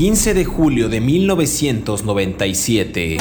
El 0.00 0.06
15 0.06 0.32
de 0.32 0.46
julio 0.46 0.88
de 0.88 0.98
1997, 1.02 3.18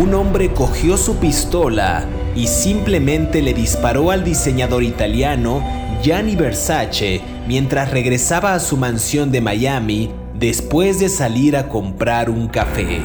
un 0.00 0.14
hombre 0.14 0.52
cogió 0.52 0.96
su 0.96 1.16
pistola 1.16 2.06
y 2.36 2.46
simplemente 2.46 3.42
le 3.42 3.52
disparó 3.52 4.12
al 4.12 4.22
diseñador 4.22 4.84
italiano 4.84 5.60
Gianni 6.04 6.36
Versace 6.36 7.20
mientras 7.48 7.90
regresaba 7.90 8.54
a 8.54 8.60
su 8.60 8.76
mansión 8.76 9.32
de 9.32 9.40
Miami 9.40 10.12
después 10.38 11.00
de 11.00 11.08
salir 11.08 11.56
a 11.56 11.68
comprar 11.68 12.30
un 12.30 12.46
café. 12.46 13.00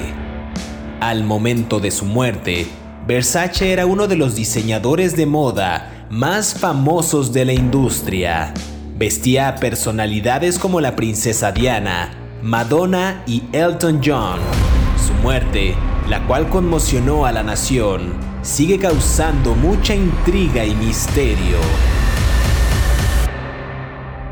Al 0.99 1.23
momento 1.23 1.79
de 1.79 1.89
su 1.89 2.05
muerte, 2.05 2.67
Versace 3.07 3.73
era 3.73 3.87
uno 3.87 4.07
de 4.07 4.17
los 4.17 4.35
diseñadores 4.35 5.15
de 5.15 5.26
moda 5.26 6.05
más 6.12 6.53
famosos 6.53 7.34
de 7.34 7.45
la 7.45 7.53
industria. 7.53 8.53
Vestía 8.99 9.48
a 9.48 9.55
personalidades 9.55 10.59
como 10.59 10.79
la 10.79 10.95
princesa 10.95 11.51
Diana, 11.51 12.21
Madonna 12.41 13.23
y 13.25 13.44
Elton 13.53 14.02
John. 14.03 14.39
Su 15.05 15.13
muerte, 15.23 15.76
la 16.09 16.26
cual 16.27 16.49
conmocionó 16.49 17.26
a 17.26 17.31
la 17.31 17.43
nación, 17.43 18.13
sigue 18.41 18.77
causando 18.77 19.55
mucha 19.55 19.95
intriga 19.95 20.63
y 20.66 20.76
misterio. 20.76 21.57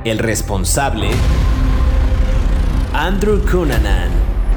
El 0.04 0.20
responsable, 0.20 1.10
Andrew 2.94 3.42
Cunanan. 3.50 4.10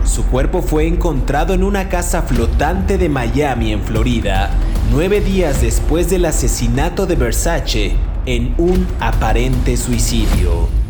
Su 0.05 0.25
cuerpo 0.27 0.61
fue 0.61 0.87
encontrado 0.87 1.55
en 1.55 1.63
una 1.63 1.89
casa 1.89 2.23
flotante 2.23 2.99
de 2.99 3.09
Miami, 3.09 3.73
en 3.73 3.83
Florida, 3.83 4.51
nueve 4.93 5.21
días 5.21 5.63
después 5.63 6.11
del 6.11 6.27
asesinato 6.27 7.07
de 7.07 7.17
Versace 7.17 7.97
en 8.27 8.55
un 8.59 8.87
aparente 9.01 9.77
suicidio. 9.77 10.86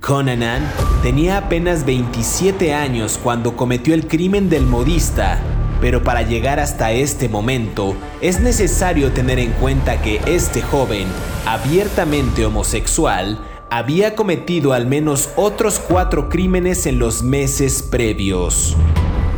Conanan 0.00 0.66
tenía 1.02 1.36
apenas 1.36 1.84
27 1.84 2.72
años 2.72 3.20
cuando 3.22 3.54
cometió 3.54 3.92
el 3.92 4.08
crimen 4.08 4.48
del 4.48 4.64
modista, 4.64 5.38
pero 5.80 6.02
para 6.02 6.22
llegar 6.22 6.58
hasta 6.58 6.90
este 6.92 7.28
momento 7.28 7.94
es 8.22 8.40
necesario 8.40 9.12
tener 9.12 9.38
en 9.38 9.52
cuenta 9.52 10.00
que 10.00 10.20
este 10.26 10.62
joven, 10.62 11.06
abiertamente 11.46 12.46
homosexual, 12.46 13.40
había 13.70 14.16
cometido 14.16 14.72
al 14.72 14.86
menos 14.86 15.28
otros 15.36 15.78
cuatro 15.78 16.30
crímenes 16.30 16.86
en 16.86 16.98
los 16.98 17.22
meses 17.22 17.82
previos. 17.82 18.76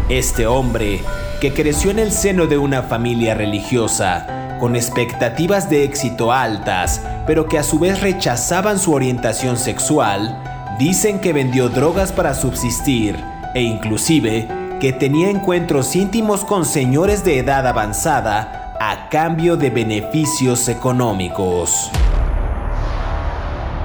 Este 0.08 0.46
hombre, 0.46 1.00
que 1.40 1.52
creció 1.52 1.90
en 1.90 1.98
el 1.98 2.12
seno 2.12 2.46
de 2.46 2.58
una 2.58 2.84
familia 2.84 3.34
religiosa, 3.34 4.58
con 4.60 4.76
expectativas 4.76 5.68
de 5.68 5.82
éxito 5.82 6.30
altas, 6.30 7.02
pero 7.26 7.46
que 7.46 7.58
a 7.58 7.64
su 7.64 7.80
vez 7.80 8.00
rechazaban 8.00 8.78
su 8.78 8.92
orientación 8.92 9.56
sexual, 9.56 10.51
Dicen 10.78 11.20
que 11.20 11.32
vendió 11.32 11.68
drogas 11.68 12.12
para 12.12 12.34
subsistir 12.34 13.16
e 13.54 13.62
inclusive 13.62 14.48
que 14.80 14.92
tenía 14.92 15.30
encuentros 15.30 15.94
íntimos 15.94 16.44
con 16.44 16.64
señores 16.64 17.24
de 17.24 17.38
edad 17.38 17.66
avanzada 17.66 18.76
a 18.80 19.08
cambio 19.08 19.56
de 19.56 19.70
beneficios 19.70 20.68
económicos. 20.68 21.90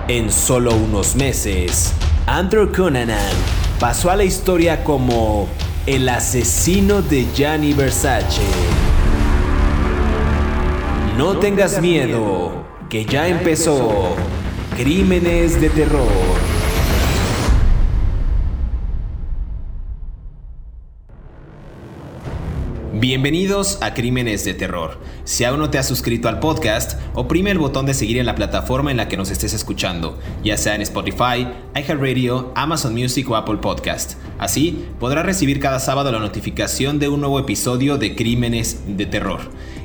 En 0.08 0.31
solo 0.31 0.73
unos 0.73 1.15
meses, 1.15 1.93
Andrew 2.25 2.71
Cunanan 2.71 3.35
pasó 3.80 4.09
a 4.09 4.15
la 4.15 4.23
historia 4.23 4.83
como 4.83 5.47
el 5.85 6.08
asesino 6.09 7.02
de 7.02 7.27
Gianni 7.36 7.73
Versace. 7.73 8.42
No 11.17 11.37
tengas 11.37 11.81
miedo, 11.81 12.64
que 12.89 13.05
ya 13.05 13.27
empezó 13.27 14.15
Crímenes 14.77 15.59
de 15.59 15.70
Terror. 15.70 16.57
Bienvenidos 22.99 23.77
a 23.81 23.93
Crímenes 23.93 24.43
de 24.43 24.55
Terror. 24.55 24.97
Si 25.23 25.43
aún 25.43 25.59
no 25.59 25.69
te 25.69 25.77
has 25.77 25.87
suscrito 25.87 26.30
al 26.30 26.39
podcast, 26.39 26.99
oprime 27.13 27.52
el 27.52 27.59
botón 27.59 27.85
de 27.85 27.93
seguir 27.93 28.17
en 28.17 28.25
la 28.25 28.33
plataforma 28.33 28.89
en 28.89 28.97
la 28.97 29.08
que 29.08 29.17
nos 29.17 29.30
estés 29.30 29.53
escuchando, 29.53 30.17
ya 30.43 30.58
sea 30.58 30.73
en 30.73 30.81
Spotify, 30.81 31.47
iHeartRadio, 31.75 32.52
Amazon 32.55 32.95
Music 32.95 33.30
o 33.30 33.35
Apple 33.35 33.58
Podcast. 33.58 34.15
Así 34.39 34.87
podrás 34.99 35.27
recibir 35.27 35.59
cada 35.59 35.80
sábado 35.80 36.11
la 36.11 36.17
notificación 36.17 36.97
de 36.97 37.08
un 37.08 37.19
nuevo 37.19 37.37
episodio 37.39 37.99
de 37.99 38.15
Crímenes 38.15 38.81
de 38.87 39.05
Terror. 39.05 39.41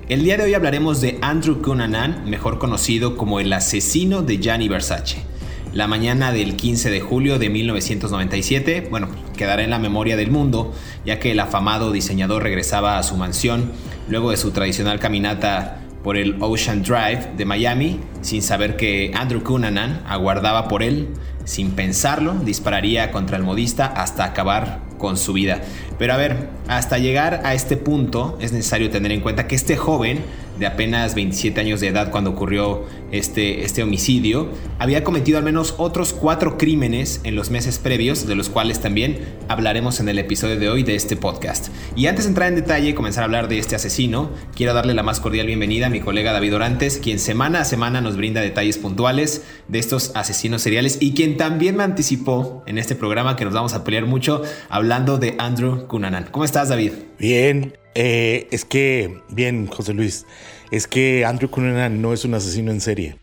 El 0.09 0.25
día 0.25 0.39
de 0.39 0.45
hoy 0.45 0.55
hablaremos 0.55 1.03
de 1.03 1.19
Andrew 1.21 1.61
Cunanan, 1.61 2.25
mejor 2.25 2.59
conocido 2.59 3.19
como 3.19 3.41
el 3.41 3.53
asesino 3.53 4.23
de 4.23 4.39
Gianni 4.39 4.69
Versace 4.69 5.32
la 5.73 5.87
mañana 5.87 6.33
del 6.33 6.57
15 6.57 6.91
de 6.91 7.01
julio 7.01 7.39
de 7.39 7.49
1997, 7.49 8.89
bueno, 8.91 9.09
quedará 9.37 9.63
en 9.63 9.71
la 9.71 9.79
memoria 9.79 10.17
del 10.17 10.31
mundo, 10.31 10.73
ya 11.07 11.19
que 11.19 11.33
el 11.33 11.41
afamado 11.41 11.93
diseñador 11.93 12.43
regresaba 12.43 12.99
a 12.99 13.03
su 13.03 13.17
mansión 13.17 13.73
luego 14.09 14.31
de 14.31 14.37
su 14.37 14.51
tradicional 14.51 15.01
caminata 15.01 15.79
por 16.03 16.17
el 16.17 16.37
Ocean 16.41 16.83
Drive 16.83 17.33
de 17.37 17.45
Miami, 17.45 18.01
sin 18.21 18.43
saber 18.43 18.77
que 18.77 19.13
Andrew 19.15 19.43
Cunanan 19.43 20.03
aguardaba 20.07 20.69
por 20.69 20.83
él, 20.83 21.09
sin 21.45 21.71
pensarlo, 21.71 22.35
dispararía 22.35 23.11
contra 23.11 23.37
el 23.37 23.43
modista 23.43 23.87
hasta 23.87 24.25
acabar 24.25 24.81
con 24.99 25.17
su 25.17 25.33
vida. 25.33 25.61
Pero 25.99 26.13
a 26.13 26.17
ver, 26.17 26.49
hasta 26.69 26.99
llegar 26.99 27.41
a 27.45 27.55
este 27.55 27.77
punto 27.77 28.37
es 28.41 28.53
necesario 28.53 28.91
tener 28.91 29.11
en 29.13 29.21
cuenta 29.21 29.47
que 29.47 29.55
este 29.55 29.77
joven 29.77 30.25
de 30.63 30.69
apenas 30.69 31.17
27 31.17 31.61
años 31.61 31.81
de 31.81 31.89
edad 31.89 32.13
cuando 32.13 32.31
ocurrió 32.31 32.87
este, 33.11 33.65
este 33.65 33.83
homicidio, 33.83 34.49
había 34.79 35.03
cometido 35.03 35.39
al 35.39 35.45
menos 35.45 35.75
otros 35.77 36.13
cuatro 36.13 36.57
crímenes 36.57 37.21
en 37.25 37.35
los 37.35 37.51
meses 37.51 37.81
previos, 37.81 38.29
de 38.29 38.37
los 38.37 38.49
cuales 38.49 38.79
también 38.81 39.19
hablaremos 39.49 39.99
en 39.99 40.09
el 40.09 40.21
episodio 40.21 40.61
de 40.61 40.69
hoy 40.69 40.85
de 40.85 40.95
este 40.95 41.17
podcast. 41.17 41.69
Y 41.97 42.07
antes 42.07 42.27
de 42.27 42.29
entrar 42.29 42.49
en 42.49 42.55
detalle 42.55 42.91
y 42.91 42.95
comenzar 42.95 43.23
a 43.23 43.25
hablar 43.25 43.49
de 43.49 43.59
este 43.59 43.75
asesino, 43.75 44.31
quiero 44.55 44.73
darle 44.73 44.95
la 44.95 45.03
más 45.03 45.19
cordial 45.19 45.49
bienvenida 45.49 45.87
a 45.87 45.91
mi 45.91 45.99
colega 45.99 46.33
David 46.33 46.55
Orantes, 46.55 46.99
quien 46.99 47.19
semana 47.19 47.63
a 47.63 47.65
semana 47.65 48.01
nos 48.01 48.17
brinda 48.17 48.41
detalles 48.41 48.79
puntuales 48.79 49.43
de 49.67 49.81
estos 49.81 50.13
asesinos 50.15 50.63
seriales 50.63 50.99
y 51.01 51.13
quien 51.15 51.37
también 51.37 51.77
me 51.77 51.83
anticipó 51.83 52.63
en 52.67 52.79
este 52.79 52.95
programa 52.95 53.35
que 53.35 53.45
nos 53.45 53.53
vamos 53.53 53.75
a 53.75 53.83
pelear 53.83 54.07
mucho 54.07 54.43
hablando 54.69 55.19
de 55.19 55.35
Andrew 55.39 55.89
Cunanan. 55.89 56.29
¿Cómo 56.31 56.45
estás, 56.45 56.69
David? 56.69 56.93
Bien, 57.19 57.77
eh, 57.95 58.49
es 58.51 58.65
que, 58.65 59.21
bien, 59.29 59.67
José 59.67 59.93
Luis, 59.93 60.25
es 60.73 60.87
que 60.87 61.27
Andrew 61.27 61.51
Cunanan 61.51 62.01
no 62.01 62.15
es 62.15 62.25
un 62.25 62.33
asesino 62.33 62.73
en 62.73 62.81
serie. 62.81 63.17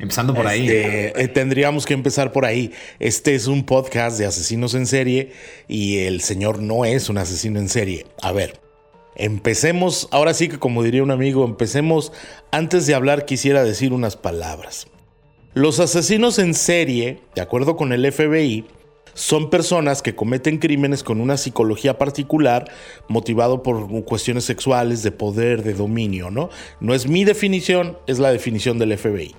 Empezando 0.00 0.34
por 0.34 0.48
ahí. 0.48 0.68
Este, 0.68 1.22
eh, 1.22 1.28
tendríamos 1.28 1.86
que 1.86 1.94
empezar 1.94 2.32
por 2.32 2.44
ahí. 2.44 2.72
Este 2.98 3.36
es 3.36 3.46
un 3.46 3.64
podcast 3.64 4.18
de 4.18 4.26
asesinos 4.26 4.74
en 4.74 4.86
serie 4.88 5.32
y 5.68 5.98
el 5.98 6.20
señor 6.22 6.58
no 6.58 6.84
es 6.84 7.08
un 7.08 7.18
asesino 7.18 7.60
en 7.60 7.68
serie. 7.68 8.04
A 8.20 8.32
ver, 8.32 8.60
empecemos, 9.14 10.08
ahora 10.10 10.34
sí 10.34 10.48
que 10.48 10.58
como 10.58 10.82
diría 10.82 11.04
un 11.04 11.12
amigo, 11.12 11.44
empecemos, 11.44 12.12
antes 12.50 12.84
de 12.84 12.94
hablar 12.94 13.26
quisiera 13.26 13.62
decir 13.62 13.92
unas 13.92 14.16
palabras. 14.16 14.88
Los 15.54 15.78
asesinos 15.78 16.40
en 16.40 16.54
serie, 16.54 17.20
de 17.36 17.42
acuerdo 17.42 17.76
con 17.76 17.92
el 17.92 18.10
FBI, 18.10 18.66
son 19.14 19.50
personas 19.50 20.02
que 20.02 20.14
cometen 20.14 20.58
crímenes 20.58 21.02
con 21.02 21.20
una 21.20 21.36
psicología 21.36 21.98
particular 21.98 22.70
motivado 23.08 23.62
por 23.62 23.88
cuestiones 24.04 24.44
sexuales, 24.44 25.02
de 25.02 25.12
poder, 25.12 25.62
de 25.62 25.74
dominio, 25.74 26.30
¿no? 26.30 26.50
No 26.80 26.94
es 26.94 27.06
mi 27.06 27.24
definición, 27.24 27.98
es 28.06 28.18
la 28.18 28.32
definición 28.32 28.78
del 28.78 28.96
FBI. 28.96 29.34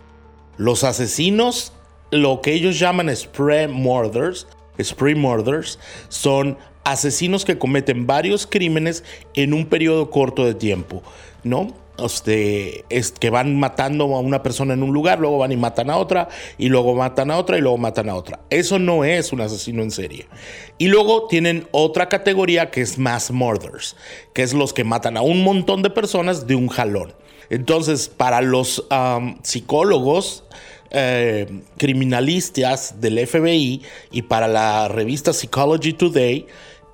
Los 0.58 0.84
asesinos, 0.84 1.74
lo 2.12 2.42
que 2.42 2.54
ellos 2.54 2.78
llaman 2.78 3.10
spree 3.16 3.68
murders, 3.68 4.48
spree 4.82 5.16
murders, 5.16 5.80
son 6.10 6.58
asesinos 6.84 7.46
que 7.46 7.58
cometen 7.58 8.08
varios 8.08 8.48
crímenes 8.48 9.04
en 9.34 9.54
un 9.54 9.66
periodo 9.66 10.10
corto 10.10 10.46
de 10.46 10.54
tiempo, 10.54 11.04
¿no? 11.44 11.81
Este, 12.06 12.86
es 12.90 13.12
que 13.12 13.30
van 13.30 13.60
matando 13.60 14.04
a 14.16 14.20
una 14.20 14.44
persona 14.44 14.74
en 14.74 14.84
un 14.84 14.94
lugar, 14.94 15.20
luego 15.20 15.38
van 15.38 15.52
y 15.52 15.58
matan 15.58 15.90
a 15.90 15.98
otra, 15.98 16.30
y 16.58 16.70
luego 16.70 16.96
matan 16.96 17.32
a 17.32 17.38
otra, 17.38 17.58
y 17.58 17.62
luego 17.62 17.78
matan 17.78 18.10
a 18.10 18.16
otra. 18.16 18.40
Eso 18.50 18.80
no 18.80 19.04
es 19.04 19.32
un 19.34 19.42
asesino 19.42 19.82
en 19.82 19.92
serie. 19.92 20.28
Y 20.78 20.88
luego 20.88 21.28
tienen 21.28 21.68
otra 21.72 22.10
categoría 22.10 22.72
que 22.72 22.82
es 22.82 22.98
mass 22.98 23.32
murders, 23.32 23.96
que 24.34 24.44
es 24.44 24.54
los 24.54 24.74
que 24.74 24.84
matan 24.84 25.18
a 25.18 25.22
un 25.22 25.44
montón 25.44 25.82
de 25.82 25.90
personas 25.90 26.48
de 26.48 26.56
un 26.56 26.68
jalón. 26.68 27.14
Entonces, 27.50 28.08
para 28.08 28.42
los 28.42 28.86
psicólogos, 29.44 30.46
eh, 30.94 31.48
criminalistas 31.78 33.00
del 33.00 33.26
FBI 33.26 33.82
y 34.12 34.22
para 34.24 34.50
la 34.50 34.90
revista 34.90 35.32
Psychology 35.32 35.94
Today, 35.94 36.48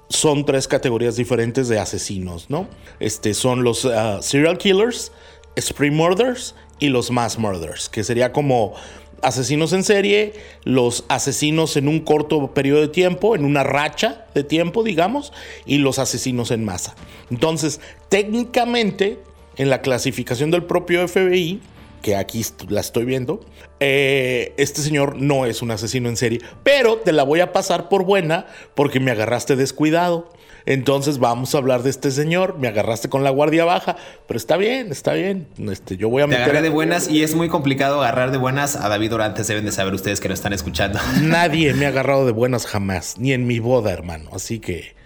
son 0.09 0.45
tres 0.45 0.67
categorías 0.67 1.15
diferentes 1.15 1.67
de 1.67 1.79
asesinos, 1.79 2.49
¿no? 2.49 2.67
Este, 2.99 3.33
son 3.33 3.63
los 3.63 3.85
uh, 3.85 4.21
serial 4.21 4.57
killers, 4.57 5.11
spree 5.59 5.91
murders 5.91 6.55
y 6.79 6.89
los 6.89 7.11
mass 7.11 7.37
murders, 7.37 7.89
que 7.89 8.03
sería 8.03 8.31
como 8.31 8.73
asesinos 9.21 9.73
en 9.73 9.83
serie, 9.83 10.33
los 10.63 11.05
asesinos 11.09 11.75
en 11.77 11.87
un 11.87 12.01
corto 12.01 12.53
periodo 12.53 12.81
de 12.81 12.87
tiempo, 12.87 13.35
en 13.35 13.45
una 13.45 13.63
racha 13.63 14.25
de 14.33 14.43
tiempo, 14.43 14.83
digamos, 14.83 15.33
y 15.65 15.79
los 15.79 15.99
asesinos 15.99 16.51
en 16.51 16.63
masa. 16.63 16.95
Entonces, 17.31 17.81
técnicamente, 18.09 19.19
en 19.57 19.69
la 19.69 19.81
clasificación 19.81 20.51
del 20.51 20.63
propio 20.63 21.07
FBI, 21.07 21.61
que 22.01 22.15
aquí 22.15 22.45
la 22.69 22.81
estoy 22.81 23.05
viendo, 23.05 23.41
eh, 23.79 24.53
este 24.57 24.81
señor 24.81 25.15
no 25.17 25.45
es 25.45 25.61
un 25.61 25.71
asesino 25.71 26.09
en 26.09 26.17
serie, 26.17 26.41
pero 26.63 26.97
te 26.97 27.11
la 27.11 27.23
voy 27.23 27.39
a 27.39 27.53
pasar 27.53 27.89
por 27.89 28.03
buena 28.03 28.45
porque 28.75 28.99
me 28.99 29.11
agarraste 29.11 29.55
descuidado. 29.55 30.29
Entonces 30.67 31.17
vamos 31.17 31.55
a 31.55 31.59
hablar 31.59 31.81
de 31.81 31.89
este 31.89 32.11
señor. 32.11 32.59
Me 32.59 32.67
agarraste 32.67 33.07
con 33.07 33.23
la 33.23 33.29
guardia 33.29 33.63
baja, 33.63 33.95
pero 34.27 34.37
está 34.37 34.57
bien, 34.57 34.91
está 34.91 35.13
bien. 35.13 35.47
Este, 35.71 35.95
yo 35.95 36.09
voy 36.09 36.23
a 36.23 36.27
meter. 36.27 36.43
Te 36.43 36.49
agarré 36.49 36.61
de 36.61 36.69
buenas 36.69 37.07
y 37.07 37.23
es 37.23 37.35
muy 37.35 37.47
complicado 37.47 38.01
agarrar 38.01 38.31
de 38.31 38.37
buenas 38.37 38.75
a 38.75 38.89
David 38.89 39.13
Orantes. 39.13 39.47
Deben 39.47 39.63
de 39.63 39.71
saber 39.71 39.93
ustedes 39.93 40.19
que 40.19 40.27
lo 40.27 40.33
están 40.33 40.51
escuchando. 40.51 40.99
Nadie 41.21 41.73
me 41.73 41.85
ha 41.85 41.89
agarrado 41.89 42.25
de 42.25 42.33
buenas 42.33 42.65
jamás, 42.65 43.17
ni 43.17 43.31
en 43.31 43.47
mi 43.47 43.59
boda, 43.59 43.93
hermano. 43.93 44.29
Así 44.33 44.59
que 44.59 44.97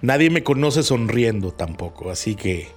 nadie 0.00 0.30
me 0.30 0.42
conoce 0.42 0.82
sonriendo 0.82 1.52
tampoco. 1.52 2.10
Así 2.10 2.34
que, 2.34 2.68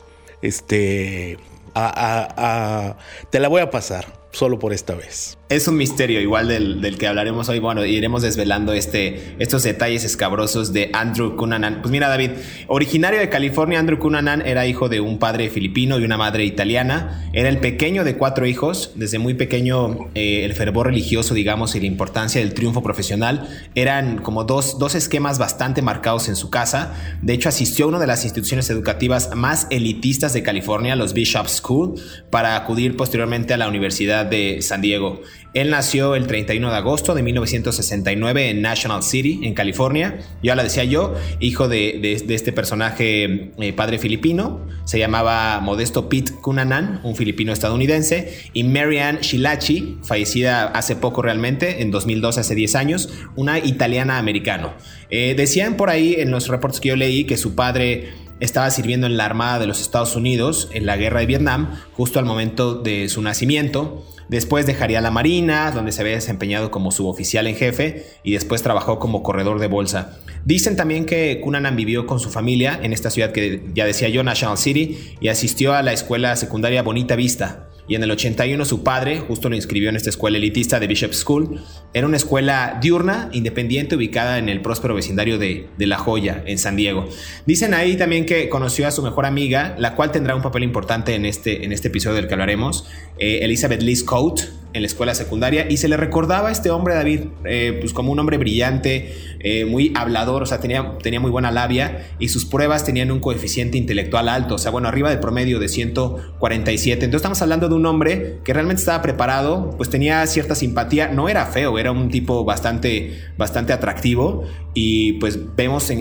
este, 0.42 1.38
te 1.74 3.40
la 3.40 3.48
voy 3.48 3.62
a 3.62 3.70
pasar 3.70 4.06
solo 4.32 4.60
por 4.60 4.74
esta 4.74 4.96
vez 4.96 5.38
es 5.56 5.68
un 5.68 5.78
misterio 5.78 6.20
igual 6.20 6.48
del, 6.48 6.98
que 6.98 7.08
hablaremos 7.08 7.48
hoy. 7.48 7.60
Bueno, 7.60 7.86
iremos 7.86 8.24
desvelando 8.24 8.74
este, 8.74 9.36
estos 9.38 9.62
detalles 9.62 10.04
escabrosos 10.04 10.74
de 10.74 10.90
Andrew 10.94 11.36
Cunanan. 11.36 11.82
Pues 11.82 11.92
mira, 11.92 12.10
David, 12.10 12.32
originario 12.68 13.20
de 13.20 13.30
California, 13.30 13.80
Andrew 13.80 14.00
Cunanan 14.00 14.42
era 14.46 14.66
hijo 14.66 14.90
de 14.90 15.00
un 15.00 15.20
padre 15.20 15.50
filipino 15.50 16.00
y 16.00 16.06
una 16.06 16.18
madre 16.18 16.44
italiana. 16.44 17.30
Era 17.34 17.50
el 17.50 17.60
pequeño 17.60 18.04
de 18.04 18.18
cuatro 18.18 18.48
hijos. 18.48 18.94
Desde 18.96 19.20
muy 19.20 19.36
pequeño, 19.36 20.10
eh, 20.16 20.44
el 20.44 20.54
fervor 20.54 20.88
religioso, 20.88 21.36
digamos, 21.36 21.76
y 21.76 21.80
la 21.80 21.86
importancia 21.86 22.42
del 22.42 22.56
triunfo 22.56 22.82
profesional 22.82 23.48
eran 23.76 24.18
como 24.18 24.46
dos, 24.46 24.80
dos 24.80 24.96
esquemas 24.96 25.38
bastante 25.38 25.84
marcados 25.84 26.30
en 26.30 26.36
su 26.36 26.50
casa. 26.50 26.96
De 27.22 27.34
hecho, 27.34 27.50
asistió 27.50 27.86
a 27.86 27.90
una 27.90 28.00
de 28.00 28.08
las 28.08 28.24
instituciones 28.24 28.72
educativas 28.72 29.30
más 29.36 29.68
elitistas 29.70 30.34
de 30.34 30.42
California, 30.42 30.96
los 30.96 31.14
Bishop 31.14 31.48
School, 31.48 31.94
para 32.32 32.56
acudir 32.56 32.98
posteriormente 32.98 33.54
a 33.54 33.58
la 33.58 33.68
Universidad 33.68 34.26
de 34.26 34.64
San 34.64 34.82
Diego. 34.82 35.22
Él 35.54 35.70
nació 35.70 36.16
el 36.16 36.26
31 36.26 36.72
de 36.72 36.76
agosto 36.76 37.14
de 37.14 37.22
1969 37.22 38.50
en 38.50 38.62
National 38.62 39.04
City, 39.04 39.42
en 39.44 39.54
California. 39.54 40.20
Ya 40.42 40.56
la 40.56 40.64
decía 40.64 40.84
yo, 40.84 41.14
hijo 41.40 41.68
de, 41.68 42.24
este 42.28 42.52
personaje 42.52 43.52
eh, 43.60 43.74
padre 43.74 44.00
filipino. 44.00 44.66
Se 44.86 44.98
llamaba 44.98 45.60
Modesto 45.60 46.10
Pete 46.10 46.34
Cunanan, 46.42 47.02
un 47.04 47.16
filipino 47.16 47.54
estadounidense. 47.54 48.50
Y 48.54 48.64
Marianne 48.64 49.20
Shilachi, 49.22 50.00
fallecida 50.04 50.66
hace 50.66 50.96
poco 50.96 51.22
realmente, 51.22 51.84
en 51.84 51.92
2012, 51.92 52.40
hace 52.40 52.56
10 52.56 52.76
años, 52.76 53.10
una 53.36 53.60
italiana 53.60 54.18
americano. 54.18 54.74
Eh, 55.12 55.36
decían 55.38 55.78
por 55.78 55.92
ahí 55.92 56.16
en 56.18 56.32
los 56.32 56.48
reportes 56.48 56.80
que 56.80 56.90
yo 56.90 56.96
leí 56.96 57.26
que 57.26 57.38
su 57.38 57.54
padre 57.54 58.12
estaba 58.40 58.70
sirviendo 58.72 59.08
en 59.08 59.18
la 59.18 59.26
Armada 59.26 59.60
de 59.60 59.68
los 59.68 59.82
Estados 59.82 60.16
Unidos 60.16 60.70
en 60.74 60.86
la 60.86 60.98
guerra 60.98 61.20
de 61.22 61.28
Vietnam, 61.28 61.80
justo 61.94 62.20
al 62.20 62.26
momento 62.26 62.74
de 62.74 63.08
su 63.08 63.22
nacimiento. 63.22 64.06
Después 64.30 64.66
dejaría 64.66 65.02
la 65.02 65.12
Marina, 65.12 65.72
donde 65.72 65.92
se 65.92 66.02
había 66.02 66.16
desempeñado 66.16 66.72
como 66.72 66.92
suboficial 66.92 67.48
en 67.48 67.56
jefe 67.56 68.06
y 68.24 68.34
después 68.34 68.64
trabajó 68.64 69.00
como 69.00 69.24
corredor 69.24 69.60
de 69.60 69.68
bolsa. 69.68 70.18
Dicen 70.46 70.76
también 70.76 71.06
que 71.06 71.40
Cunanan 71.42 71.76
vivió 71.76 72.06
con 72.06 72.20
su 72.20 72.30
familia 72.30 72.80
en 72.82 72.94
esta 72.94 73.10
ciudad 73.10 73.32
que 73.32 73.64
ya 73.74 73.86
decía 73.86 74.10
yo, 74.10 74.24
National 74.24 74.58
City, 74.58 75.16
y 75.22 75.28
asistió 75.28 75.74
a 75.74 75.82
la 75.82 75.94
escuela 75.94 76.36
secundaria 76.36 76.84
Bonita 76.84 77.16
Vista, 77.16 77.70
y 77.88 77.96
en 77.96 78.04
el 78.04 78.12
81 78.12 78.64
su 78.66 78.84
padre 78.84 79.20
justo 79.20 79.50
lo 79.50 79.56
inscribió 79.56 79.90
en 79.90 79.96
esta 79.96 80.10
escuela 80.10 80.38
elitista 80.38 80.80
de 80.80 80.88
Bishop 80.88 81.14
School. 81.14 81.62
Era 81.94 82.08
una 82.08 82.18
escuela 82.18 82.80
diurna, 82.82 83.30
independiente, 83.34 83.96
ubicada 83.96 84.38
en 84.38 84.50
el 84.50 84.62
próspero 84.62 84.96
vecindario 84.96 85.38
de, 85.38 85.68
La 85.78 85.98
Joya, 85.98 86.44
en 86.46 86.58
San 86.58 86.76
Diego. 86.76 87.08
Dicen 87.46 87.74
ahí 87.74 87.98
también 87.98 88.26
que 88.26 88.50
conoció 88.50 88.88
a 88.88 88.92
su 88.92 89.04
mejor 89.04 89.26
amiga, 89.26 89.76
la 89.78 89.96
cual 89.96 90.12
tendrá 90.12 90.36
un 90.36 90.42
papel 90.42 90.64
importante 90.64 91.16
en 91.16 91.26
este, 91.26 91.66
en 91.66 91.72
este 91.72 91.90
episodio 91.90 92.16
del 92.16 92.28
que 92.28 92.34
hablaremos, 92.34 92.88
eh, 93.20 93.40
Elizabeth 93.42 93.82
Liz 93.82 94.04
Coate, 94.04 94.44
en 94.74 94.82
la 94.82 94.88
escuela 94.88 95.14
secundaria 95.14 95.68
y 95.70 95.78
se 95.78 95.88
le 95.88 95.98
recordaba 95.98 96.50
a 96.50 96.52
este 96.52 96.72
hombre, 96.72 96.96
David, 96.96 97.22
eh, 97.46 97.78
pues 97.80 97.94
como 97.94 98.12
un 98.12 98.20
hombre 98.20 98.38
brillante, 98.38 99.14
eh, 99.40 99.66
muy 99.66 99.92
hablador, 99.96 100.44
o 100.44 100.46
sea, 100.46 100.60
tenía, 100.60 100.98
tenía 101.02 101.20
muy 101.20 101.32
buena 101.32 101.52
labia 101.52 102.08
y 102.20 102.30
sus 102.30 102.46
pruebas 102.46 102.84
tenían 102.84 103.12
un 103.12 103.20
coeficiente 103.20 103.78
intelectual 103.78 104.28
alto, 104.30 104.56
o 104.56 104.58
sea, 104.58 104.72
bueno, 104.72 104.88
arriba 104.88 105.10
del 105.10 105.20
promedio 105.20 105.60
de 105.60 105.68
147. 105.68 107.06
Entonces 107.06 107.22
estamos 107.22 107.42
hablando 107.42 107.70
de 107.70 107.76
un 107.76 107.86
hombre 107.86 108.40
que 108.44 108.54
realmente 108.54 108.80
estaba 108.80 109.02
preparado, 109.02 109.72
pues 109.78 109.90
tenía 109.90 110.26
cierta 110.28 110.56
simpatía, 110.56 111.10
no 111.10 111.30
era 111.30 111.46
feo, 111.46 111.78
era 111.78 111.92
un 111.92 112.10
tipo 112.10 112.44
bastante, 112.44 113.20
bastante 113.38 113.74
atractivo 113.74 114.44
y 114.74 115.14
pues 115.14 115.56
vemos, 115.56 115.92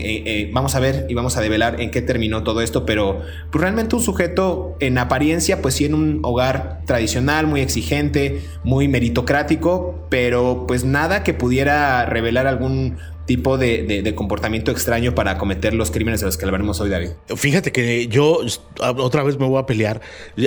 vamos 0.53 0.75
a 0.75 0.81
ver 0.81 1.07
y 1.11 1.15
vamos 1.15 1.37
a 1.37 1.43
develar 1.43 1.81
en 1.81 1.91
qué 1.91 2.01
terminó 2.01 2.43
todo 2.43 2.63
esto, 2.63 2.87
pero 2.87 3.21
pues 3.51 3.61
realmente 3.61 3.97
un 3.97 4.03
sujeto 4.03 4.77
en 4.81 4.97
apariencia, 4.97 5.61
pues 5.61 5.75
sí 5.75 5.85
en 5.85 5.95
un 5.95 6.21
hogar 6.23 6.81
tradicional, 6.87 7.47
muy 7.47 7.61
exigente, 7.61 8.41
muy 8.65 8.89
meritocrático, 8.89 10.07
pero 10.09 10.65
pues 10.67 10.85
nada 10.85 11.25
que 11.25 11.35
pudiera 11.35 12.07
revelar 12.07 12.47
algún 12.47 12.97
tipo 13.27 13.57
de, 13.57 14.13
comportamiento 14.17 14.71
extraño 14.71 15.15
para 15.15 15.39
cometer 15.39 15.75
los 15.75 15.91
crímenes 15.91 16.21
de 16.21 16.27
los 16.27 16.37
que 16.37 16.45
hablaremos 16.45 16.81
hoy, 16.81 16.91
David. 16.91 17.11
Fíjate 17.35 17.73
que 17.73 18.09
yo 18.09 18.41
otra 18.79 19.23
vez 19.23 19.39
me 19.39 19.47
voy 19.47 19.61
a 19.61 19.67
pelear. 19.67 20.01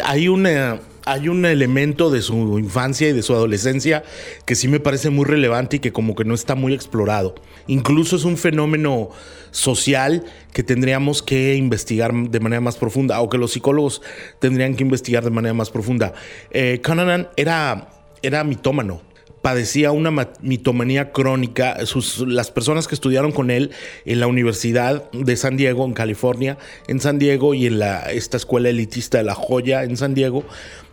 Hay 0.04 0.28
una 0.28 0.80
hay 1.08 1.30
un 1.30 1.46
elemento 1.46 2.10
de 2.10 2.22
su 2.22 2.58
infancia 2.58 3.08
y 3.08 3.14
de 3.14 3.22
su 3.22 3.34
adolescencia 3.34 4.04
que 4.46 4.56
sí 4.56 4.68
me 4.68 4.80
parece 4.80 5.12
muy 5.12 5.26
relevante 5.26 5.76
y 5.76 5.80
que 5.80 5.92
como 5.92 6.16
que 6.16 6.26
no 6.26 6.34
está 6.34 6.56
muy 6.56 6.74
explorado. 6.74 7.36
Incluso 7.68 8.16
es 8.16 8.26
un 8.26 8.38
fenómeno 8.38 9.12
social 9.52 10.24
que 10.52 10.64
tendríamos 10.64 11.22
que 11.22 11.56
investigar 11.56 12.12
de 12.14 12.40
manera 12.40 12.60
más 12.60 12.78
profunda 12.78 13.22
o 13.22 13.30
que 13.30 13.38
los 13.38 13.52
psicólogos 13.52 14.02
tendrían 14.40 14.76
que 14.76 14.84
investigar 14.84 15.24
de 15.24 15.30
manera 15.30 15.54
más 15.54 15.70
profunda. 15.70 16.14
Eh, 16.52 16.82
era, 17.38 17.90
era 18.26 18.44
mitómano 18.44 19.02
padecía 19.46 19.92
una 19.92 20.10
mitomanía 20.42 21.12
crónica. 21.12 21.78
las 22.26 22.50
personas 22.50 22.88
que 22.88 22.96
estudiaron 22.96 23.32
con 23.32 23.52
él 23.52 23.70
en 24.04 24.20
la 24.20 24.26
Universidad 24.26 25.08
de 25.12 25.38
San 25.38 25.56
Diego, 25.56 25.86
en 25.86 25.94
California, 25.94 26.58
en 26.88 27.00
San 27.00 27.20
Diego, 27.20 27.54
y 27.54 27.68
en 27.68 27.78
la, 27.78 28.12
esta 28.12 28.38
escuela 28.38 28.70
elitista 28.70 29.20
de 29.20 29.24
La 29.24 29.36
Joya, 29.36 29.84
en 29.84 29.98
San 29.98 30.16
Diego, 30.16 30.46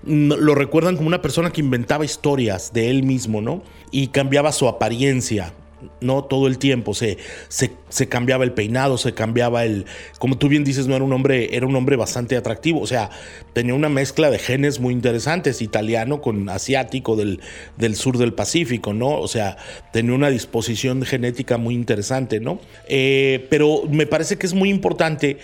lo 0.05 0.55
recuerdan 0.55 0.97
como 0.97 1.09
una 1.09 1.23
persona 1.23 1.51
que 1.51 1.63
inventaba 1.63 2.05
historias 2.05 2.75
de 2.75 2.91
él 2.91 3.05
mismo, 3.05 3.41
¿no? 3.41 3.63
Y 3.91 4.09
cambiaba 4.09 4.53
su 4.53 4.69
apariencia 4.69 5.55
no 6.01 6.25
todo 6.25 6.47
el 6.47 6.59
tiempo, 6.59 6.95
se, 6.95 7.19
se, 7.49 8.09
cambiaba 8.09 8.45
el 8.45 8.53
peinado, 8.53 8.99
se 8.99 9.15
cambiaba 9.15 9.65
el, 9.65 9.87
como 10.19 10.39
tú 10.39 10.49
bien 10.49 10.65
dices, 10.65 10.87
no 10.87 10.97
era 10.97 11.05
un 11.05 11.13
hombre, 11.13 11.57
era 11.57 11.67
un 11.67 11.77
hombre 11.77 11.97
bastante 11.97 12.37
atractivo, 12.37 12.81
o 12.81 12.87
sea, 12.87 13.11
tenía 13.53 13.75
una 13.75 13.89
mezcla 13.89 14.31
de 14.31 14.39
genes 14.39 14.81
muy 14.81 14.93
interesantes, 14.93 15.63
italiano 15.63 16.21
con 16.21 16.49
asiático 16.49 17.17
del, 17.17 17.41
del 17.77 17.97
sur 17.97 18.19
del 18.19 18.35
Pacífico, 18.35 18.93
¿no? 18.93 19.21
O 19.21 19.29
sea, 19.29 19.57
tenía 19.93 20.15
una 20.15 20.31
disposición 20.31 21.03
genética 21.03 21.59
muy 21.59 21.75
interesante, 21.75 22.41
¿no? 22.41 22.61
Eh, 22.89 23.47
pero 23.51 23.83
me 23.89 24.07
parece 24.07 24.39
que 24.39 24.47
es 24.47 24.55
muy 24.55 24.71
importante 24.71 25.39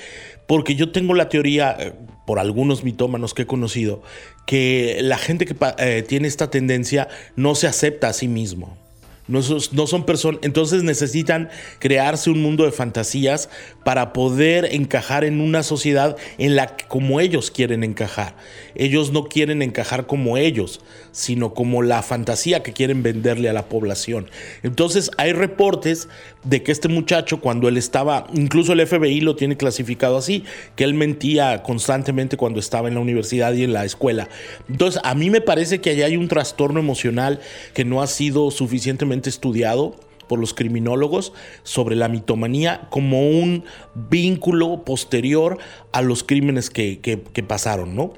porque 0.49 0.75
yo 0.75 0.91
tengo 0.93 1.15
la 1.15 1.29
teoría, 1.29 1.77
eh, 1.79 1.93
por 2.27 2.39
algunos 2.39 2.83
mitómanos 2.83 3.35
que 3.35 3.43
he 3.43 3.47
conocido, 3.47 4.03
que 4.47 4.99
la 5.03 5.19
gente 5.19 5.45
que 5.45 5.55
eh, 5.79 6.03
tiene 6.09 6.27
esta 6.27 6.51
tendencia 6.51 7.09
no 7.37 7.55
se 7.55 7.67
acepta 7.67 8.09
a 8.09 8.13
sí 8.15 8.29
mismo. 8.29 8.77
No, 9.29 9.43
son 9.43 10.07
personas, 10.07 10.41
entonces 10.43 10.83
necesitan 10.83 11.51
crearse 11.79 12.31
un 12.31 12.41
mundo 12.41 12.65
de 12.65 12.73
fantasías 12.73 13.51
para 13.85 14.15
poder 14.15 14.75
encajar 14.75 15.23
en 15.23 15.43
una 15.43 15.63
sociedad 15.63 16.17
en 16.39 16.57
la 16.57 16.77
que 16.77 16.87
como 16.87 17.21
ellos 17.21 17.51
quieren 17.51 17.85
encajar. 17.85 18.35
Ellos 18.75 19.13
no 19.13 19.25
quieren 19.25 19.61
encajar 19.61 20.07
como 20.07 20.39
ellos, 20.39 20.81
sino 21.13 21.53
como 21.53 21.83
la 21.83 22.03
fantasía 22.03 22.63
que 22.63 22.73
quieren 22.73 23.03
venderle 23.03 23.51
a 23.51 23.53
la 23.53 23.69
población. 23.69 24.31
Entonces 24.63 25.11
hay 25.19 25.33
reportes 25.35 26.09
de 26.45 26.63
que 26.63 26.73
este 26.73 26.89
muchacho 26.89 27.41
cuando 27.41 27.69
él 27.69 27.77
estaba, 27.77 28.27
incluso 28.33 28.73
el 28.73 28.87
FBI 28.87 29.21
lo 29.21 29.37
tiene 29.37 29.59
clasificado 29.59 30.17
así, 30.17 30.45
que 30.75 30.85
él 30.85 30.95
mentía 30.95 31.63
constantemente 31.63 32.39
cuando 32.39 32.61
estaba 32.61 32.89
en 32.89 32.95
la 32.95 33.01
universidad 33.01 33.53
y 33.53 33.65
en 33.65 33.75
la 33.75 33.85
escuela. 33.85 34.29
Entonces 34.71 35.03
a 35.05 35.15
mí 35.15 35.29
me 35.29 35.43
parece 35.43 35.81
que 35.81 35.91
allá 35.91 36.07
hay 36.07 36.17
un 36.17 36.29
trastorno 36.29 36.81
emocional 36.81 37.41
que 37.75 37.85
no 37.85 38.01
ha 38.01 38.07
sido 38.07 38.51
suficientemente 38.51 39.18
estudiado 39.27 39.95
por 40.29 40.39
los 40.39 40.55
criminólogos 40.55 41.33
sobre 41.65 41.97
la 41.97 42.09
mitomanía 42.09 42.87
como 42.91 43.29
un 43.29 43.65
vínculo 43.95 44.85
posterior 44.85 45.59
a 45.91 46.03
los 46.03 46.23
crímenes 46.23 46.71
que, 46.71 47.45
pasaron, 47.49 47.97
¿no? 47.97 48.13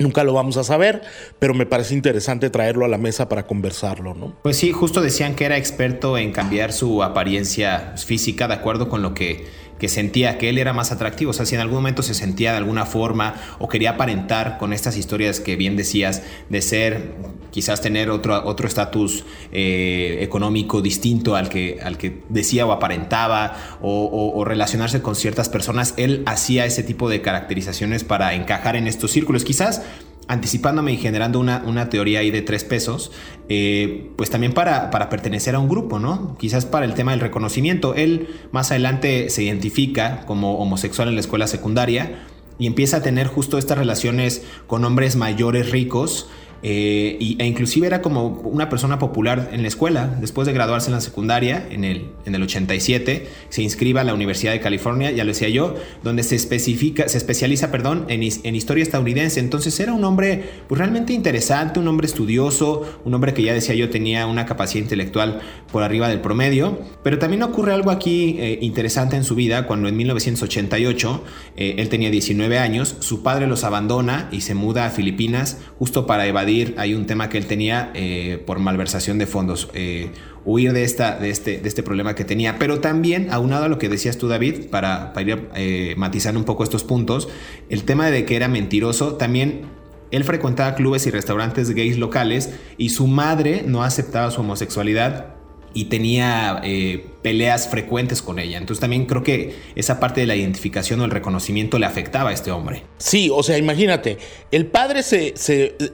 Nunca 0.00 0.22
lo 0.22 0.32
vamos 0.32 0.56
a 0.56 0.64
saber, 0.64 1.02
pero 1.40 1.54
me 1.54 1.66
parece 1.66 1.94
interesante 1.94 2.50
traerlo 2.50 2.84
a 2.84 2.88
la 2.88 2.98
mesa 2.98 3.28
para 3.28 3.46
conversarlo, 3.46 4.14
¿no? 4.14 4.36
Pues 4.42 4.56
sí, 4.56 4.70
justo 4.70 5.00
decían 5.00 5.34
que 5.34 5.44
era 5.44 5.56
experto 5.56 6.18
en 6.18 6.30
cambiar 6.32 6.72
su 6.72 7.02
apariencia 7.02 7.94
física 7.96 8.46
de 8.46 8.54
acuerdo 8.54 8.88
con 8.88 9.02
lo 9.02 9.14
que 9.14 9.46
que 9.78 9.88
sentía 9.88 10.38
que 10.38 10.48
él 10.48 10.58
era 10.58 10.72
más 10.72 10.92
atractivo. 10.92 11.30
O 11.30 11.34
sea, 11.34 11.46
si 11.46 11.54
en 11.54 11.60
algún 11.60 11.76
momento 11.76 12.02
se 12.02 12.14
sentía 12.14 12.52
de 12.52 12.58
alguna 12.58 12.84
forma 12.84 13.34
o 13.58 13.68
quería 13.68 13.90
aparentar 13.90 14.58
con 14.58 14.72
estas 14.72 14.96
historias 14.96 15.40
que 15.40 15.56
bien 15.56 15.76
decías 15.76 16.22
de 16.48 16.62
ser, 16.62 17.14
quizás 17.50 17.80
tener 17.80 18.10
otro 18.10 18.44
otro 18.44 18.66
estatus 18.66 19.24
eh, 19.52 20.18
económico 20.20 20.82
distinto 20.82 21.36
al 21.36 21.48
que, 21.48 21.78
al 21.82 21.98
que 21.98 22.22
decía 22.28 22.66
o 22.66 22.72
aparentaba 22.72 23.78
o, 23.80 24.44
relacionarse 24.44 25.02
con 25.02 25.14
ciertas 25.14 25.48
personas, 25.48 25.94
él 25.96 26.22
hacía 26.26 26.64
ese 26.64 26.82
tipo 26.82 27.08
de 27.08 27.20
caracterizaciones 27.20 28.04
para 28.04 28.34
encajar 28.34 28.76
en 28.76 28.86
estos 28.86 29.10
círculos. 29.10 29.44
Quizás 29.44 29.82
anticipándome 30.26 30.92
y 30.92 30.96
generando 30.98 31.40
una, 31.40 31.62
una 31.66 31.88
teoría 31.88 32.20
ahí 32.20 32.30
de 32.30 32.42
tres 32.42 32.64
pesos, 32.64 33.10
eh, 33.48 34.10
pues 34.16 34.30
también 34.30 34.52
para, 34.52 34.90
para 34.90 35.08
pertenecer 35.08 35.54
a 35.54 35.58
un 35.58 35.68
grupo, 35.68 35.98
¿no? 35.98 36.36
Quizás 36.38 36.66
para 36.66 36.84
el 36.84 36.94
tema 36.94 37.12
del 37.12 37.20
reconocimiento. 37.20 37.94
Él 37.94 38.28
más 38.52 38.70
adelante 38.70 39.30
se 39.30 39.42
identifica 39.42 40.24
como 40.26 40.58
homosexual 40.58 41.08
en 41.08 41.14
la 41.14 41.20
escuela 41.20 41.46
secundaria 41.46 42.26
y 42.58 42.66
empieza 42.66 42.98
a 42.98 43.02
tener 43.02 43.26
justo 43.26 43.56
estas 43.58 43.78
relaciones 43.78 44.42
con 44.66 44.84
hombres 44.84 45.16
mayores 45.16 45.70
ricos 45.70 46.28
eh, 46.62 47.36
e 47.38 47.46
inclusive 47.46 47.86
era 47.86 48.02
como 48.02 48.26
una 48.26 48.68
persona 48.68 48.98
popular 48.98 49.50
en 49.52 49.62
la 49.62 49.68
escuela. 49.68 50.16
Después 50.20 50.46
de 50.46 50.52
graduarse 50.52 50.88
en 50.88 50.94
la 50.94 51.00
secundaria, 51.00 51.66
en 51.70 51.84
el, 51.84 52.10
en 52.24 52.34
el 52.34 52.42
87, 52.42 53.28
se 53.48 53.62
inscribe 53.62 54.00
a 54.00 54.04
la 54.04 54.14
Universidad 54.14 54.52
de 54.52 54.60
California, 54.60 55.10
ya 55.10 55.24
lo 55.24 55.28
decía 55.28 55.48
yo, 55.48 55.74
donde 56.02 56.22
se, 56.22 56.34
especifica, 56.34 57.08
se 57.08 57.18
especializa 57.18 57.70
perdón, 57.70 58.06
en, 58.08 58.22
en 58.22 58.54
historia 58.54 58.82
estadounidense. 58.82 59.40
Entonces 59.40 59.78
era 59.78 59.92
un 59.92 60.04
hombre 60.04 60.44
pues, 60.68 60.78
realmente 60.78 61.12
interesante, 61.12 61.78
un 61.78 61.86
hombre 61.86 62.06
estudioso, 62.06 63.00
un 63.04 63.14
hombre 63.14 63.34
que 63.34 63.42
ya 63.42 63.52
decía 63.52 63.74
yo 63.74 63.90
tenía 63.90 64.26
una 64.26 64.46
capacidad 64.46 64.82
intelectual 64.82 65.40
por 65.70 65.82
arriba 65.82 66.08
del 66.08 66.20
promedio. 66.20 66.78
Pero 67.04 67.18
también 67.18 67.42
ocurre 67.42 67.72
algo 67.72 67.90
aquí 67.90 68.36
eh, 68.38 68.58
interesante 68.62 69.16
en 69.16 69.24
su 69.24 69.34
vida, 69.34 69.66
cuando 69.66 69.88
en 69.88 69.96
1988 69.96 71.24
eh, 71.56 71.74
él 71.78 71.88
tenía 71.88 72.10
19 72.10 72.58
años, 72.58 72.96
su 72.98 73.22
padre 73.22 73.46
los 73.46 73.62
abandona 73.62 74.28
y 74.32 74.40
se 74.40 74.54
muda 74.54 74.86
a 74.86 74.90
Filipinas 74.90 75.58
justo 75.78 76.06
para 76.06 76.26
evadir 76.26 76.47
hay 76.76 76.94
un 76.94 77.06
tema 77.06 77.28
que 77.28 77.38
él 77.38 77.46
tenía 77.46 77.90
eh, 77.94 78.42
por 78.46 78.58
malversación 78.58 79.18
de 79.18 79.26
fondos, 79.26 79.70
eh, 79.74 80.10
huir 80.44 80.72
de, 80.72 80.84
esta, 80.84 81.18
de, 81.18 81.30
este, 81.30 81.60
de 81.60 81.68
este 81.68 81.82
problema 81.82 82.14
que 82.14 82.24
tenía. 82.24 82.58
Pero 82.58 82.80
también, 82.80 83.28
aunado 83.30 83.64
a 83.64 83.68
lo 83.68 83.78
que 83.78 83.88
decías 83.88 84.18
tú, 84.18 84.28
David, 84.28 84.66
para, 84.70 85.12
ir 85.20 85.48
eh, 85.54 85.94
matizando 85.96 86.40
un 86.40 86.46
poco 86.46 86.64
estos 86.64 86.84
puntos, 86.84 87.28
el 87.68 87.84
tema 87.84 88.10
de 88.10 88.24
que 88.24 88.36
era 88.36 88.48
mentiroso, 88.48 89.14
también 89.14 89.62
él 90.10 90.24
frecuentaba 90.24 90.74
clubes 90.74 91.06
y 91.06 91.10
restaurantes 91.10 91.70
gays 91.70 91.98
locales 91.98 92.50
y 92.78 92.88
su 92.90 93.06
madre 93.06 93.62
no 93.66 93.82
aceptaba 93.82 94.30
su 94.30 94.40
homosexualidad 94.40 95.37
y 95.78 95.84
tenía 95.84 96.60
eh, 96.64 97.06
peleas 97.22 97.68
frecuentes 97.68 98.20
con 98.20 98.40
ella. 98.40 98.58
Entonces 98.58 98.80
también 98.80 99.06
creo 99.06 99.22
que 99.22 99.54
esa 99.76 100.00
parte 100.00 100.20
de 100.20 100.26
la 100.26 100.34
identificación 100.34 101.00
o 101.00 101.04
el 101.04 101.12
reconocimiento 101.12 101.78
le 101.78 101.86
afectaba 101.86 102.30
a 102.30 102.32
este 102.32 102.50
hombre. 102.50 102.82
Sí, 102.96 103.30
o 103.32 103.44
sea, 103.44 103.58
imagínate, 103.58 104.18
el 104.50 104.66
padre 104.66 105.04
se, 105.04 105.34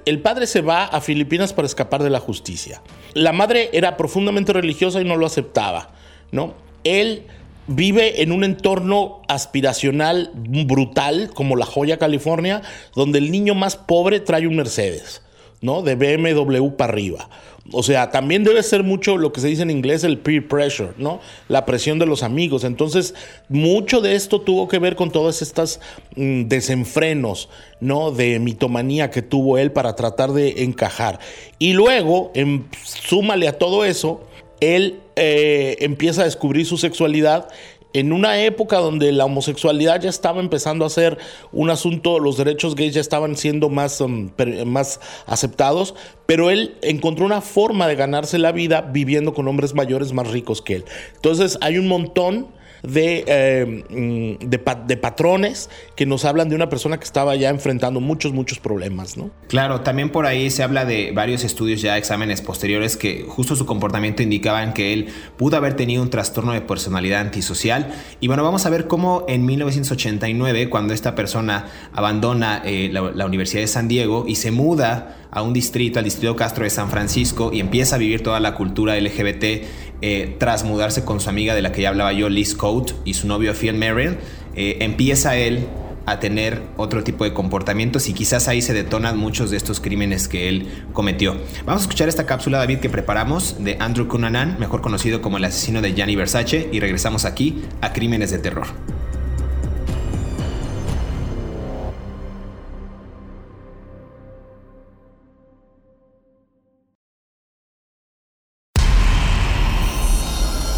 el 0.07 0.23
padre 0.23 0.47
se 0.47 0.63
va 0.63 0.85
a 0.87 1.03
Filipinas 1.03 1.53
para 1.53 1.67
escapar 1.67 2.03
de 2.03 2.09
la 2.09 2.19
justicia. 2.19 2.81
La 3.13 3.35
madre 3.35 3.69
era 3.75 3.99
profundamente 3.99 4.55
religiosa 4.55 5.03
y 5.03 5.05
no 5.05 5.19
lo 5.19 5.27
aceptaba, 5.27 5.93
¿no? 6.33 6.55
Él 6.83 7.27
vive 7.67 8.23
en 8.23 8.33
un 8.33 8.43
entorno 8.43 9.21
aspiracional 9.29 10.31
brutal 10.35 11.29
como 11.35 11.57
la 11.57 11.67
joya 11.67 11.99
California, 11.99 12.63
donde 12.95 13.19
el 13.19 13.31
niño 13.31 13.55
más 13.55 13.77
pobre 13.77 14.21
trae 14.21 14.47
un 14.47 14.57
Mercedes, 14.57 15.21
¿no? 15.65 15.81
De 15.81 15.97
BMW 15.97 16.69
para 16.77 16.93
arriba. 16.93 17.31
O 17.73 17.83
sea, 17.83 18.11
también 18.11 18.45
debe 18.45 18.63
ser 18.63 18.83
mucho 18.83 19.17
lo 19.17 19.33
que 19.33 19.41
se 19.41 19.49
dice 19.49 19.63
en 19.63 19.71
inglés 19.71 20.05
el 20.05 20.19
peer 20.19 20.47
pressure, 20.47 20.91
¿no? 20.99 21.21
La 21.49 21.65
presión 21.65 21.99
de 21.99 22.05
los 22.05 22.23
amigos. 22.23 22.65
Entonces, 22.65 23.15
mucho 23.49 24.03
de 24.03 24.15
esto 24.15 24.43
tuvo 24.43 24.69
que 24.69 24.79
ver 24.79 24.95
con 24.95 25.11
todas 25.11 25.41
estas 25.41 25.81
mm, 26.17 26.43
desenfrenos, 26.45 27.49
¿no? 27.81 28.11
De 28.11 28.39
mitomanía 28.41 29.11
que 29.11 29.23
tuvo 29.23 29.57
él 29.57 29.73
para 29.73 29.97
tratar 29.97 30.33
de 30.33 30.65
encajar. 30.65 31.19
Y 31.59 31.73
luego, 31.73 32.31
en, 32.35 32.67
súmale 32.85 33.49
a 33.49 33.57
todo 33.57 33.87
eso, 33.87 34.21
él 34.61 35.01
eh, 35.17 35.77
empieza 35.81 36.23
a 36.23 36.25
descubrir 36.27 36.67
su 36.67 36.77
sexualidad 36.77 37.49
en 37.95 38.13
una 38.13 38.43
época 38.43 38.79
donde 38.79 39.13
la 39.13 39.25
homosexualidad 39.25 40.03
ya 40.03 40.11
estaba 40.11 40.41
empezando 40.41 40.85
a 40.85 40.91
ser 40.91 41.17
un 41.53 41.71
asunto, 41.71 42.19
los 42.19 42.37
derechos 42.37 42.75
gays 42.75 42.93
ya 42.93 43.01
estaban 43.01 43.37
siendo 43.37 43.71
más, 43.71 44.01
um, 44.01 44.31
más 44.67 45.01
aceptados, 45.27 45.95
pero 46.27 46.51
él 46.51 46.75
encontró 46.83 47.25
una 47.25 47.41
forma 47.41 47.87
de 47.87 47.95
ganarse 47.95 48.39
la 48.39 48.51
vida 48.51 48.83
viviendo 48.83 49.33
con 49.33 49.47
hombres 49.47 49.75
mayores 49.75 50.13
más 50.13 50.29
ricos 50.29 50.61
que 50.61 50.75
él. 50.75 50.85
Entonces 51.15 51.57
hay 51.61 51.79
un 51.79 51.87
montón 51.87 52.49
de, 52.85 53.25
eh, 53.27 54.39
mm, 54.41 54.47
de, 54.47 54.97
patrones 54.97 55.71
que 55.97 56.07
nos 56.07 56.25
hablan 56.25 56.49
de 56.49 56.55
una 56.55 56.69
persona 56.69 56.99
que 56.99 57.05
estaba 57.05 57.35
ya 57.35 57.49
enfrentando 57.49 58.01
muchos, 58.01 58.33
muchos 58.33 58.59
problemas, 58.59 59.17
¿no? 59.17 59.31
Claro, 59.49 59.81
también 59.81 60.11
por 60.11 60.27
ahí 60.27 60.51
se 60.51 60.63
habla 60.63 60.85
de 60.85 61.13
varios 61.13 61.45
estudios 61.45 61.83
ya, 61.83 61.97
exámenes 61.97 62.43
posteriores, 62.43 62.97
que 62.97 63.25
justo 63.27 63.57
su 63.57 63.67
comportamiento 63.67 64.23
indicaban 64.23 64.73
que 64.73 64.93
él 64.93 65.09
pudo 65.37 65.57
haber 65.57 65.75
tenido 65.75 66.03
un 66.03 66.11
trastorno 66.11 66.53
de 66.53 66.61
personalidad 66.61 67.21
antisocial. 67.21 67.93
Y 68.21 68.29
bueno, 68.29 68.43
vamos 68.43 68.67
a 68.67 68.71
ver 68.71 68.87
cómo 68.87 69.25
en 69.29 69.45
1989, 69.47 70.69
cuando 70.69 70.95
esta 70.95 71.15
persona 71.15 71.67
abandona 71.93 72.63
eh, 72.65 72.91
la 72.93 73.27
Universidad 73.27 73.63
de 73.63 73.69
San 73.69 73.89
Diego 73.89 74.25
y 74.29 74.37
se 74.37 74.51
muda 74.51 75.17
a 75.35 75.43
un 75.43 75.53
distrito, 75.53 75.99
al 75.99 76.05
distrito 76.05 76.37
Castro 76.37 76.63
de 76.63 76.71
San 76.71 76.89
Francisco, 76.89 77.51
y 77.53 77.59
empieza 77.59 77.97
a 77.97 77.99
vivir 77.99 78.23
toda 78.23 78.39
la 78.39 78.55
cultura 78.55 78.99
LGBT 78.99 79.45
eh, 80.07 80.37
tras 80.39 80.65
mudarse 80.65 81.03
con 81.03 81.19
su 81.19 81.31
amiga 81.31 81.55
de 81.55 81.63
la 81.63 81.73
que 81.73 81.81
ya 81.81 81.89
hablaba 81.89 82.13
yo, 82.13 82.29
Liz 82.29 82.55
Coate, 82.55 82.93
y 83.07 83.15
su 83.15 83.27
novio 83.27 83.55
Phil 83.55 83.73
Merrill, 83.73 84.19
eh, 84.55 84.77
empieza 84.81 85.35
él 85.35 85.67
a 86.05 86.21
tener 86.21 86.61
otro 86.77 87.03
tipo 87.03 87.25
de 87.25 87.33
comportamientos 87.33 88.07
y 88.11 88.13
quizás 88.13 88.47
ahí 88.47 88.61
se 88.61 88.75
detonan 88.75 89.17
muchos 89.17 89.51
de 89.51 89.57
estos 89.57 89.81
crímenes 89.81 90.29
que 90.29 90.51
él 90.51 90.69
cometió. 90.93 91.39
Vamos 91.65 91.81
a 91.81 91.85
escuchar 91.85 92.11
esta 92.11 92.27
cápsula, 92.27 92.59
David, 92.59 92.81
que 92.81 92.91
preparamos 92.91 93.57
de 93.65 93.79
Andrew 93.81 94.07
Cunanan, 94.07 94.59
mejor 94.61 94.83
conocido 94.83 95.23
como 95.23 95.39
el 95.39 95.45
asesino 95.47 95.81
de 95.81 95.95
Gianni 95.95 96.17
Versace, 96.17 96.69
y 96.71 96.81
regresamos 96.81 97.25
aquí 97.25 97.63
a 97.81 97.95
Crímenes 97.95 98.31
de 98.31 98.41
Terror. 98.41 98.67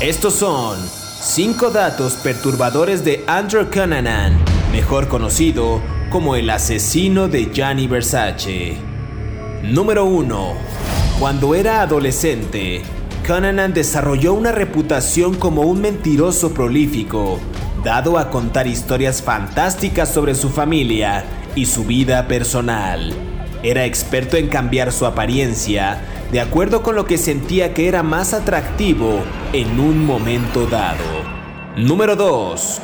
Estos 0.07 0.35
son 0.35 0.79
5 1.21 1.73
datos 1.73 2.13
perturbadores 2.15 3.05
de 3.05 3.25
Andrew 3.27 3.69
Cunanan, 3.69 4.39
mejor 4.71 5.09
conocido 5.09 5.83
como 6.11 6.37
el 6.37 6.49
asesino 6.49 7.27
de 7.27 7.51
Gianni 7.53 7.89
Versace. 7.89 8.77
Número 9.65 10.05
1. 10.05 10.53
Cuando 11.19 11.57
era 11.57 11.81
adolescente, 11.81 12.83
Cunanan 13.27 13.75
desarrolló 13.75 14.35
una 14.35 14.53
reputación 14.53 15.35
como 15.35 15.63
un 15.63 15.81
mentiroso 15.81 16.55
prolífico, 16.55 17.41
dado 17.83 18.17
a 18.17 18.31
contar 18.31 18.69
historias 18.69 19.21
fantásticas 19.21 20.15
sobre 20.15 20.37
su 20.37 20.51
familia 20.51 21.25
y 21.57 21.67
su 21.67 21.85
vida 21.85 22.29
personal. 22.29 23.36
Era 23.67 23.85
experto 23.85 24.37
en 24.37 24.47
cambiar 24.47 24.93
su 24.93 25.07
apariencia 25.07 25.99
de 26.31 26.39
acuerdo 26.41 26.85
con 26.85 26.95
lo 26.95 27.05
que 27.05 27.19
sentía 27.19 27.75
que 27.75 27.89
era 27.89 28.05
más 28.05 28.33
atractivo 28.33 29.19
en 29.53 29.81
un 29.81 30.07
momento 30.07 30.69
dado. 30.69 31.03
Número 31.77 32.15
2. 32.15 32.81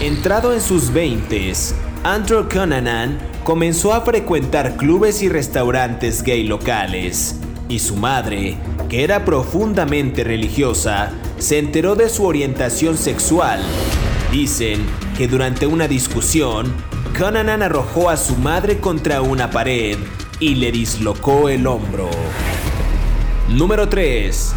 Entrado 0.00 0.52
en 0.52 0.60
sus 0.60 0.92
20, 0.92 1.52
Andrew 2.02 2.48
Cunanan 2.48 3.16
comenzó 3.44 3.94
a 3.94 4.00
frecuentar 4.00 4.76
clubes 4.76 5.22
y 5.22 5.28
restaurantes 5.28 6.24
gay 6.24 6.42
locales, 6.42 7.36
y 7.68 7.78
su 7.78 7.94
madre, 7.94 8.56
que 8.88 9.04
era 9.04 9.24
profundamente 9.24 10.24
religiosa, 10.24 11.12
se 11.38 11.58
enteró 11.58 11.94
de 11.94 12.08
su 12.08 12.24
orientación 12.24 12.98
sexual. 12.98 13.60
Dicen 14.32 14.84
que 15.16 15.28
durante 15.28 15.68
una 15.68 15.86
discusión, 15.86 16.74
Cunanan 17.16 17.62
arrojó 17.62 18.10
a 18.10 18.16
su 18.16 18.36
madre 18.36 18.78
contra 18.78 19.22
una 19.22 19.50
pared 19.50 19.98
y 20.40 20.54
le 20.56 20.72
dislocó 20.72 21.48
el 21.48 21.66
hombro. 21.66 22.10
Número 23.48 23.88
3. 23.88 24.52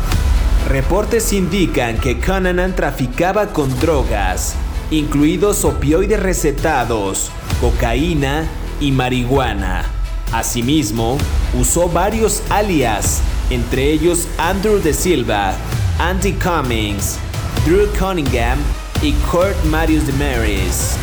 Reportes 0.67 1.33
indican 1.33 1.97
que 1.97 2.19
Cunanan 2.19 2.75
traficaba 2.75 3.47
con 3.47 3.79
drogas, 3.79 4.55
incluidos 4.89 5.65
opioides 5.65 6.19
recetados, 6.19 7.29
cocaína 7.59 8.47
y 8.79 8.91
marihuana. 8.91 9.83
Asimismo, 10.31 11.17
usó 11.59 11.89
varios 11.89 12.41
alias, 12.49 13.21
entre 13.49 13.91
ellos 13.91 14.27
Andrew 14.37 14.79
De 14.79 14.93
Silva, 14.93 15.53
Andy 15.99 16.33
Cummings, 16.33 17.17
Drew 17.65 17.87
Cunningham 17.99 18.59
y 19.01 19.11
Kurt 19.29 19.61
Marius 19.65 20.13
Maris. 20.17 20.97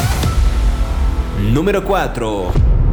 Número 1.58 1.82
4. 1.82 2.52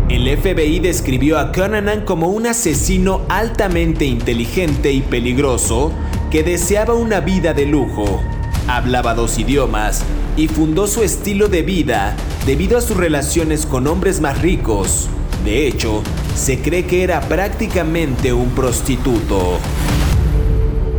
El 0.10 0.38
FBI 0.40 0.80
describió 0.80 1.38
a 1.38 1.52
Conanan 1.52 2.02
como 2.02 2.30
un 2.30 2.48
asesino 2.48 3.22
altamente 3.30 4.06
inteligente 4.06 4.92
y 4.92 5.02
peligroso 5.02 5.92
que 6.32 6.42
deseaba 6.42 6.96
una 6.96 7.20
vida 7.20 7.54
de 7.54 7.68
lujo. 7.68 8.24
Hablaba 8.68 9.14
dos 9.14 9.38
idiomas 9.38 10.04
y 10.36 10.48
fundó 10.48 10.88
su 10.88 11.04
estilo 11.04 11.48
de 11.48 11.62
vida 11.62 12.16
debido 12.48 12.80
a 12.80 12.82
sus 12.82 12.98
relaciones 12.98 13.68
con 13.68 13.86
hombres 13.86 14.20
más 14.20 14.42
ricos. 14.42 15.10
De 15.44 15.68
hecho, 15.68 16.02
se 16.36 16.58
cree 16.58 16.86
que 16.86 17.04
era 17.04 17.22
prácticamente 17.22 18.34
un 18.34 18.50
prostituto. 18.50 19.60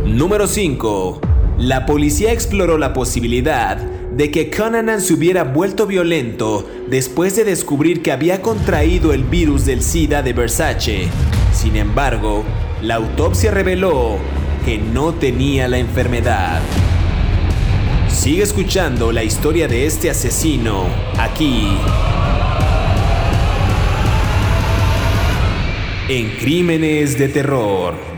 Número 0.05 0.47
5. 0.47 1.19
La 1.57 1.85
policía 1.85 2.31
exploró 2.31 2.77
la 2.77 2.93
posibilidad 2.93 3.75
de 3.75 4.31
que 4.31 4.49
Conanan 4.49 5.01
se 5.01 5.13
hubiera 5.13 5.43
vuelto 5.43 5.85
violento 5.85 6.65
después 6.89 7.35
de 7.35 7.43
descubrir 7.43 8.01
que 8.01 8.11
había 8.11 8.41
contraído 8.41 9.13
el 9.13 9.23
virus 9.23 9.65
del 9.65 9.81
SIDA 9.81 10.21
de 10.21 10.33
Versace. 10.33 11.07
Sin 11.53 11.75
embargo, 11.75 12.43
la 12.81 12.95
autopsia 12.95 13.51
reveló 13.51 14.17
que 14.65 14.77
no 14.77 15.13
tenía 15.13 15.67
la 15.67 15.77
enfermedad. 15.77 16.61
Sigue 18.09 18.43
escuchando 18.43 19.11
la 19.11 19.23
historia 19.23 19.67
de 19.67 19.85
este 19.85 20.09
asesino 20.09 20.85
aquí 21.17 21.77
en 26.09 26.29
Crímenes 26.37 27.17
de 27.19 27.27
Terror. 27.27 28.16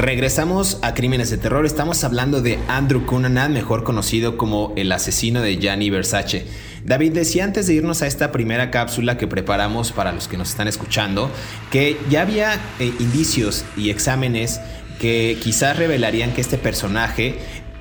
Regresamos 0.00 0.78
a 0.80 0.94
Crímenes 0.94 1.28
de 1.28 1.36
Terror. 1.36 1.66
Estamos 1.66 2.04
hablando 2.04 2.40
de 2.40 2.58
Andrew 2.68 3.04
Cunanan, 3.04 3.52
mejor 3.52 3.84
conocido 3.84 4.38
como 4.38 4.72
el 4.76 4.90
asesino 4.92 5.42
de 5.42 5.58
Gianni 5.58 5.90
Versace. 5.90 6.46
David 6.86 7.12
decía 7.12 7.44
antes 7.44 7.66
de 7.66 7.74
irnos 7.74 8.00
a 8.00 8.06
esta 8.06 8.32
primera 8.32 8.70
cápsula 8.70 9.18
que 9.18 9.26
preparamos 9.26 9.92
para 9.92 10.12
los 10.12 10.26
que 10.26 10.38
nos 10.38 10.48
están 10.48 10.68
escuchando, 10.68 11.30
que 11.70 11.98
ya 12.08 12.22
había 12.22 12.54
eh, 12.78 12.94
indicios 12.98 13.66
y 13.76 13.90
exámenes 13.90 14.62
que 14.98 15.36
quizás 15.42 15.76
revelarían 15.76 16.32
que 16.32 16.40
este 16.40 16.56
personaje 16.56 17.34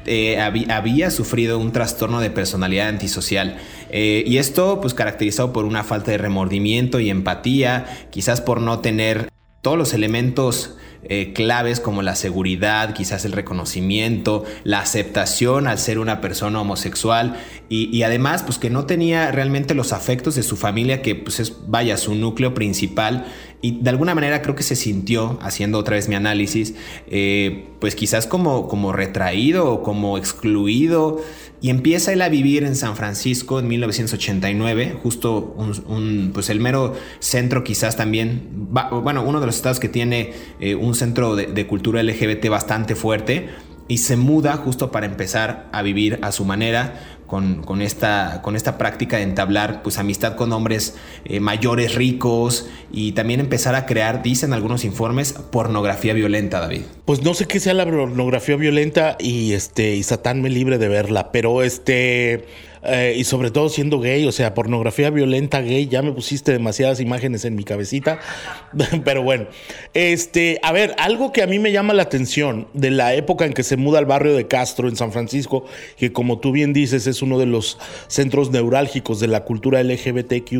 eh, 0.06 0.42
había, 0.42 1.12
sufrido 1.12 1.58
un 1.58 1.72
trastorno 1.72 2.20
de 2.20 2.32
personalidad 2.32 2.90
antisocial. 2.90 3.60
Eh, 3.92 4.26
y 4.28 4.40
esto 4.40 4.82
pues 4.82 4.94
caracterizado 4.94 5.54
por 5.54 5.64
una 5.64 5.86
falta 5.86 6.12
de 6.12 6.18
remordimiento 6.18 7.00
y 7.00 7.10
empatía, 7.10 7.86
quizás 8.12 8.42
por 8.42 8.60
no 8.60 8.80
tener 8.80 9.30
todos 9.62 9.78
los 9.78 9.94
elementos 9.94 10.76
eh, 11.04 11.32
claves 11.34 11.80
como 11.80 12.02
la 12.02 12.16
seguridad, 12.16 12.94
quizás 12.94 13.24
el 13.24 13.32
reconocimiento, 13.32 14.44
la 14.66 14.82
aceptación 14.82 15.66
al 15.68 15.80
ser 15.80 15.98
una 15.98 16.20
persona 16.20 16.60
homosexual 16.60 17.38
y, 17.70 18.02
además 18.02 18.44
pues 18.44 18.58
que 18.58 18.70
no 18.70 18.86
tenía 18.86 19.32
realmente 19.32 19.76
los 19.76 19.94
afectos 19.94 20.36
de 20.36 20.44
su 20.44 20.58
familia 20.58 21.02
que 21.02 21.16
pues 21.16 21.40
es 21.40 21.56
vaya 21.68 21.98
su 21.98 22.16
núcleo 22.16 22.54
principal. 22.54 23.28
Y 23.62 23.80
de 23.82 23.90
alguna 23.90 24.16
manera 24.16 24.42
creo 24.42 24.56
que 24.56 24.64
se 24.64 24.76
sintió 24.76 25.38
haciendo 25.42 25.78
otra 25.78 25.96
vez 25.96 26.08
mi 26.10 26.16
análisis 26.16 26.76
eh, 27.08 27.68
pues 27.80 27.96
quizás 27.96 28.26
como, 28.26 28.68
como 28.68 28.92
retraído 28.92 29.72
o 29.72 29.84
como 29.84 30.18
excluido 30.18 31.22
y 31.62 31.70
empieza 31.70 32.14
él 32.14 32.22
a 32.22 32.30
vivir 32.30 32.64
en 32.64 32.76
San 32.76 32.96
Francisco 32.96 33.60
en 33.60 33.68
1989, 33.68 34.98
justo 35.02 35.56
un, 35.58 36.32
pues 36.34 36.50
el 36.50 36.60
mero 36.60 36.96
centro 37.20 37.64
quizás 37.64 37.98
también, 37.98 38.70
bueno, 39.04 39.24
uno 39.24 39.40
de 39.40 39.46
los 39.46 39.56
estados 39.56 39.80
que 39.80 39.90
tiene 39.90 40.34
eh, 40.60 40.76
un 40.76 40.96
centro 40.96 41.36
de, 41.36 41.48
de 41.48 41.68
cultura 41.68 42.02
LGBT 42.02 42.48
bastante 42.50 42.96
fuerte 42.96 43.50
y 43.90 43.98
se 43.98 44.16
muda 44.16 44.56
justo 44.56 44.92
para 44.92 45.08
empezar 45.08 45.68
a 45.74 45.82
vivir 45.82 46.20
a 46.22 46.32
su 46.32 46.46
manera 46.46 47.19
con, 47.30 47.82
esta, 47.82 48.42
con 48.42 48.56
esta 48.56 48.78
práctica 48.78 49.18
de 49.18 49.24
entablar 49.24 49.84
pues, 49.84 50.00
amistad 50.00 50.36
con 50.36 50.52
hombres 50.52 50.96
eh, 51.26 51.40
mayores, 51.40 51.94
ricos 51.94 52.68
y 52.92 53.12
también 53.12 53.40
empezar 53.40 53.76
a 53.76 53.86
crear, 53.86 54.24
dicen 54.24 54.52
algunos 54.52 54.84
informes, 54.84 55.34
pornografía 55.34 56.14
violenta, 56.14 56.60
David. 56.60 56.82
Pues 57.06 57.22
no 57.22 57.36
sé 57.36 57.46
qué 57.46 57.60
sea 57.60 57.76
la 57.76 57.86
pornografía 57.86 58.56
violenta 58.56 59.16
y, 59.20 59.54
este, 59.54 59.96
y 59.96 60.04
Satán 60.04 60.42
me 60.42 60.50
libre 60.50 60.78
de 60.80 60.88
verla, 60.88 61.32
pero 61.32 61.62
este... 61.62 62.46
Eh, 62.82 63.16
y 63.18 63.26
sobre 63.26 63.52
todo 63.52 63.68
siendo 63.68 64.00
gay, 64.00 64.26
o 64.26 64.32
sea, 64.32 64.54
pornografía 64.54 65.10
violenta 65.10 65.62
gay, 65.62 65.88
ya 65.88 66.02
me 66.02 66.14
pusiste 66.14 66.54
demasiadas 66.54 67.02
imágenes 67.02 67.44
en 67.44 67.56
mi 67.56 67.66
cabecita, 67.66 68.20
pero 69.04 69.22
bueno, 69.22 69.48
este, 69.94 70.60
a 70.64 70.72
ver, 70.72 70.96
algo 70.98 71.34
que 71.34 71.44
a 71.44 71.48
mí 71.48 71.60
me 71.60 71.74
llama 71.74 71.94
la 71.94 72.04
atención 72.04 72.70
de 72.74 72.92
la 72.92 73.14
época 73.16 73.46
en 73.46 73.54
que 73.54 73.64
se 73.64 73.76
muda 73.76 74.00
al 74.00 74.06
barrio 74.06 74.34
de 74.34 74.48
Castro 74.48 74.88
en 74.88 74.96
San 74.96 75.12
Francisco, 75.12 75.66
que 75.98 76.14
como 76.14 76.40
tú 76.40 76.54
bien 76.54 76.72
dices 76.72 77.06
es 77.06 77.19
uno 77.22 77.40
de 77.40 77.46
los 77.46 77.78
centros 78.08 78.52
neurálgicos 78.52 79.20
de 79.20 79.28
la 79.28 79.44
cultura 79.44 79.84
LGBTQ, 79.84 80.54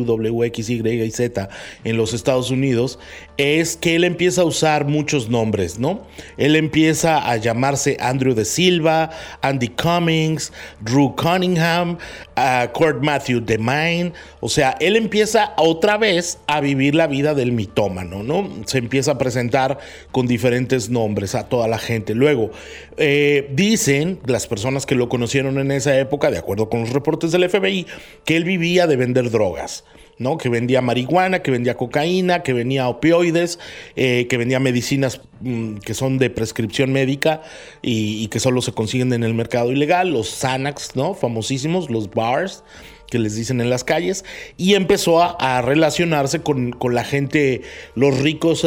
y 0.50 1.10
Z 1.10 1.48
en 1.84 1.96
los 1.96 2.14
Estados 2.14 2.50
Unidos, 2.50 2.98
es 3.36 3.76
que 3.76 3.96
él 3.96 4.04
empieza 4.04 4.42
a 4.42 4.44
usar 4.44 4.86
muchos 4.86 5.28
nombres, 5.28 5.78
¿no? 5.78 6.02
Él 6.36 6.56
empieza 6.56 7.30
a 7.30 7.36
llamarse 7.36 7.96
Andrew 8.00 8.34
de 8.34 8.44
Silva, 8.44 9.10
Andy 9.40 9.68
Cummings, 9.68 10.52
Drew 10.80 11.14
Cunningham, 11.16 11.98
a 12.36 12.70
Kurt 12.72 13.02
Matthew 13.02 13.40
DeMine. 13.40 14.12
O 14.40 14.48
sea, 14.48 14.76
él 14.80 14.96
empieza 14.96 15.54
otra 15.56 15.96
vez 15.96 16.38
a 16.46 16.60
vivir 16.60 16.94
la 16.94 17.06
vida 17.06 17.34
del 17.34 17.52
mitómano, 17.52 18.22
¿no? 18.22 18.48
Se 18.66 18.78
empieza 18.78 19.12
a 19.12 19.18
presentar 19.18 19.78
con 20.12 20.26
diferentes 20.26 20.90
nombres 20.90 21.34
a 21.34 21.48
toda 21.48 21.68
la 21.68 21.78
gente. 21.78 22.14
Luego, 22.14 22.50
eh, 22.96 23.48
dicen 23.52 24.20
las 24.26 24.46
personas 24.46 24.86
que 24.86 24.94
lo 24.94 25.08
conocieron 25.08 25.58
en 25.58 25.70
esa 25.70 25.98
época, 25.98 26.30
de 26.30 26.38
acuerdo 26.38 26.49
con 26.56 26.80
los 26.80 26.90
reportes 26.90 27.32
del 27.32 27.48
FBI, 27.48 27.86
que 28.24 28.36
él 28.36 28.44
vivía 28.44 28.86
de 28.86 28.96
vender 28.96 29.30
drogas. 29.30 29.84
¿no? 30.20 30.36
Que 30.36 30.50
vendía 30.50 30.82
marihuana, 30.82 31.42
que 31.42 31.50
vendía 31.50 31.78
cocaína, 31.78 32.42
que 32.42 32.52
vendía 32.52 32.88
opioides, 32.88 33.58
eh, 33.96 34.26
que 34.28 34.36
vendía 34.36 34.60
medicinas 34.60 35.22
mm, 35.40 35.76
que 35.76 35.94
son 35.94 36.18
de 36.18 36.28
prescripción 36.28 36.92
médica 36.92 37.40
y, 37.80 38.28
que 38.28 38.38
solo 38.38 38.60
se 38.60 38.72
consiguen 38.72 39.14
en 39.14 39.24
el 39.24 39.32
mercado 39.32 39.72
ilegal, 39.72 40.10
los 40.10 40.28
Xanax, 40.28 40.94
¿no? 40.94 41.14
Famosísimos, 41.14 41.88
los 41.88 42.10
bars 42.10 42.62
que 43.10 43.18
les 43.18 43.34
dicen 43.34 43.60
en 43.62 43.70
las 43.70 43.82
calles, 43.82 44.24
y 44.56 44.74
empezó 44.74 45.20
a, 45.20 45.62
relacionarse 45.62 46.42
con, 46.42 46.76
la 46.92 47.02
gente, 47.02 47.62
los 47.94 48.18
ricos 48.20 48.64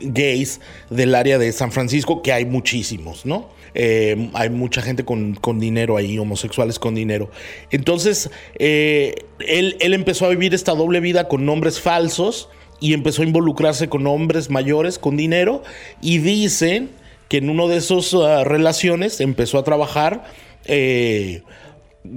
gays 0.00 0.60
del 0.90 1.14
área 1.14 1.38
de 1.38 1.50
San 1.50 1.72
Francisco, 1.72 2.22
que 2.22 2.32
hay 2.32 2.44
muchísimos, 2.44 3.26
¿no? 3.26 3.48
Eh, 3.74 4.30
hay 4.34 4.50
mucha 4.50 4.82
gente 4.82 5.04
con, 5.04 5.36
dinero 5.58 5.96
ahí, 5.96 6.18
homosexuales 6.18 6.78
con 6.78 6.94
dinero. 6.94 7.30
Entonces, 7.70 8.30
eh, 8.58 9.14
él, 9.40 9.76
empezó 9.80 10.26
a 10.26 10.28
vivir 10.28 10.54
esta 10.54 10.74
doble 10.74 11.00
vida 11.00 11.28
con 11.28 11.44
nombres 11.44 11.80
falsos 11.80 12.48
y 12.80 12.92
empezó 12.92 13.22
a 13.22 13.24
involucrarse 13.26 13.88
con 13.88 14.06
hombres 14.06 14.50
mayores 14.50 14.98
con 14.98 15.16
dinero 15.16 15.62
y 16.00 16.18
dicen 16.18 16.90
que 17.28 17.38
en 17.38 17.50
una 17.50 17.66
de 17.66 17.78
esas 17.78 18.12
uh, 18.12 18.44
relaciones 18.44 19.20
empezó 19.20 19.58
a 19.58 19.64
trabajar 19.64 20.24
eh, 20.66 21.42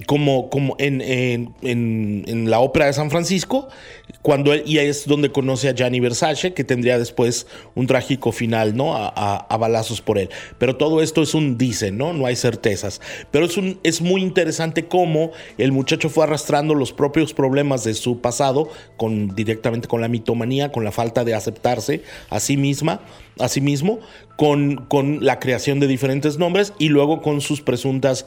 como, 0.05 0.49
como 0.49 0.75
en, 0.79 1.01
en, 1.01 2.49
la 2.49 2.59
ópera 2.59 2.87
de 2.87 2.93
San 2.93 3.09
Francisco, 3.09 3.69
cuando 4.21 4.53
él, 4.53 4.63
y 4.65 4.77
es 4.77 5.05
donde 5.05 5.31
conoce 5.31 5.69
a 5.69 5.73
Gianni 5.73 5.99
Versace, 5.99 6.53
que 6.53 6.63
tendría 6.63 6.99
después 6.99 7.47
un 7.75 7.87
trágico 7.87 8.31
final, 8.31 8.75
¿no? 8.75 8.95
A, 8.95 9.07
a, 9.37 9.57
balazos 9.57 10.01
por 10.01 10.17
él. 10.17 10.29
Pero 10.57 10.75
todo 10.75 11.01
esto 11.01 11.21
es 11.21 11.33
un 11.33 11.57
dice, 11.57 11.91
¿no? 11.91 12.13
No 12.13 12.25
hay 12.25 12.35
certezas. 12.35 13.01
Pero 13.31 13.45
es, 13.45 13.57
un, 13.57 13.79
es 13.83 14.01
muy 14.01 14.21
interesante 14.21 14.87
cómo 14.87 15.31
el 15.57 15.71
muchacho 15.71 16.09
fue 16.09 16.23
arrastrando 16.23 16.73
los 16.73 16.93
propios 16.93 17.33
problemas 17.33 17.83
de 17.83 17.93
su 17.93 18.19
pasado, 18.19 18.69
con, 18.97 19.35
directamente 19.35 19.87
con 19.87 20.01
la 20.01 20.07
mitomanía, 20.07 20.71
con 20.71 20.83
la 20.83 20.91
falta 20.91 21.23
de 21.23 21.33
aceptarse 21.33 22.03
a 22.29 22.39
sí 22.39 22.57
misma 22.57 23.01
asimismo 23.39 23.99
con, 24.35 24.85
con 24.87 25.25
la 25.25 25.39
creación 25.39 25.79
de 25.79 25.87
diferentes 25.87 26.37
nombres 26.37 26.73
y 26.77 26.89
luego 26.89 27.21
con 27.21 27.41
sus 27.41 27.61
presuntas 27.61 28.25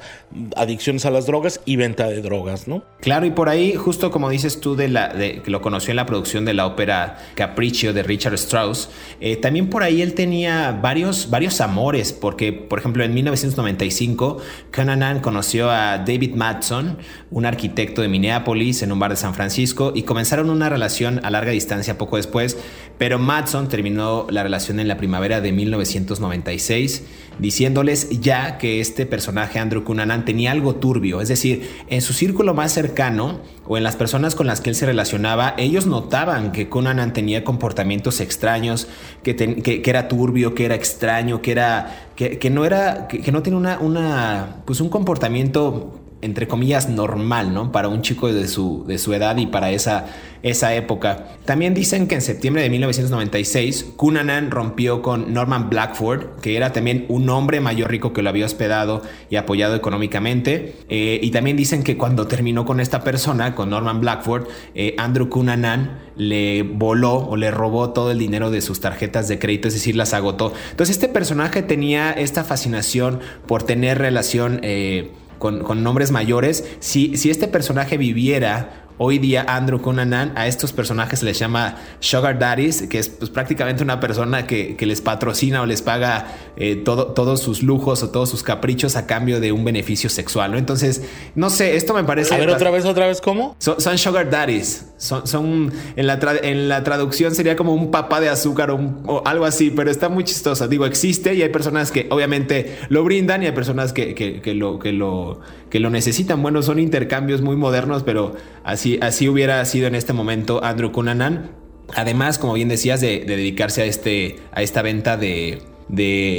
adicciones 0.57 1.07
a 1.07 1.11
las 1.11 1.27
drogas 1.27 1.61
y 1.65 1.77
venta 1.77 2.09
de 2.09 2.21
drogas, 2.21 2.67
¿no? 2.67 2.83
Claro, 3.01 3.27
y 3.27 3.31
por 3.31 3.49
ahí, 3.49 3.75
justo 3.75 4.11
como 4.11 4.29
dices 4.29 4.61
tú, 4.61 4.75
de 4.75 4.89
la, 4.89 5.09
de, 5.09 5.41
lo 5.47 5.61
conoció 5.71 5.93
en 5.93 5.97
la 5.99 6.07
producción 6.07 6.45
de 6.45 6.53
la 6.53 6.67
ópera 6.67 7.19
Capriccio 7.37 7.93
de 7.93 8.03
Richard 8.03 8.35
Strauss, 8.35 8.89
eh, 9.21 9.37
también 9.37 9.71
por 9.71 9.85
ahí 9.85 10.03
él 10.03 10.15
tenía 10.15 10.73
varios, 10.73 11.31
varios 11.31 11.61
amores, 11.61 12.13
porque, 12.13 12.53
por 12.53 12.81
ejemplo, 12.81 13.05
en 13.05 13.15
1995, 13.15 14.39
Conanan 14.75 15.21
conoció 15.21 15.71
a 15.71 15.99
David 15.99 16.35
Madson, 16.35 16.99
un 17.31 17.47
arquitecto 17.47 18.03
de 18.03 18.09
Minneapolis, 18.09 18.83
en 18.83 18.91
un 18.91 18.99
bar 18.99 19.13
de 19.13 19.17
San 19.17 19.33
Francisco, 19.33 19.93
y 19.95 20.03
comenzaron 20.03 20.51
una 20.51 20.69
relación 20.69 21.25
a 21.25 21.31
larga 21.31 21.53
distancia 21.53 21.97
poco 21.97 22.17
después, 22.17 22.59
pero 22.99 23.21
Madson 23.21 23.69
terminó 23.69 24.27
la 24.29 24.43
relación 24.43 24.81
en 24.81 24.89
la 24.89 24.97
primavera 24.97 25.41
de 25.41 25.53
1996, 25.53 27.05
diciéndoles 27.41 28.21
ya 28.21 28.59
que 28.59 28.81
este 28.81 29.07
personaje, 29.07 29.59
Andrew 29.59 29.85
Cunanan, 29.85 30.25
tenía 30.25 30.53
algo 30.53 30.77
turbio. 30.77 31.21
Es 31.21 31.29
decir, 31.29 31.69
en 31.89 32.03
su 32.03 32.13
círculo 32.13 32.55
más 32.55 32.73
cercano 32.73 33.41
o 33.67 33.77
en 33.77 33.83
las 33.83 33.97
personas 33.97 34.35
con 34.35 34.47
las 34.47 34.61
que 34.61 34.71
él 34.71 34.77
se 34.77 34.87
relacionaba, 34.87 35.55
ellos 35.57 35.87
notaban 35.87 36.53
que 36.53 36.69
Cunanan 36.69 37.13
tenía 37.13 37.45
comportamientos 37.45 38.21
extraños, 38.21 38.89
que, 39.23 39.83
era 39.85 40.09
turbio, 40.09 40.55
que 40.55 40.65
era 40.65 40.75
extraño, 40.75 41.43
que, 41.43 41.53
era, 41.53 42.11
que, 42.17 42.51
no, 42.51 42.65
era, 42.65 43.09
que, 43.09 43.33
no 43.33 43.43
tenía 43.43 43.59
una, 43.59 43.79
una, 43.79 44.57
pues 44.65 44.81
un 44.81 44.89
comportamiento 44.89 46.00
entre 46.23 46.47
comillas, 46.47 46.89
normal, 46.89 47.55
¿no? 47.55 47.73
Para 47.73 47.89
un 47.89 48.03
chico 48.03 48.33
de 48.33 48.47
su, 48.47 48.85
de 48.87 48.99
su 48.99 49.13
edad 49.15 49.37
y 49.39 49.47
para 49.47 49.71
esa, 49.71 50.07
esa 50.43 50.75
época. 50.75 51.27
También 51.45 51.75
dicen 51.75 52.07
que 52.07 52.15
en 52.15 52.21
septiembre 52.23 52.63
de 52.63 52.71
1996, 52.71 53.93
Cunanan 53.97 54.51
rompió 54.51 55.03
con 55.03 55.33
Norman 55.33 55.71
Blackford, 55.71 56.41
que 56.41 56.57
era 56.57 56.73
también 56.73 57.07
un 57.09 57.29
hombre 57.29 57.61
mayor 57.61 57.91
rico 57.91 58.13
que 58.13 58.23
lo 58.23 58.31
había 58.31 58.47
hospedado 58.47 59.03
y 59.29 59.37
apoyado 59.37 59.75
económicamente. 59.75 60.77
Eh, 60.89 61.21
y 61.23 61.31
también 61.31 61.57
dicen 61.57 61.83
que 61.83 61.97
cuando 61.97 62.27
terminó 62.27 62.65
con 62.65 62.81
esta 62.81 63.03
persona, 63.03 63.55
con 63.55 63.71
Norman 63.71 64.01
Blackford, 64.01 64.47
eh, 64.75 64.95
Andrew 64.99 65.29
Cunanan 65.29 65.99
le 66.17 66.63
voló 66.63 67.15
o 67.15 67.37
le 67.37 67.51
robó 67.51 67.91
todo 67.91 68.11
el 68.11 68.19
dinero 68.19 68.51
de 68.51 68.61
sus 68.61 68.81
tarjetas 68.81 69.29
de 69.29 69.39
crédito, 69.39 69.69
es 69.69 69.75
decir, 69.75 69.97
las 69.97 70.13
agotó. 70.15 70.53
Entonces 70.71 70.97
este 70.97 71.09
personaje 71.09 71.63
tenía 71.63 72.13
esta 72.13 72.45
fascinación 72.45 73.21
por 73.47 73.63
tener 73.63 73.99
relación... 73.99 74.61
Eh, 74.63 75.13
con, 75.41 75.65
con, 75.65 75.83
nombres 75.83 76.13
mayores. 76.13 76.65
Si, 76.79 77.17
si 77.17 77.31
este 77.31 77.49
personaje 77.49 77.97
viviera 77.97 78.87
Hoy 79.03 79.17
día 79.17 79.47
Andrew 79.49 79.81
Cunanan 79.81 80.35
a 80.37 80.47
estos 80.47 80.75
personajes 80.75 81.21
se 81.21 81.25
les 81.25 81.39
llama 81.39 81.77
Sugar 82.01 82.39
Daddies, 82.39 82.83
que 82.83 82.99
es 82.99 83.09
pues, 83.09 83.31
prácticamente 83.31 83.83
una 83.83 83.99
persona 83.99 84.47
que, 84.47 84.77
les 84.79 85.01
patrocina 85.01 85.63
o 85.63 85.67
les 85.67 85.81
paga 85.81 86.27
eh, 86.59 86.77
todo, 86.77 87.07
todos 87.15 87.41
sus 87.41 87.63
lujos 87.63 88.03
o 88.03 88.11
todos 88.11 88.29
sus 88.29 88.43
caprichos 88.43 88.97
a 88.97 89.07
cambio 89.07 89.41
de 89.41 89.53
un 89.53 89.65
beneficio 89.65 90.11
sexual, 90.11 90.53
¿no? 90.53 90.59
Entonces, 90.59 91.01
no 91.35 91.49
sé, 91.49 91.77
esto 91.77 91.95
me 91.95 92.05
parece... 92.05 92.35
A 92.35 92.37
ver, 92.37 92.51
otra 92.51 92.71
vez, 92.71 92.85
otra 92.85 93.07
vez, 93.07 93.23
¿cómo? 93.23 93.57
Son, 93.59 93.97
Sugar 93.97 94.29
Daddies. 94.29 94.90
Son, 95.01 95.27
son 95.27 95.73
en, 95.97 96.07
la 96.07 96.19
en 96.43 96.69
la 96.69 96.85
traducción 96.85 97.35
sería 97.35 97.57
como 97.57 97.73
un 97.73 97.91
papá 97.91 98.21
de 98.21 98.29
azúcar 98.29 98.71
o, 98.71 99.23
algo 99.25 99.47
así, 99.47 99.71
pero 99.71 99.91
está 99.91 100.11
muy 100.11 100.25
chistoso. 100.25 100.69
Digo, 100.69 100.85
existe 100.85 101.35
y 101.35 101.43
hay 101.43 101.49
personas 101.49 101.91
que 101.91 102.07
obviamente 102.11 102.77
lo 102.91 103.03
brindan 103.03 103.43
y 103.43 103.47
hay 103.47 103.53
personas 103.53 103.95
que, 103.95 104.15
que, 104.15 104.55
lo, 104.55 104.79
que, 104.79 104.93
lo, 104.93 105.41
que 105.71 105.81
lo 105.81 105.89
necesitan. 105.89 106.43
Bueno, 106.43 106.63
son 106.63 106.79
intercambios 106.79 107.41
muy 107.41 107.57
modernos, 107.57 108.03
pero 108.03 108.35
así 108.63 108.91
Así, 109.01 109.29
hubiera 109.29 109.65
sido 109.65 109.87
en 109.87 109.95
este 109.95 110.13
momento 110.13 110.63
Andrew 110.65 110.93
Cunanan. 110.93 111.51
Además, 111.95 112.39
como 112.39 112.55
bien 112.55 112.69
decías, 112.69 113.01
de, 113.01 113.25
dedicarse 113.27 113.83
a, 113.83 113.85
este, 113.85 114.37
a 114.53 114.63
esta 114.63 114.83
venta 114.83 115.17
de, 115.17 115.61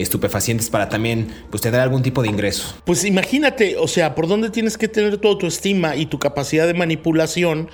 estupefacientes 0.02 0.70
para 0.70 0.88
también 0.88 1.28
pues 1.50 1.62
tener 1.62 1.82
algún 1.82 2.02
tipo 2.02 2.22
de 2.22 2.30
ingreso. 2.30 2.76
Pues 2.86 3.04
imagínate, 3.04 3.76
o 3.78 3.88
sea, 3.88 4.16
por 4.16 4.28
dónde 4.28 4.50
tienes 4.50 4.78
que 4.78 4.88
tener 4.88 5.18
tu 5.18 5.46
estima 5.46 5.96
y 5.96 6.06
tu 6.06 6.20
capacidad 6.20 6.66
de 6.66 6.74
manipulación 6.74 7.70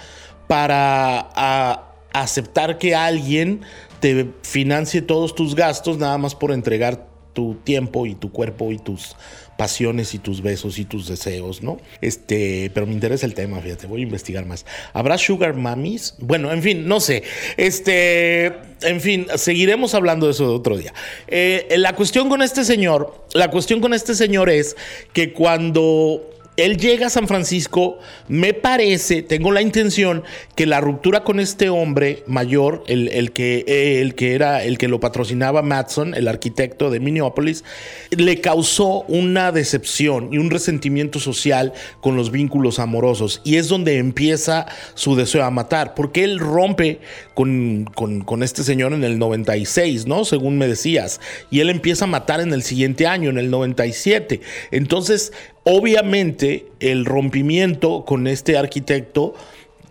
para 0.48 1.84
aceptar 2.14 2.78
que 2.78 2.96
alguien 2.96 3.62
te 4.00 4.28
financie 4.42 5.02
todos 5.02 5.36
tus 5.36 5.56
gastos 5.56 5.98
nada 5.98 6.18
más 6.18 6.36
por 6.36 6.52
entregar 6.52 7.08
tu 7.34 7.56
tiempo 7.64 8.06
y 8.06 8.16
tu 8.16 8.32
cuerpo 8.32 8.72
y 8.72 8.80
tus 8.80 9.16
pasiones 9.58 10.14
y 10.14 10.20
tus 10.20 10.42
besos 10.42 10.80
y 10.80 10.86
tus 10.86 11.08
deseos, 11.08 11.62
¿no? 11.62 11.78
Este, 12.00 12.72
pero 12.74 12.86
me 12.86 12.94
interesa 12.94 13.26
el 13.26 13.34
tema, 13.34 13.60
fíjate, 13.60 13.88
voy 13.88 14.02
a 14.02 14.04
investigar 14.04 14.46
más. 14.46 14.66
¿Habrá 14.94 15.18
sugar 15.18 15.56
mummies? 15.56 16.16
Bueno, 16.20 16.52
en 16.52 16.62
fin, 16.62 16.88
no 16.88 17.00
sé. 17.00 17.24
Este, 17.58 18.54
en 18.82 19.02
fin, 19.02 19.28
seguiremos 19.36 19.94
hablando 19.96 20.28
de 20.28 20.32
eso 20.32 20.48
de 20.48 20.56
otro 20.56 20.78
día. 20.78 20.94
Eh, 21.28 21.76
la 21.78 21.94
cuestión 21.94 22.30
con 22.30 22.42
este 22.42 22.64
señor, 22.64 23.26
la 23.34 23.50
cuestión 23.50 23.82
con 23.82 23.94
este 23.94 24.16
señor 24.16 24.50
es 24.50 24.76
que 25.14 25.34
cuando 25.34 26.30
él 26.58 26.78
llega 26.78 27.08
a 27.08 27.10
San 27.12 27.28
Francisco, 27.28 28.00
me 28.28 28.54
parece, 28.56 29.22
tengo 29.22 29.52
la 29.52 29.62
intención 29.62 30.24
que 30.56 30.66
la 30.66 30.82
ruptura 30.82 31.24
con 31.24 31.40
este 31.40 31.70
hombre 31.70 32.24
mayor, 32.26 32.84
el, 32.88 33.32
que, 33.32 34.02
el 34.02 34.16
que 34.16 34.34
era 34.34 34.64
el 34.64 34.80
que 34.80 34.88
lo 34.88 35.00
patrocinaba 35.00 35.62
Matson, 35.62 36.16
el 36.16 36.28
arquitecto 36.28 36.90
de 36.90 37.00
Minneapolis, 37.00 37.64
le 38.10 38.42
causó 38.42 39.04
una 39.04 39.52
decepción 39.52 40.34
y 40.34 40.40
un 40.40 40.50
resentimiento 40.50 41.20
social 41.20 41.74
con 42.02 42.16
los 42.16 42.32
vínculos 42.32 42.80
amorosos. 42.80 43.40
Y 43.44 43.58
es 43.58 43.68
donde 43.68 44.00
empieza 44.00 44.66
su 44.96 45.16
deseo 45.16 45.44
a 45.44 45.52
matar, 45.52 45.94
porque 45.94 46.24
él 46.24 46.40
rompe 46.40 47.02
con, 47.36 47.86
con 47.94 48.42
este 48.42 48.64
señor 48.64 48.94
en 48.94 49.04
el 49.04 49.20
96, 49.20 50.08
¿no? 50.08 50.26
Según 50.26 50.58
me 50.58 50.68
decías. 50.68 51.22
Y 51.52 51.60
él 51.60 51.70
empieza 51.70 52.06
a 52.06 52.08
matar 52.08 52.42
en 52.42 52.52
el 52.52 52.64
siguiente 52.64 53.06
año, 53.06 53.30
en 53.30 53.38
el 53.38 53.52
97. 53.52 54.42
Entonces, 54.72 55.32
Obviamente, 55.70 56.72
el 56.80 57.04
rompimiento 57.04 58.06
con 58.06 58.26
este 58.26 58.58
arquitecto 58.58 59.34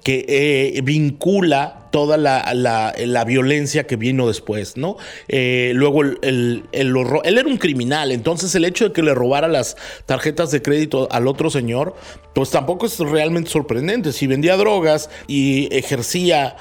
que 0.02 0.24
eh, 0.26 0.80
vincula 0.82 1.90
toda 1.92 2.16
la, 2.16 3.24
violencia 3.26 3.86
que 3.86 3.96
vino 3.96 4.26
después, 4.26 4.78
¿no? 4.78 4.96
Eh, 5.28 5.72
luego, 5.74 6.00
el, 6.00 6.62
él 6.72 7.38
era 7.38 7.46
un 7.46 7.58
criminal, 7.58 8.10
entonces 8.10 8.54
el 8.54 8.64
hecho 8.64 8.86
de 8.86 8.92
que 8.94 9.02
le 9.02 9.14
robara 9.14 9.48
las 9.48 9.76
tarjetas 10.06 10.50
de 10.50 10.62
crédito 10.62 11.08
al 11.10 11.28
otro 11.28 11.50
señor, 11.50 11.94
pues 12.34 12.48
tampoco 12.48 12.86
es 12.86 12.98
realmente 12.98 13.50
sorprendente. 13.50 14.12
Si 14.12 14.26
vendía 14.26 14.56
drogas 14.56 15.10
y 15.26 15.68
ejercía 15.76 16.56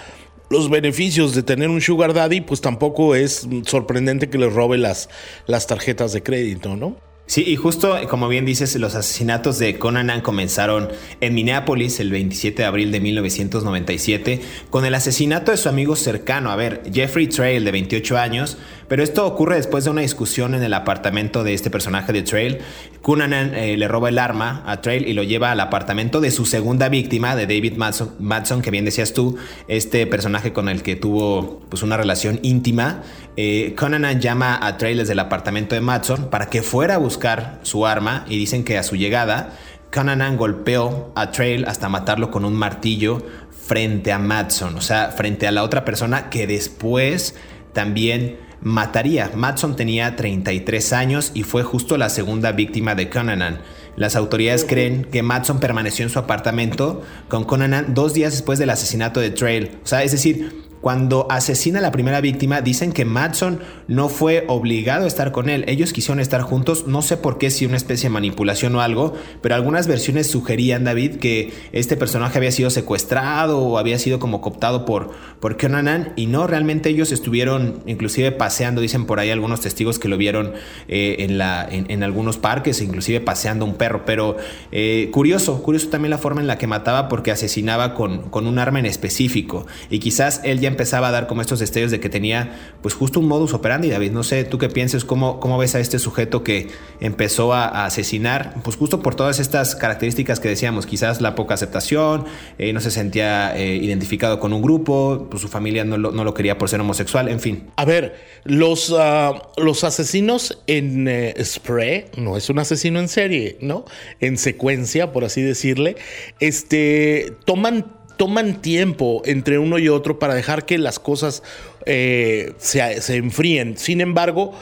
los 0.50 0.70
beneficios 0.70 1.34
de 1.34 1.42
tener 1.42 1.70
un 1.70 1.80
sugar 1.80 2.14
daddy, 2.14 2.42
pues 2.42 2.60
tampoco 2.60 3.16
es 3.16 3.48
sorprendente 3.66 4.30
que 4.30 4.40
le 4.40 4.50
robe 4.50 4.78
las, 4.78 5.08
las 5.48 5.68
tarjetas 5.68 6.12
de 6.12 6.22
crédito, 6.22 6.76
¿no? 6.76 6.98
Sí, 7.28 7.44
y 7.48 7.56
justo 7.56 7.98
como 8.08 8.28
bien 8.28 8.46
dices, 8.46 8.76
los 8.76 8.94
asesinatos 8.94 9.58
de 9.58 9.80
Conanan 9.80 10.22
comenzaron 10.22 10.90
en 11.22 11.34
Minneapolis 11.34 12.00
el 12.00 12.12
27 12.12 12.62
de 12.62 12.68
abril 12.68 12.92
de 12.92 13.00
1997 13.00 14.42
con 14.70 14.86
el 14.86 14.94
asesinato 14.94 15.50
de 15.50 15.58
su 15.58 15.68
amigo 15.68 15.96
cercano, 15.96 16.52
a 16.52 16.56
ver, 16.56 16.84
Jeffrey 16.94 17.26
Trail 17.26 17.66
de 17.66 17.72
28 17.72 18.18
años, 18.18 18.58
pero 18.88 19.04
esto 19.04 19.26
ocurre 19.26 19.56
después 19.56 19.84
de 19.84 19.90
una 19.90 20.02
discusión 20.02 20.54
en 20.54 20.64
el 20.64 20.74
apartamento 20.74 21.44
de 21.44 21.54
este 21.54 21.70
personaje 21.70 22.14
de 22.14 22.22
Trail. 22.22 22.60
Cunanan 23.02 23.54
eh, 23.56 23.78
le 23.78 23.88
roba 23.88 24.10
el 24.10 24.20
arma 24.20 24.64
a 24.66 24.82
Trail 24.82 25.08
y 25.08 25.14
lo 25.14 25.24
lleva 25.24 25.52
al 25.52 25.60
apartamento 25.60 26.22
de 26.22 26.32
su 26.32 26.46
segunda 26.46 26.90
víctima, 26.90 27.36
de 27.36 27.48
David 27.48 27.78
Madson, 27.78 28.62
que 28.62 28.72
bien 28.72 28.86
decías 28.86 29.14
tú, 29.14 29.38
este 29.68 30.06
personaje 30.08 30.54
con 30.54 30.70
el 30.70 30.84
que 30.84 30.96
tuvo 30.96 31.62
pues, 31.70 31.84
una 31.84 31.98
relación 31.98 32.40
íntima. 32.44 33.02
Eh, 33.38 33.76
llama 34.20 34.60
a 34.62 34.78
Trail 34.78 34.98
desde 34.98 35.14
el 35.14 35.20
apartamento 35.20 35.76
de 35.76 35.82
Madson 35.82 36.30
para 36.30 36.50
que 36.50 36.62
fuera 36.62 36.96
a 36.96 36.98
buscar 36.98 37.60
su 37.64 37.86
arma 37.86 38.26
y 38.30 38.38
dicen 38.38 38.64
que 38.64 38.78
a 38.78 38.84
su 38.84 38.96
llegada 38.96 39.52
Conanan 39.94 40.38
golpeó 40.38 41.12
a 41.16 41.32
Trail 41.32 41.66
hasta 41.66 41.90
matarlo 41.90 42.32
con 42.32 42.46
un 42.46 42.54
martillo 42.54 43.24
frente 43.52 44.12
a 44.12 44.20
Madson, 44.20 44.76
o 44.76 44.82
sea, 44.82 45.12
frente 45.12 45.48
a 45.48 45.52
la 45.52 45.64
otra 45.64 45.86
persona 45.86 46.30
que 46.30 46.48
después 46.48 47.36
también 47.74 48.38
mataría. 48.66 49.32
Matson 49.36 49.76
tenía 49.76 50.16
33 50.16 50.92
años 50.92 51.32
y 51.36 51.44
fue 51.44 51.62
justo 51.62 51.98
la 51.98 52.10
segunda 52.10 52.52
víctima 52.52 52.96
de 52.96 53.10
Conanan. 53.12 53.60
Las 53.96 54.16
autoridades 54.16 54.66
creen 54.66 55.06
que 55.06 55.22
Matson 55.22 55.60
permaneció 55.60 56.04
en 56.04 56.10
su 56.10 56.18
apartamento 56.18 57.04
con 57.30 57.44
Conanan 57.44 57.94
dos 57.94 58.16
días 58.16 58.34
después 58.34 58.58
del 58.58 58.72
asesinato 58.72 59.20
de 59.20 59.30
Trail. 59.30 59.78
O 59.84 59.88
sea, 59.88 60.02
es 60.02 60.12
decir, 60.12 60.64
cuando 60.86 61.26
asesina 61.32 61.80
a 61.80 61.82
la 61.82 61.92
primera 61.92 62.22
víctima, 62.22 62.62
dicen 62.62 62.92
que 62.92 63.06
Matson 63.06 63.60
no 63.88 64.08
fue 64.08 64.46
obligado 64.48 65.06
a 65.06 65.08
estar 65.08 65.32
con 65.32 65.50
él. 65.50 65.66
Ellos 65.68 65.92
quisieron 65.94 66.20
estar 66.20 66.42
juntos, 66.42 66.86
no 66.86 67.02
sé 67.02 67.18
por 67.18 67.40
qué, 67.40 67.50
si 67.50 67.66
una 67.66 67.76
especie 67.76 68.08
de 68.08 68.14
manipulación 68.14 68.76
o 68.76 68.82
algo, 68.82 69.16
pero 69.42 69.56
algunas 69.56 69.88
versiones 69.88 70.30
sugerían, 70.30 70.84
David, 70.84 71.16
que 71.16 71.52
este 71.72 71.98
personaje 71.98 72.38
había 72.38 72.52
sido 72.52 72.70
secuestrado 72.70 73.62
o 73.62 73.80
había 73.80 73.98
sido 73.98 74.20
como 74.20 74.42
cooptado 74.42 74.86
por, 74.86 75.10
por 75.40 75.58
Conanan 75.58 76.14
y 76.16 76.28
no, 76.28 76.46
realmente 76.46 76.90
ellos 76.90 77.12
estuvieron 77.12 77.82
inclusive 77.88 78.32
paseando, 78.32 78.80
dicen 78.80 79.08
por 79.08 79.20
ahí 79.20 79.32
algunos 79.32 79.62
testigos 79.62 79.98
que 79.98 80.08
lo 80.08 80.18
vieron 80.18 80.54
eh, 80.88 81.16
en, 81.18 82.04
algunos 82.04 82.38
parques, 82.38 82.80
inclusive 82.84 83.22
paseando 83.22 83.66
un 83.66 83.74
perro, 83.74 84.06
pero 84.06 84.38
eh, 84.72 85.10
curioso, 85.12 85.64
curioso 85.64 85.90
también 85.90 86.12
la 86.12 86.20
forma 86.20 86.42
en 86.42 86.48
la 86.48 86.60
que 86.60 86.68
mataba 86.68 87.08
porque 87.10 87.32
asesinaba 87.32 87.96
con, 87.96 88.30
con 88.30 88.46
un 88.46 88.60
arma 88.60 88.78
en 88.78 88.86
específico. 88.86 89.66
Y 89.90 89.98
quizás 89.98 90.42
él 90.44 90.60
ya 90.60 90.75
empezaba 90.76 91.08
a 91.08 91.12
dar 91.12 91.28
como 91.28 91.42
estos 91.42 91.60
destellos 91.60 91.90
de 91.92 92.02
que 92.02 92.10
tenía 92.10 92.76
pues 92.82 92.94
justo 92.94 93.22
un 93.22 93.28
modus 93.28 93.54
operandi, 93.54 93.90
David. 93.90 94.12
No 94.12 94.24
sé, 94.24 94.44
tú 94.44 94.58
qué 94.58 94.68
piensas, 94.68 95.06
cómo, 95.06 95.40
cómo 95.40 95.58
ves 95.58 95.74
a 95.76 95.80
este 95.80 96.00
sujeto 96.00 96.44
que 96.44 96.68
empezó 97.00 97.54
a, 97.54 97.86
asesinar, 97.86 98.56
pues 98.64 98.76
justo 98.76 99.02
por 99.02 99.16
todas 99.16 99.40
estas 99.40 99.76
características 99.76 100.40
que 100.40 100.50
decíamos, 100.50 100.86
quizás 100.86 101.22
la 101.22 101.34
poca 101.36 101.54
aceptación, 101.54 102.26
eh, 102.58 102.74
no 102.74 102.82
se 102.82 102.92
sentía 102.92 103.56
eh, 103.56 103.76
identificado 103.76 104.40
con 104.40 104.52
un 104.54 104.62
grupo, 104.62 105.28
pues 105.30 105.42
su 105.42 105.48
familia 105.48 105.86
no 105.86 105.98
lo, 105.98 106.34
quería 106.34 106.58
por 106.58 106.70
ser 106.70 106.82
homosexual, 106.82 107.30
en 107.30 107.40
fin. 107.40 107.68
A 107.78 107.86
ver, 107.86 108.16
los, 108.44 108.94
ah, 108.98 109.42
los 109.58 109.84
asesinos 109.84 110.62
en 110.68 111.08
eh, 111.08 111.34
spray, 111.44 112.06
no 112.18 112.36
es 112.36 112.50
un 112.50 112.60
asesino 112.60 113.00
en 113.00 113.08
serie, 113.08 113.58
¿no? 113.62 113.86
En 114.20 114.38
secuencia, 114.38 115.12
por 115.12 115.24
así 115.24 115.42
decirle, 115.42 115.96
este, 116.40 117.34
toman 117.46 117.86
toman 118.18 118.62
tiempo 118.62 119.22
entre 119.26 119.60
uno 119.60 119.80
y 119.80 119.90
otro 119.90 120.20
para 120.20 120.34
dejar 120.34 120.66
que 120.66 120.78
las 120.78 121.00
cosas 121.00 121.44
eh, 121.86 122.54
se, 122.58 123.16
enfríen. 123.16 123.78
Sin 123.78 124.02
embargo, 124.02 124.54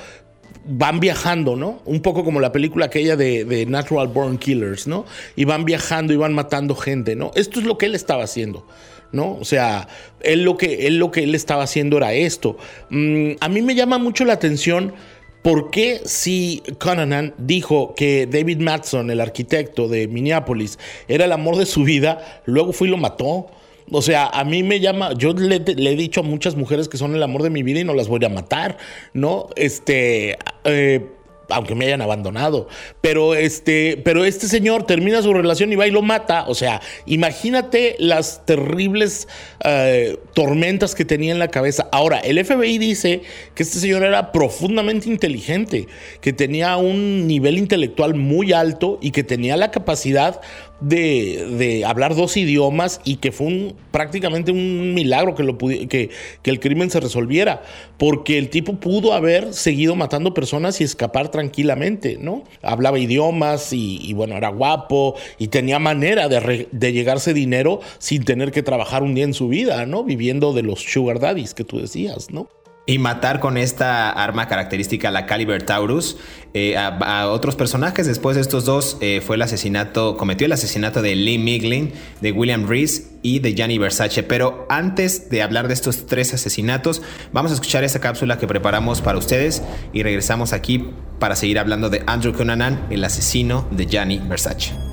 van 0.65 0.99
viajando, 0.99 1.55
¿no? 1.55 1.81
Un 1.85 2.01
poco 2.01 2.23
como 2.23 2.39
la 2.39 2.51
película 2.51 2.85
aquella 2.85 3.15
de, 3.15 3.65
Natural 3.67 4.07
Born 4.07 4.37
Killers, 4.37 4.87
¿no? 4.87 5.05
Y 5.35 5.45
van 5.45 5.65
viajando 5.65 6.13
y 6.13 6.17
van 6.17 6.33
matando 6.33 6.75
gente, 6.75 7.15
¿no? 7.15 7.31
Esto 7.35 7.59
es 7.59 7.65
lo 7.65 7.77
que 7.77 7.87
él 7.87 7.95
estaba 7.95 8.23
haciendo. 8.23 8.65
¿no? 9.11 9.37
O 9.39 9.45
sea, 9.45 9.87
él 10.21 10.43
lo 10.43 10.57
que 10.57 10.87
él, 10.87 10.97
lo 10.97 11.11
que 11.11 11.23
él 11.23 11.35
estaba 11.35 11.61
haciendo 11.61 11.97
era 11.97 12.13
esto. 12.13 12.57
Mm, 12.89 13.33
a 13.39 13.47
mí 13.47 13.61
me 13.61 13.75
llama 13.75 13.99
mucho 13.99 14.25
la 14.25 14.33
atención 14.33 14.95
¿por 15.43 15.69
qué 15.69 16.01
si 16.05 16.63
Conanan 16.79 17.35
dijo 17.37 17.93
que 17.95 18.25
David 18.25 18.59
Matson, 18.59 19.11
el 19.11 19.21
arquitecto 19.21 19.87
de 19.87 20.07
Minneapolis, 20.07 20.79
era 21.07 21.25
el 21.25 21.31
amor 21.31 21.57
de 21.57 21.67
su 21.67 21.83
vida, 21.83 22.41
luego 22.45 22.73
fue 22.73 22.87
y 22.87 22.91
lo 22.91 22.97
mató? 22.97 23.47
O 23.91 24.01
sea, 24.01 24.27
a 24.27 24.43
mí 24.45 24.63
me 24.63 24.79
llama, 24.79 25.13
yo 25.13 25.33
le, 25.33 25.57
he 25.57 25.95
dicho 25.95 26.21
a 26.21 26.23
muchas 26.23 26.55
mujeres 26.55 26.87
que 26.87 26.97
son 26.97 27.13
el 27.13 27.21
amor 27.21 27.43
de 27.43 27.49
mi 27.49 27.61
vida 27.61 27.81
y 27.81 27.83
no 27.83 27.93
las 27.93 28.07
voy 28.07 28.23
a 28.25 28.29
matar, 28.29 28.77
¿no? 29.13 29.49
Este, 29.55 30.37
eh, 30.63 31.05
aunque 31.49 31.75
me 31.75 31.85
hayan 31.85 32.01
abandonado. 32.01 32.67
Pero 33.01 33.35
este, 33.35 34.01
pero 34.03 34.25
este 34.25 34.47
señor 34.47 34.85
termina 34.85 35.21
su 35.21 35.33
relación 35.33 35.71
y 35.71 35.75
va 35.75 35.87
y 35.87 35.91
lo 35.91 36.01
mata. 36.01 36.45
O 36.47 36.55
sea, 36.55 36.81
imagínate 37.05 37.95
las 37.99 38.45
terribles 38.45 39.27
eh, 39.63 40.17
tormentas 40.33 40.95
que 40.95 41.05
tenía 41.05 41.31
en 41.31 41.39
la 41.39 41.49
cabeza. 41.49 41.87
Ahora, 41.91 42.19
el 42.19 42.43
FBI 42.43 42.77
dice 42.77 43.21
que 43.55 43.63
este 43.63 43.79
señor 43.79 44.03
era 44.03 44.31
profundamente 44.31 45.09
inteligente, 45.09 45.87
que 46.21 46.33
tenía 46.33 46.77
un 46.77 47.27
nivel 47.27 47.57
intelectual 47.57 48.15
muy 48.15 48.53
alto 48.53 48.99
y 49.01 49.11
que 49.11 49.23
tenía 49.23 49.57
la 49.57 49.71
capacidad 49.71 50.41
de, 50.79 51.83
hablar 51.85 52.15
dos 52.15 52.35
idiomas 52.37 53.01
y 53.03 53.17
que 53.17 53.31
fue 53.31 53.47
un, 53.47 53.75
prácticamente 53.91 54.51
un 54.51 54.93
milagro 54.93 55.35
que, 55.35 55.43
lo 55.43 55.57
que, 55.57 55.87
que 55.87 56.49
el 56.49 56.59
crimen 56.59 56.89
se 56.89 56.99
resolviera, 56.99 57.63
porque 57.97 58.37
el 58.37 58.49
tipo 58.49 58.75
pudo 58.75 59.13
haber 59.13 59.53
seguido 59.53 59.95
matando 59.95 60.33
personas 60.33 60.81
y 60.81 60.83
escapar 60.83 61.29
tranquilamente, 61.29 62.17
¿no? 62.19 62.43
Hablaba 62.61 62.99
idiomas 62.99 63.71
y, 63.71 64.13
bueno, 64.13 64.35
era 64.35 64.49
guapo 64.49 65.15
y 65.37 65.47
tenía 65.47 65.79
manera 65.79 66.27
de, 66.27 66.67
de, 66.71 66.93
llegarse 66.93 67.33
dinero 67.33 67.79
sin 67.97 68.23
tener 68.23 68.51
que 68.51 68.63
trabajar 68.63 69.03
un 69.03 69.15
día 69.15 69.23
en 69.23 69.33
su 69.33 69.47
vida, 69.47 69.85
¿no? 69.85 70.03
Viviendo 70.03 70.53
de 70.53 70.63
los 70.63 70.81
sugar 70.81 71.19
daddies 71.19 71.53
que 71.53 71.63
tú 71.63 71.79
decías, 71.79 72.29
¿no? 72.31 72.49
Y 72.85 72.97
matar 72.97 73.39
con 73.39 73.57
esta 73.57 74.09
arma 74.09 74.49
característica, 74.49 75.09
la 75.09 75.25
Caliber 75.25 75.63
Taurus, 75.63 76.17
eh, 76.53 76.75
a, 76.77 77.29
otros 77.29 77.55
personajes. 77.55 78.05
Después 78.07 78.35
de 78.35 78.41
estos 78.41 78.65
dos, 78.65 78.97
eh, 78.99 79.21
fue 79.25 79.37
el 79.37 79.41
asesinato, 79.41 80.17
cometió 80.17 80.45
el 80.45 80.51
asesinato 80.51 81.01
de 81.01 81.15
Lee 81.15 81.37
Miglin, 81.37 81.93
de 82.19 82.31
William 82.33 82.67
Reese 82.67 83.05
y 83.21 83.39
de 83.39 83.55
Gianni 83.55 83.77
Versace. 83.77 84.21
Pero 84.23 84.65
antes 84.69 85.29
de 85.29 85.41
hablar 85.41 85.69
de 85.69 85.75
estos 85.75 86.07
tres 86.07 86.33
asesinatos, 86.33 87.01
vamos 87.31 87.51
a 87.51 87.55
escuchar 87.55 87.85
esa 87.85 88.01
cápsula 88.01 88.37
que 88.37 88.47
preparamos 88.47 89.01
para 89.01 89.17
ustedes 89.17 89.63
y 89.93 90.03
regresamos 90.03 90.51
aquí 90.51 90.89
para 91.19 91.37
seguir 91.37 91.59
hablando 91.59 91.89
de 91.89 92.03
Andrew 92.05 92.33
Cunanan, 92.33 92.85
el 92.89 93.03
asesino 93.05 93.65
de 93.71 93.85
Gianni 93.85 94.19
Versace. 94.19 94.92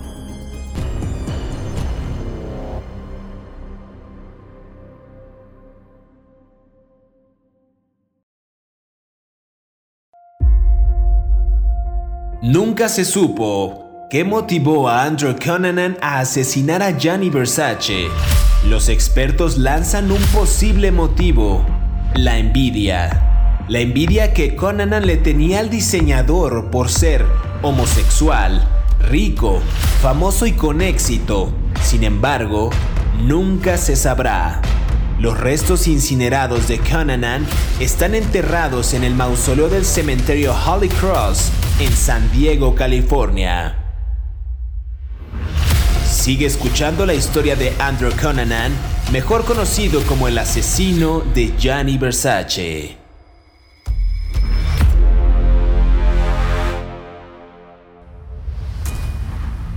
Nunca 12.43 12.89
se 12.89 13.05
supo 13.05 14.07
qué 14.09 14.25
motivó 14.25 14.89
a 14.89 15.05
Andrew 15.05 15.37
Cunanan 15.37 15.99
a 16.01 16.21
asesinar 16.21 16.83
a 16.83 16.97
Gianni 16.97 17.29
Versace. 17.29 18.09
Los 18.67 18.89
expertos 18.89 19.59
lanzan 19.59 20.11
un 20.11 20.23
posible 20.33 20.91
motivo, 20.91 21.67
la 22.15 22.39
envidia. 22.39 23.67
La 23.69 23.81
envidia 23.81 24.33
que 24.33 24.57
Conanan 24.57 25.07
le 25.07 25.19
tenía 25.19 25.59
al 25.59 25.69
diseñador 25.69 26.71
por 26.71 26.89
ser 26.89 27.27
homosexual, 27.61 28.67
rico, 29.11 29.61
famoso 30.01 30.47
y 30.47 30.53
con 30.53 30.81
éxito. 30.81 31.53
Sin 31.83 32.05
embargo, 32.05 32.71
nunca 33.23 33.77
se 33.77 33.97
sabrá. 33.97 34.63
Los 35.21 35.39
restos 35.39 35.87
incinerados 35.87 36.67
de 36.67 36.79
Conanan 36.79 37.47
están 37.79 38.15
enterrados 38.15 38.95
en 38.95 39.05
el 39.05 39.15
mausoleo 39.15 39.69
del 39.69 39.85
cementerio 39.85 40.55
Holy 40.55 40.89
Cross 40.89 41.51
en 41.79 41.93
San 41.93 42.33
Diego, 42.33 42.75
California. 42.75 43.77
Sigue 46.11 46.47
escuchando 46.47 47.05
la 47.05 47.13
historia 47.13 47.55
de 47.55 47.75
Andrew 47.79 48.13
Conanan, 48.19 48.73
mejor 49.13 49.45
conocido 49.45 50.01
como 50.05 50.27
el 50.27 50.39
asesino 50.39 51.23
de 51.35 51.53
Gianni 51.59 51.99
Versace. 51.99 53.00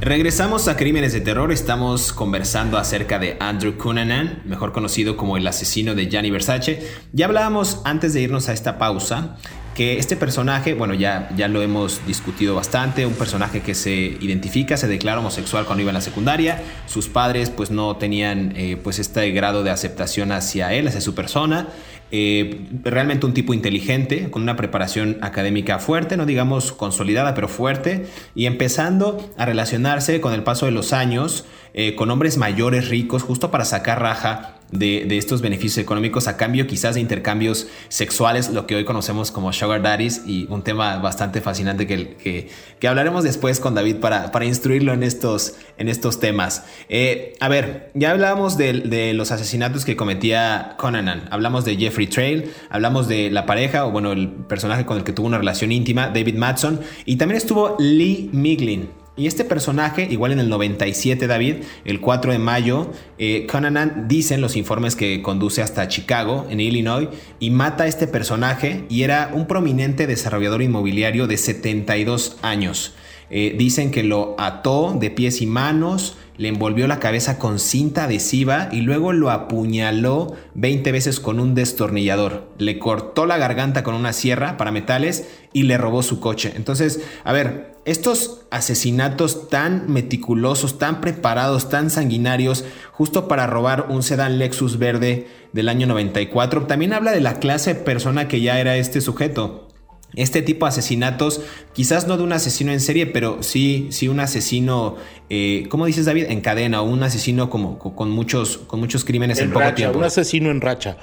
Regresamos 0.05 0.67
a 0.67 0.75
Crímenes 0.75 1.13
de 1.13 1.21
Terror, 1.21 1.49
estamos 1.53 2.11
conversando 2.11 2.77
acerca 2.77 3.19
de 3.19 3.37
Andrew 3.39 3.77
Cunanan, 3.77 4.41
mejor 4.43 4.73
conocido 4.73 5.15
como 5.15 5.37
el 5.37 5.47
asesino 5.47 5.95
de 5.95 6.09
Gianni 6.09 6.29
Versace. 6.29 6.85
Ya 7.13 7.25
hablábamos 7.25 7.79
antes 7.85 8.13
de 8.13 8.19
irnos 8.19 8.49
a 8.49 8.53
esta 8.53 8.77
pausa 8.77 9.37
que 9.75 9.97
este 9.97 10.15
personaje, 10.15 10.73
bueno, 10.73 10.93
ya, 10.93 11.29
ya 11.35 11.47
lo 11.47 11.61
hemos 11.61 12.05
discutido 12.05 12.55
bastante, 12.55 13.05
un 13.05 13.13
personaje 13.13 13.61
que 13.61 13.73
se 13.73 13.93
identifica, 13.93 14.77
se 14.77 14.87
declara 14.87 15.19
homosexual 15.19 15.65
cuando 15.65 15.81
iba 15.81 15.89
en 15.89 15.95
la 15.95 16.01
secundaria, 16.01 16.61
sus 16.85 17.07
padres 17.07 17.49
pues 17.49 17.71
no 17.71 17.95
tenían 17.97 18.53
eh, 18.55 18.77
pues 18.81 18.99
este 18.99 19.31
grado 19.31 19.63
de 19.63 19.71
aceptación 19.71 20.31
hacia 20.31 20.73
él, 20.73 20.87
hacia 20.87 21.01
su 21.01 21.15
persona, 21.15 21.69
eh, 22.11 22.67
realmente 22.83 23.25
un 23.25 23.33
tipo 23.33 23.55
inteligente, 23.55 24.29
con 24.29 24.43
una 24.43 24.55
preparación 24.55 25.17
académica 25.21 25.79
fuerte, 25.79 26.17
no 26.17 26.27
digamos 26.27 26.71
consolidada, 26.71 27.33
pero 27.33 27.47
fuerte, 27.47 28.05
y 28.35 28.45
empezando 28.45 29.27
a 29.37 29.45
relacionarse 29.45 30.21
con 30.21 30.33
el 30.33 30.43
paso 30.43 30.67
de 30.67 30.71
los 30.71 30.93
años 30.93 31.45
eh, 31.73 31.95
con 31.95 32.11
hombres 32.11 32.37
mayores, 32.37 32.89
ricos, 32.89 33.23
justo 33.23 33.49
para 33.49 33.65
sacar 33.65 33.99
raja 33.99 34.59
de, 34.73 35.17
estos 35.17 35.41
beneficios 35.41 35.77
económicos 35.77 36.27
a 36.27 36.37
cambio 36.37 36.67
quizás 36.67 36.95
de 36.95 37.01
intercambios 37.01 37.67
sexuales, 37.89 38.49
lo 38.49 38.67
que 38.67 38.75
hoy 38.75 38.85
conocemos 38.85 39.31
como 39.31 39.53
sugar 39.53 39.81
daddies 39.81 40.23
y 40.25 40.47
un 40.49 40.63
tema 40.63 40.97
bastante 40.97 41.41
fascinante 41.41 41.87
que, 41.87 42.47
que, 42.79 42.87
hablaremos 42.87 43.23
después 43.23 43.59
con 43.59 43.75
David 43.75 43.97
para, 43.97 44.31
para 44.31 44.45
instruirlo 44.45 44.93
en 44.93 45.03
estos, 45.03 45.55
en 45.77 45.87
estos 45.87 46.19
temas. 46.19 46.65
Eh, 46.89 47.33
a 47.39 47.47
ver, 47.47 47.91
ya 47.93 48.11
hablábamos 48.11 48.57
de, 48.57 48.73
de, 48.73 49.13
los 49.13 49.31
asesinatos 49.31 49.85
que 49.85 49.95
cometía 49.95 50.75
Conanan, 50.77 51.27
hablamos 51.31 51.65
de 51.65 51.77
Jeffrey 51.77 52.07
Trail, 52.07 52.51
hablamos 52.69 53.07
de 53.07 53.31
la 53.31 53.45
pareja 53.45 53.85
o 53.85 53.91
bueno, 53.91 54.11
el 54.11 54.29
personaje 54.29 54.85
con 54.85 54.97
el 54.97 55.03
que 55.03 55.13
tuvo 55.13 55.27
una 55.27 55.37
relación 55.37 55.71
íntima, 55.71 56.07
David 56.07 56.35
Matson, 56.35 56.81
y 57.05 57.15
también 57.15 57.37
estuvo 57.37 57.77
Lee 57.79 58.29
Miglin. 58.33 59.02
Y 59.15 59.27
este 59.27 59.45
personaje, 59.45 60.07
igual 60.09 60.31
en 60.31 60.39
el 60.39 60.49
97, 60.49 61.27
David, 61.27 61.57
el 61.85 62.01
4 62.01 62.31
de 62.31 62.39
mayo, 62.39 62.91
eh, 63.19 63.45
Conanan 63.45 64.07
dicen 64.07 64.41
los 64.41 64.55
informes 64.55 64.95
que 64.95 65.21
conduce 65.21 65.61
hasta 65.61 65.87
Chicago, 65.87 66.47
en 66.49 66.59
Illinois, 66.59 67.09
y 67.39 67.51
mata 67.51 67.83
a 67.83 67.87
este 67.87 68.07
personaje 68.07 68.85
y 68.89 69.03
era 69.03 69.29
un 69.31 69.45
prominente 69.45 70.07
desarrollador 70.07 70.63
inmobiliario 70.63 71.27
de 71.27 71.37
72 71.37 72.37
años. 72.41 72.95
Eh, 73.29 73.55
dicen 73.55 73.91
que 73.91 74.01
lo 74.01 74.35
ató 74.39 74.97
de 74.99 75.11
pies 75.11 75.43
y 75.43 75.45
manos, 75.45 76.17
le 76.37 76.47
envolvió 76.47 76.87
la 76.87 76.99
cabeza 76.99 77.37
con 77.37 77.59
cinta 77.59 78.05
adhesiva 78.05 78.69
y 78.71 78.81
luego 78.81 79.13
lo 79.13 79.29
apuñaló 79.29 80.35
20 80.55 80.91
veces 80.91 81.19
con 81.19 81.39
un 81.39 81.53
destornillador. 81.53 82.49
Le 82.57 82.79
cortó 82.79 83.27
la 83.27 83.37
garganta 83.37 83.83
con 83.83 83.93
una 83.93 84.13
sierra 84.13 84.57
para 84.57 84.71
metales 84.71 85.27
y 85.53 85.63
le 85.63 85.77
robó 85.77 86.01
su 86.01 86.19
coche. 86.19 86.53
Entonces, 86.55 87.01
a 87.23 87.31
ver, 87.31 87.72
estos 87.85 88.41
asesinatos 88.49 89.49
tan 89.49 89.91
meticulosos, 89.91 90.77
tan 90.77 91.01
preparados, 91.01 91.69
tan 91.69 91.89
sanguinarios, 91.89 92.63
justo 92.91 93.27
para 93.27 93.47
robar 93.47 93.87
un 93.89 94.03
sedán 94.03 94.39
Lexus 94.39 94.77
verde 94.77 95.27
del 95.51 95.69
año 95.69 95.85
94, 95.87 96.65
también 96.65 96.93
habla 96.93 97.11
de 97.11 97.21
la 97.21 97.39
clase 97.39 97.73
de 97.73 97.79
persona 97.81 98.27
que 98.27 98.41
ya 98.41 98.59
era 98.59 98.77
este 98.77 99.01
sujeto. 99.01 99.67
Este 100.15 100.43
tipo 100.43 100.67
de 100.67 100.69
asesinatos, 100.69 101.41
quizás 101.73 102.07
no 102.07 102.17
de 102.17 102.23
un 102.23 102.33
asesino 102.33 102.71
en 102.71 102.79
serie, 102.79 103.07
pero 103.07 103.41
sí, 103.41 103.87
sí 103.89 104.07
un 104.07 104.19
asesino, 104.19 104.95
eh, 105.29 105.65
¿cómo 105.69 105.87
dices 105.87 106.05
David? 106.05 106.25
En 106.29 106.39
cadena, 106.41 106.83
o 106.83 106.85
un 106.85 107.01
asesino 107.01 107.49
como, 107.49 107.79
con, 107.79 108.11
muchos, 108.11 108.59
con 108.59 108.79
muchos 108.79 109.05
crímenes 109.05 109.39
en, 109.39 109.51
poco 109.51 109.73
tiempo. 109.73 109.97
Un 109.97 110.03
asesino 110.03 110.51
en 110.51 110.61
racha. 110.61 110.97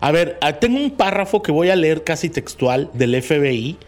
A 0.00 0.12
ver, 0.12 0.36
ah, 0.42 0.52
tengo 0.52 0.76
un 0.76 0.90
párrafo 0.90 1.42
que 1.42 1.50
voy 1.52 1.70
a 1.70 1.76
leer 1.76 2.04
casi 2.04 2.28
textual 2.28 2.90
del 2.92 3.20
FBI 3.22 3.78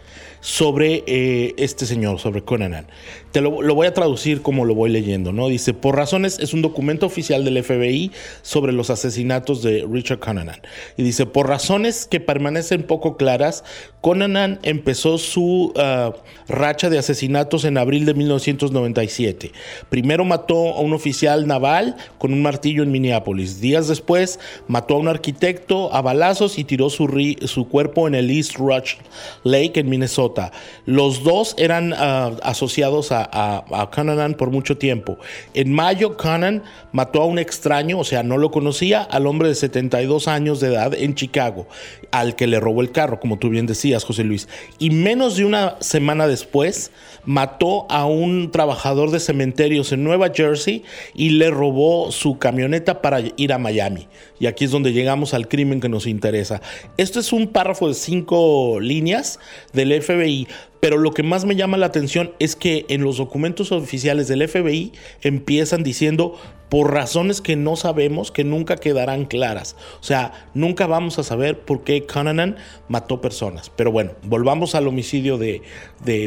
sobre 0.41 1.03
eh, 1.07 1.53
este 1.57 1.85
señor, 1.85 2.19
sobre 2.19 2.43
Conanan. 2.43 2.87
Te 3.31 3.41
lo, 3.41 3.51
voy 3.51 3.85
a 3.85 3.93
traducir 3.93 4.41
como 4.41 4.65
lo 4.65 4.73
voy 4.73 4.89
leyendo, 4.89 5.31
¿no? 5.31 5.49
Dice, 5.49 5.75
por 5.75 5.95
razones, 5.95 6.39
es 6.39 6.53
un 6.55 6.63
documento 6.63 7.05
oficial 7.05 7.45
del 7.45 7.63
FBI 7.63 8.11
sobre 8.41 8.73
los 8.73 8.89
asesinatos 8.89 9.61
de 9.61 9.87
Richard 9.89 10.17
Conanan. 10.17 10.59
Y 10.97 11.03
dice, 11.03 11.27
por 11.27 11.47
razones 11.47 12.07
que 12.07 12.19
permanecen 12.19 12.81
poco 12.81 13.17
claras, 13.17 13.63
Conanan 14.01 14.59
empezó 14.63 15.19
su 15.19 15.73
ah, 15.77 16.13
racha 16.47 16.89
de 16.89 16.97
asesinatos 16.97 17.65
en 17.65 17.77
abril 17.77 18.05
de 18.05 18.15
1997. 18.15 19.51
Primero 19.89 20.25
mató 20.25 20.73
a 20.73 20.79
un 20.79 20.93
oficial 20.93 21.45
naval 21.45 21.97
con 22.17 22.33
un 22.33 22.41
martillo 22.41 22.81
en 22.81 22.91
Minneapolis. 22.91 23.61
Días 23.61 23.87
después 23.87 24.39
mató 24.67 24.95
a 24.95 24.99
un 24.99 25.07
arquitecto 25.07 25.93
a 25.93 26.01
balazos 26.01 26.57
y 26.57 26.63
tiró 26.63 26.89
su, 26.89 27.07
su 27.45 27.67
cuerpo 27.67 28.07
en 28.07 28.15
el 28.15 28.31
East 28.31 28.55
Rush 28.55 28.95
Lake 29.43 29.79
en 29.79 29.89
Minnesota. 29.89 30.51
Los 30.85 31.23
dos 31.23 31.53
eran 31.59 31.93
ah, 31.93 32.31
asociados 32.41 33.11
a 33.11 33.18
a, 33.21 33.63
a, 33.69 33.91
por 34.37 34.51
mucho 34.51 34.77
tiempo. 34.77 35.17
En 35.53 35.71
mayo, 35.73 36.17
Conan 36.17 36.63
mató 36.91 37.21
a 37.21 37.25
un 37.25 37.39
extraño, 37.39 37.99
o 37.99 38.03
sea, 38.03 38.23
no 38.23 38.37
lo 38.37 38.51
conocía, 38.51 39.01
al 39.01 39.27
hombre 39.27 39.49
de 39.49 39.55
72 39.55 40.27
años 40.27 40.59
de 40.59 40.67
edad 40.67 40.93
en 40.93 41.15
Chicago, 41.15 41.67
al 42.11 42.35
que 42.35 42.47
le 42.47 42.59
robó 42.59 42.81
el 42.81 42.91
carro, 42.91 43.19
como 43.19 43.37
tú 43.37 43.49
bien 43.49 43.65
decías, 43.65 44.03
José 44.03 44.23
Luis. 44.23 44.47
Y 44.77 44.89
menos 44.91 45.37
de 45.37 45.45
una 45.45 45.75
semana 45.79 46.27
después, 46.27 46.91
mató 47.25 47.85
a 47.89 48.05
un 48.05 48.51
trabajador 48.51 49.11
de 49.11 49.19
cementerios 49.19 49.91
en 49.91 50.03
Nueva 50.03 50.31
Jersey 50.33 50.83
y 51.13 51.31
le 51.31 51.49
robó 51.51 52.11
su 52.11 52.37
camioneta 52.37 53.01
para 53.01 53.21
ir 53.37 53.53
a 53.53 53.57
Miami. 53.57 54.07
Y 54.39 54.47
aquí 54.47 54.65
es 54.65 54.71
donde 54.71 54.93
llegamos 54.93 55.33
al 55.33 55.47
crimen 55.47 55.81
que 55.81 55.89
nos 55.89 56.07
interesa. 56.07 56.61
Esto 56.97 57.19
es 57.19 57.33
un 57.33 57.47
párrafo 57.47 57.87
de 57.87 57.93
cinco 57.93 58.79
líneas 58.79 59.39
del 59.73 60.01
FBI, 60.01 60.47
pero 60.79 60.97
lo 60.97 61.11
que 61.11 61.23
más 61.23 61.45
me 61.45 61.55
llama 61.55 61.77
la 61.77 61.87
atención 61.87 62.31
es 62.39 62.55
que 62.55 62.85
en 62.89 63.01
los 63.01 63.17
documentos 63.17 63.71
oficiales 63.71 64.27
del 64.27 64.47
FBI 64.47 64.93
empiezan 65.21 65.83
diciendo 65.83 66.35
por 66.69 66.93
razones 66.93 67.41
que 67.41 67.55
no 67.55 67.75
sabemos, 67.75 68.31
que 68.31 68.43
nunca 68.43 68.77
quedarán 68.77 69.25
claras. 69.25 69.75
O 69.99 70.03
sea, 70.03 70.47
nunca 70.53 70.85
vamos 70.85 71.17
a 71.17 71.23
saber 71.23 71.61
por 71.61 71.83
qué 71.83 72.05
Conanan 72.05 72.57
mató 72.87 73.21
personas. 73.21 73.71
Pero 73.75 73.91
bueno, 73.91 74.11
volvamos 74.23 74.75
al 74.75 74.87
homicidio 74.87 75.39
de, 75.39 75.61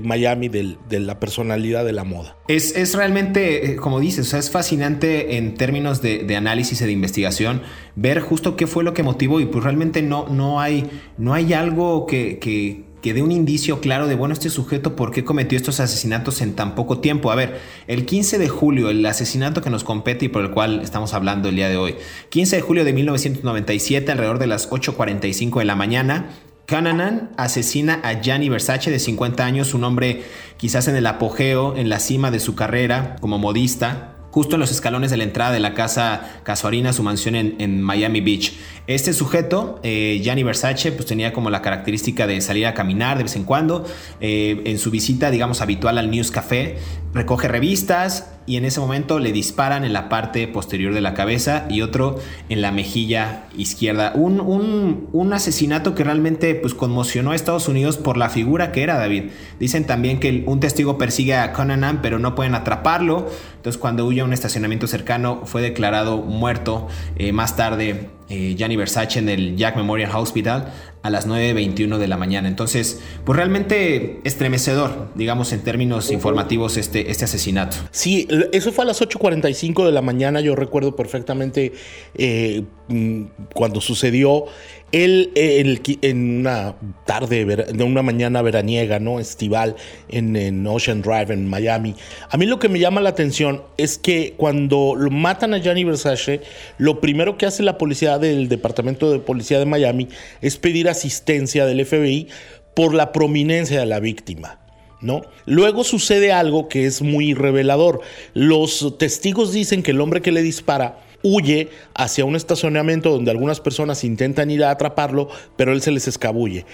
Miami, 0.03 0.49
de 0.49 1.01
la 1.01 1.21
personalidad 1.21 1.85
de 1.85 1.93
la 1.93 2.03
moda. 2.03 2.37
Es, 2.49 2.77
es 2.77 2.95
realmente, 2.95 3.73
eh, 3.73 3.77
como 3.77 4.01
dices, 4.01 4.35
es 4.35 4.51
fascinante 4.51 5.37
en 5.37 5.55
términos 5.55 6.03
de, 6.03 6.33
análisis 6.37 6.81
y 6.81 6.87
de 6.87 6.93
investigación 6.93 7.63
ver 7.95 8.21
justo 8.21 8.57
qué 8.57 8.67
fue 8.67 8.83
lo 8.83 8.95
que 8.95 9.03
motivó 9.03 9.39
y 9.39 9.47
pues 9.47 9.63
realmente 9.63 10.03
no, 10.03 10.27
no, 10.29 10.61
hay, 10.61 10.91
no 11.19 11.35
hay 11.35 11.53
algo 11.53 12.07
que, 12.07 12.39
que 12.39 12.85
que 13.03 13.13
dé 13.13 13.21
un 13.21 13.33
indicio 13.33 13.81
claro 13.81 14.07
de, 14.07 14.15
bueno, 14.15 14.33
este 14.33 14.49
sujeto, 14.49 14.95
¿por 14.95 15.11
qué 15.11 15.25
cometió 15.25 15.59
estos 15.59 15.81
asesinatos 15.81 16.41
en 16.41 16.55
tan 16.55 16.77
poco 16.77 17.01
tiempo? 17.01 17.33
A 17.33 17.35
ver, 17.35 17.61
el 17.89 18.07
15 18.07 18.39
de 18.39 18.49
julio, 18.49 18.89
el 18.89 19.05
asesinato 19.05 19.61
que 19.61 19.71
nos 19.71 19.83
compete 19.83 20.27
y 20.27 20.29
por 20.29 20.43
el 20.43 20.53
cual 20.53 20.81
estamos 20.83 21.13
hablando 21.13 21.49
el 21.49 21.57
día 21.57 21.69
de 21.69 21.77
hoy, 21.77 21.97
15 22.31 22.57
de 22.57 22.63
julio 22.63 22.85
de 22.85 22.93
1997, 22.93 24.13
alrededor 24.13 24.39
de 24.39 24.47
las 24.47 24.71
8.45 24.71 25.59
de 25.59 25.65
la 25.65 25.75
mañana, 25.75 26.31
Cananan 26.65 27.33
asesina 27.37 28.01
a 28.05 28.21
Gianni 28.21 28.49
Versace 28.49 28.93
de 28.93 29.01
50 29.01 29.45
años, 29.45 29.75
un 29.75 29.83
hombre 29.83 30.23
quizás 30.57 30.87
en 30.87 30.95
el 30.95 31.07
apogeo, 31.07 31.77
en 31.77 31.89
la 31.89 31.99
cima 31.99 32.31
de 32.31 32.39
su 32.39 32.55
carrera 32.55 33.17
como 33.21 33.39
modista, 33.39 34.12
justo 34.33 34.57
en 34.57 34.61
los 34.61 34.71
escalones 34.71 35.11
de 35.11 35.19
la 35.19 35.25
entrada 35.25 35.53
de 35.53 35.61
la 35.61 35.75
casa 35.75 36.41
Casuarina, 36.43 36.93
su 36.93 37.03
mansión 37.03 37.37
en, 37.37 37.83
Miami 37.83 38.23
Beach. 38.23 38.55
Este 38.87 39.13
sujeto, 39.13 39.79
eh, 39.83 40.21
Versace, 40.45 40.91
pues 40.91 41.07
tenía 41.07 41.33
como 41.33 41.51
la 41.51 41.63
característica 41.63 42.27
de 42.27 42.41
salir 42.41 42.67
a 42.67 42.75
caminar 42.75 43.19
de 43.19 43.25
vez 43.25 43.37
en 43.37 43.45
cuando. 43.45 43.85
Eh, 44.21 44.63
en 44.65 44.79
su 44.79 44.91
visita, 44.91 45.31
digamos, 45.31 45.61
habitual 45.61 45.99
al 45.99 46.11
News 46.11 46.31
Café, 46.31 46.79
recoge 47.13 47.47
revistas 47.47 48.31
y 48.47 48.57
en 48.57 48.65
ese 48.65 48.81
momento 48.81 49.19
le 49.19 49.33
disparan 49.33 49.85
en 49.85 49.93
la 49.93 50.09
parte 50.09 50.49
posterior 50.49 50.95
de 50.95 51.01
la 51.01 51.15
cabeza 51.15 51.67
y 51.69 51.83
otro 51.83 52.19
en 52.49 52.61
la 52.61 52.73
mejilla 52.73 53.45
izquierda. 53.57 54.13
Un, 54.15 54.41
un, 54.41 55.33
asesinato 55.33 55.95
que 55.95 56.05
realmente 56.05 56.55
pues, 56.55 56.75
conmocionó 56.75 57.31
a 57.31 57.35
Estados 57.35 57.69
Unidos 57.69 57.97
por 57.97 58.17
la 58.17 58.29
figura 58.29 58.73
que 58.73 58.83
era 58.83 58.99
David. 58.99 59.31
Dicen 59.61 59.87
también 59.87 60.21
que 60.21 60.43
un 60.47 60.61
testigo 60.61 60.99
persigue 60.99 61.37
a 61.37 61.53
Conan, 61.53 62.01
pero 62.03 62.19
no 62.19 62.35
pueden 62.35 62.55
atraparlo. 62.55 63.31
Entonces 63.63 63.81
cuando 63.81 64.05
huye 64.05 64.23
a 64.23 64.25
un 64.25 64.33
estacionamiento 64.33 64.89
cercano 64.89 65.43
fue 65.45 65.63
declarado 65.63 66.19
muerto. 66.19 66.89
Eh, 67.15 67.31
más 67.31 67.55
tarde 67.55 68.09
eh, 68.29 68.57
Gianni 68.57 68.75
Versace 68.75 69.21
en 69.21 69.29
el 69.29 69.57
Jack 69.57 69.77
Memorial 69.77 70.11
Hospital 70.17 70.73
a 71.03 71.11
las 71.11 71.29
9.21 71.29 71.99
de 71.99 72.09
la 72.09 72.17
mañana. 72.17 72.49
Entonces, 72.49 73.01
pues 73.25 73.37
realmente 73.37 74.21
estremecedor, 74.25 75.11
digamos, 75.15 75.53
en 75.53 75.61
términos 75.61 76.11
informativos, 76.11 76.77
este, 76.77 77.11
este 77.13 77.25
asesinato. 77.25 77.77
Sí, 77.93 78.27
eso 78.53 78.73
fue 78.73 78.83
a 78.83 78.87
las 78.89 79.01
8.45 79.01 79.85
de 79.87 79.93
la 79.93 80.03
mañana, 80.03 80.41
yo 80.41 80.57
recuerdo 80.57 80.97
perfectamente 80.97 81.73
eh, 82.17 82.65
mm, 82.89 83.23
cuando 83.55 83.81
sucedió. 83.81 84.47
Él, 84.93 85.33
en 85.35 86.41
una 86.41 86.77
tarde, 87.07 87.47
de 87.47 87.85
una 87.85 88.03
mañana 88.03 88.43
veraniega, 88.43 88.99
¿no? 88.99 89.21
Estival 89.21 89.75
en, 90.09 90.67
Ocean 90.67 91.01
Drive, 91.01 91.33
en 91.33 91.49
Miami. 91.49 91.95
A 92.29 92.37
mí 92.37 92.45
lo 92.45 92.59
que 92.59 92.69
me 92.69 92.79
llama 92.79 93.01
la 93.01 93.09
atención 93.09 93.63
es 93.79 93.97
que 93.97 94.35
cuando 94.37 94.95
matan 95.11 95.55
a 95.55 95.59
Gianni 95.59 95.85
Versace, 95.85 96.43
lo 96.77 97.01
primero 97.01 97.39
que 97.39 97.47
hace 97.47 97.63
la 97.63 97.79
policía 97.79 98.19
del 98.19 98.49
Departamento 98.49 99.11
de 99.11 99.19
Policía 99.19 99.59
de 99.59 99.67
Miami 99.67 100.09
es 100.43 100.59
pedir 100.59 100.91
asistencia 100.91 101.65
del 101.65 101.85
FBI 101.87 102.29
por 102.75 102.95
la 102.95 103.13
prominencia 103.13 103.81
de 103.81 103.87
la 103.87 104.01
víctima. 104.01 104.59
¿No? 105.01 105.23
Luego 105.47 105.83
sucede 105.83 106.31
algo 106.31 106.69
que 106.69 106.87
es 106.87 107.03
muy 107.03 107.35
revelador. 107.35 108.03
Los 108.35 108.99
testigos 108.99 109.53
dicen 109.53 109.83
que 109.83 109.91
el 109.91 110.01
hombre 110.01 110.23
que 110.23 110.31
le 110.31 110.43
dispara 110.43 111.01
huye 111.23 111.71
hacia 111.95 112.25
un 112.25 112.37
estacionamiento 112.37 113.11
donde 113.11 113.31
algunas 113.31 113.61
personas 113.61 114.05
intentan 114.05 114.51
ir 114.51 114.65
a 114.65 114.71
atraparlo, 114.71 115.29
pero 115.57 115.73
él 115.73 115.83
se 115.83 115.93
les 115.93 116.09
escabulle. 116.09 116.67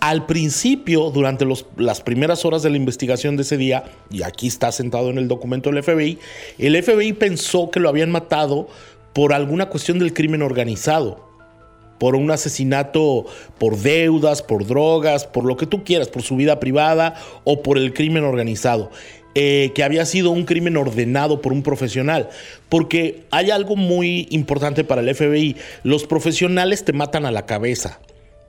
Al 0.00 0.26
principio, 0.26 1.10
durante 1.10 1.46
las 1.76 2.00
primeras 2.00 2.44
horas 2.44 2.64
de 2.64 2.70
la 2.70 2.76
investigación 2.76 3.36
de 3.36 3.42
ese 3.42 3.56
día, 3.56 3.84
y 4.10 4.24
aquí 4.24 4.48
está 4.48 4.72
sentado 4.72 5.10
en 5.10 5.18
el 5.18 5.28
documento 5.28 5.70
del 5.70 5.80
FBI, 5.80 6.18
el 6.58 6.82
FBI 6.82 7.12
pensó 7.12 7.70
que 7.70 7.78
lo 7.78 7.88
habían 7.88 8.10
matado 8.10 8.66
por 9.12 9.32
alguna 9.32 9.66
cuestión 9.66 10.00
del 10.00 10.12
crimen 10.12 10.42
organizado, 10.42 11.24
por 12.00 12.16
un 12.16 12.32
asesinato 12.32 13.26
por 13.58 13.76
deudas, 13.76 14.42
por 14.42 14.66
drogas, 14.66 15.24
por 15.24 15.44
lo 15.44 15.56
que 15.56 15.66
tú 15.66 15.84
quieras, 15.84 16.08
por 16.08 16.22
su 16.22 16.34
vida 16.34 16.58
privada 16.58 17.14
o 17.44 17.62
por 17.62 17.78
el 17.78 17.94
crimen 17.94 18.24
organizado. 18.24 18.90
Eh, 19.34 19.72
que 19.74 19.82
había 19.82 20.04
sido 20.04 20.30
un 20.30 20.44
crimen 20.44 20.76
ordenado 20.76 21.40
por 21.40 21.52
un 21.52 21.62
profesional. 21.62 22.28
Porque 22.68 23.24
hay 23.30 23.50
algo 23.50 23.76
muy 23.76 24.26
importante 24.30 24.84
para 24.84 25.00
el 25.00 25.14
FBI. 25.14 25.56
Los 25.84 26.04
profesionales 26.04 26.84
te 26.84 26.92
matan 26.92 27.24
a 27.24 27.30
la 27.30 27.46
cabeza. 27.46 28.00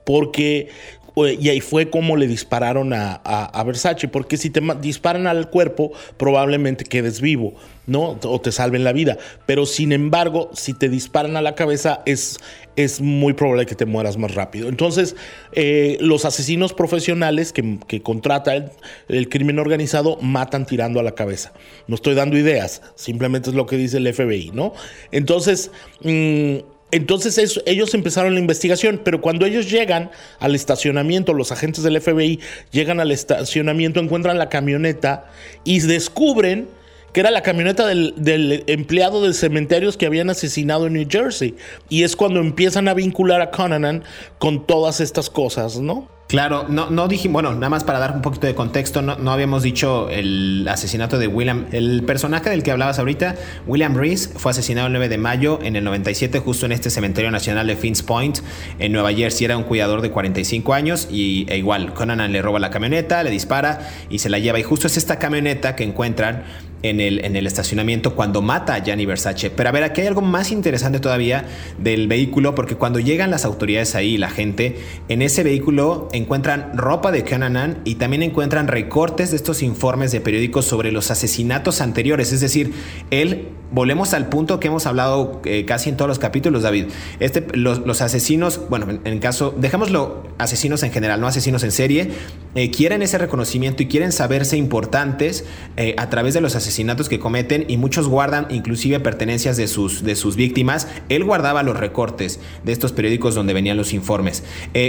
Porque 0.04 0.68
y 1.16 1.48
ahí 1.48 1.60
fue 1.60 1.90
como 1.90 2.16
le 2.16 2.26
dispararon 2.26 2.92
a, 2.92 3.62
Versace, 3.64 4.08
porque 4.08 4.36
si 4.36 4.50
te 4.50 4.60
disparan 4.80 5.26
al 5.26 5.48
cuerpo, 5.48 5.92
probablemente 6.16 6.84
quedes 6.84 7.20
vivo, 7.20 7.54
¿no? 7.86 8.18
O 8.22 8.40
te 8.40 8.50
salven 8.50 8.82
la 8.82 8.92
vida. 8.92 9.16
Pero 9.46 9.64
sin 9.64 9.92
embargo, 9.92 10.50
si 10.54 10.74
te 10.74 10.88
disparan 10.88 11.36
a 11.36 11.42
la 11.42 11.54
cabeza, 11.54 12.02
es, 12.04 12.38
es 12.76 13.00
muy 13.00 13.32
probable 13.32 13.64
que 13.64 13.76
te 13.76 13.86
mueras 13.86 14.18
más 14.18 14.34
rápido. 14.34 14.68
Entonces, 14.68 15.14
eh, 15.52 15.98
los 16.00 16.24
asesinos 16.24 16.72
profesionales 16.72 17.52
que, 17.52 17.78
que 17.86 18.02
contrata 18.02 18.54
el, 19.08 19.28
crimen 19.28 19.60
organizado 19.60 20.18
matan 20.20 20.66
tirando 20.66 20.98
a 20.98 21.04
la 21.04 21.12
cabeza. 21.12 21.52
No 21.86 21.94
estoy 21.94 22.14
dando 22.14 22.36
ideas, 22.36 22.82
simplemente 22.96 23.50
es 23.50 23.56
lo 23.56 23.66
que 23.66 23.76
dice 23.76 23.98
el 23.98 24.12
FBI, 24.12 24.50
¿no? 24.52 24.72
Entonces, 25.12 25.70
mm, 26.02 26.73
entonces 26.90 27.60
ellos 27.66 27.94
empezaron 27.94 28.34
la 28.34 28.40
investigación, 28.40 29.00
pero 29.02 29.20
cuando 29.20 29.46
ellos 29.46 29.70
llegan 29.70 30.10
al 30.38 30.54
estacionamiento, 30.54 31.32
los 31.32 31.50
agentes 31.50 31.82
del 31.82 32.00
FBI 32.00 32.40
llegan 32.70 33.00
al 33.00 33.10
estacionamiento, 33.10 34.00
encuentran 34.00 34.38
la 34.38 34.48
camioneta 34.48 35.30
y 35.64 35.80
descubren 35.80 36.68
que 37.12 37.20
era 37.20 37.30
la 37.30 37.42
camioneta 37.42 37.86
del, 37.86 38.12
del, 38.16 38.64
empleado 38.66 39.22
de 39.22 39.32
cementerios 39.34 39.96
que 39.96 40.06
habían 40.06 40.30
asesinado 40.30 40.88
en 40.88 40.94
New 40.94 41.06
Jersey. 41.08 41.54
Y 41.88 42.02
es 42.02 42.16
cuando 42.16 42.40
empiezan 42.40 42.88
a 42.88 42.94
vincular 42.94 43.40
a 43.40 43.52
Conanan 43.52 44.02
con 44.38 44.66
todas 44.66 45.00
estas 45.00 45.30
cosas, 45.30 45.78
¿no? 45.78 46.08
Claro, 46.28 46.64
no, 46.68 46.88
no 46.88 47.06
dije, 47.06 47.28
bueno, 47.28 47.52
nada 47.54 47.68
más 47.68 47.84
para 47.84 47.98
dar 47.98 48.12
un 48.12 48.22
poquito 48.22 48.46
de 48.46 48.54
contexto, 48.54 49.02
no, 49.02 49.30
habíamos 49.30 49.62
dicho 49.62 50.08
el 50.08 50.66
asesinato 50.68 51.18
de 51.18 51.26
William, 51.26 51.66
el 51.70 52.02
personaje 52.02 52.48
del 52.48 52.62
que 52.62 52.70
hablabas 52.70 52.98
ahorita, 52.98 53.36
William 53.66 53.94
Reese, 53.94 54.30
fue 54.30 54.50
asesinado 54.50 54.86
el 54.86 54.94
9 54.94 55.10
de 55.10 55.18
mayo 55.18 55.58
en 55.62 55.76
el 55.76 55.84
97 55.84 56.38
justo 56.38 56.64
en 56.64 56.72
este 56.72 56.88
cementerio 56.88 57.30
nacional 57.30 57.66
de 57.66 57.76
Finns 57.76 58.02
Point 58.02 58.38
en 58.78 58.92
Nueva 58.92 59.12
Jersey, 59.12 59.44
era 59.44 59.58
un 59.58 59.64
cuidador 59.64 60.00
de 60.00 60.10
45 60.10 60.72
años 60.72 61.08
y 61.10 61.44
e 61.50 61.58
igual, 61.58 61.92
Conan 61.92 62.32
le 62.32 62.40
roba 62.40 62.58
la 62.58 62.70
camioneta, 62.70 63.22
le 63.22 63.30
dispara 63.30 63.90
y 64.08 64.20
se 64.20 64.30
la 64.30 64.38
lleva 64.38 64.58
y 64.58 64.62
justo 64.62 64.86
es 64.86 64.96
esta 64.96 65.18
camioneta 65.18 65.76
que 65.76 65.84
encuentran 65.84 66.44
en 66.84 67.00
el, 67.00 67.24
en 67.24 67.34
el 67.34 67.46
estacionamiento 67.46 68.14
cuando 68.14 68.42
mata 68.42 68.74
a 68.74 68.78
Gianni 68.82 69.06
Versace. 69.06 69.50
Pero 69.50 69.68
a 69.68 69.72
ver, 69.72 69.82
aquí 69.82 70.02
hay 70.02 70.06
algo 70.06 70.20
más 70.20 70.52
interesante 70.52 71.00
todavía 71.00 71.46
del 71.78 72.06
vehículo, 72.06 72.54
porque 72.54 72.76
cuando 72.76 73.00
llegan 73.00 73.30
las 73.30 73.46
autoridades 73.46 73.94
ahí, 73.94 74.18
la 74.18 74.28
gente, 74.28 74.76
en 75.08 75.22
ese 75.22 75.42
vehículo 75.42 76.08
encuentran 76.14 76.70
ropa 76.76 77.10
de 77.10 77.24
Conanan 77.24 77.80
y 77.84 77.96
también 77.96 78.22
encuentran 78.22 78.68
recortes 78.68 79.30
de 79.30 79.36
estos 79.36 79.62
informes 79.62 80.12
de 80.12 80.20
periódicos 80.20 80.64
sobre 80.64 80.92
los 80.92 81.10
asesinatos 81.10 81.80
anteriores. 81.80 82.32
Es 82.32 82.40
decir, 82.40 82.72
él 83.10 83.48
volvemos 83.72 84.14
al 84.14 84.28
punto 84.28 84.60
que 84.60 84.68
hemos 84.68 84.86
hablado 84.86 85.40
eh, 85.44 85.64
casi 85.64 85.90
en 85.90 85.96
todos 85.96 86.08
los 86.08 86.18
capítulos, 86.18 86.62
David. 86.62 86.86
Este, 87.20 87.44
los, 87.54 88.00
asesinos, 88.00 88.60
bueno, 88.68 88.86
en, 89.04 89.18
caso, 89.18 89.54
dejémoslo 89.56 90.24
asesinos 90.38 90.82
en 90.82 90.92
general, 90.92 91.20
no 91.20 91.26
asesinos 91.26 91.62
en 91.64 91.72
serie, 91.72 92.10
eh, 92.54 92.70
quieren 92.70 93.02
ese 93.02 93.18
reconocimiento 93.18 93.82
y 93.82 93.86
quieren 93.86 94.12
saberse 94.12 94.56
importantes 94.56 95.44
eh, 95.76 95.94
a 95.98 96.08
través 96.10 96.34
de 96.34 96.40
los 96.40 96.54
asesinatos 96.54 97.08
que 97.08 97.18
cometen 97.18 97.64
y 97.68 97.76
muchos 97.76 98.08
guardan 98.08 98.46
inclusive 98.50 99.00
pertenencias 99.00 99.56
de 99.56 99.66
sus, 99.66 100.04
de 100.04 100.14
sus 100.16 100.36
víctimas. 100.36 100.88
Él 101.08 101.24
guardaba 101.24 101.62
los 101.62 101.76
recortes 101.76 102.40
de 102.64 102.72
estos 102.72 102.92
periódicos 102.92 103.34
donde 103.34 103.54
venían 103.54 103.76
los 103.76 103.92
informes. 103.92 104.44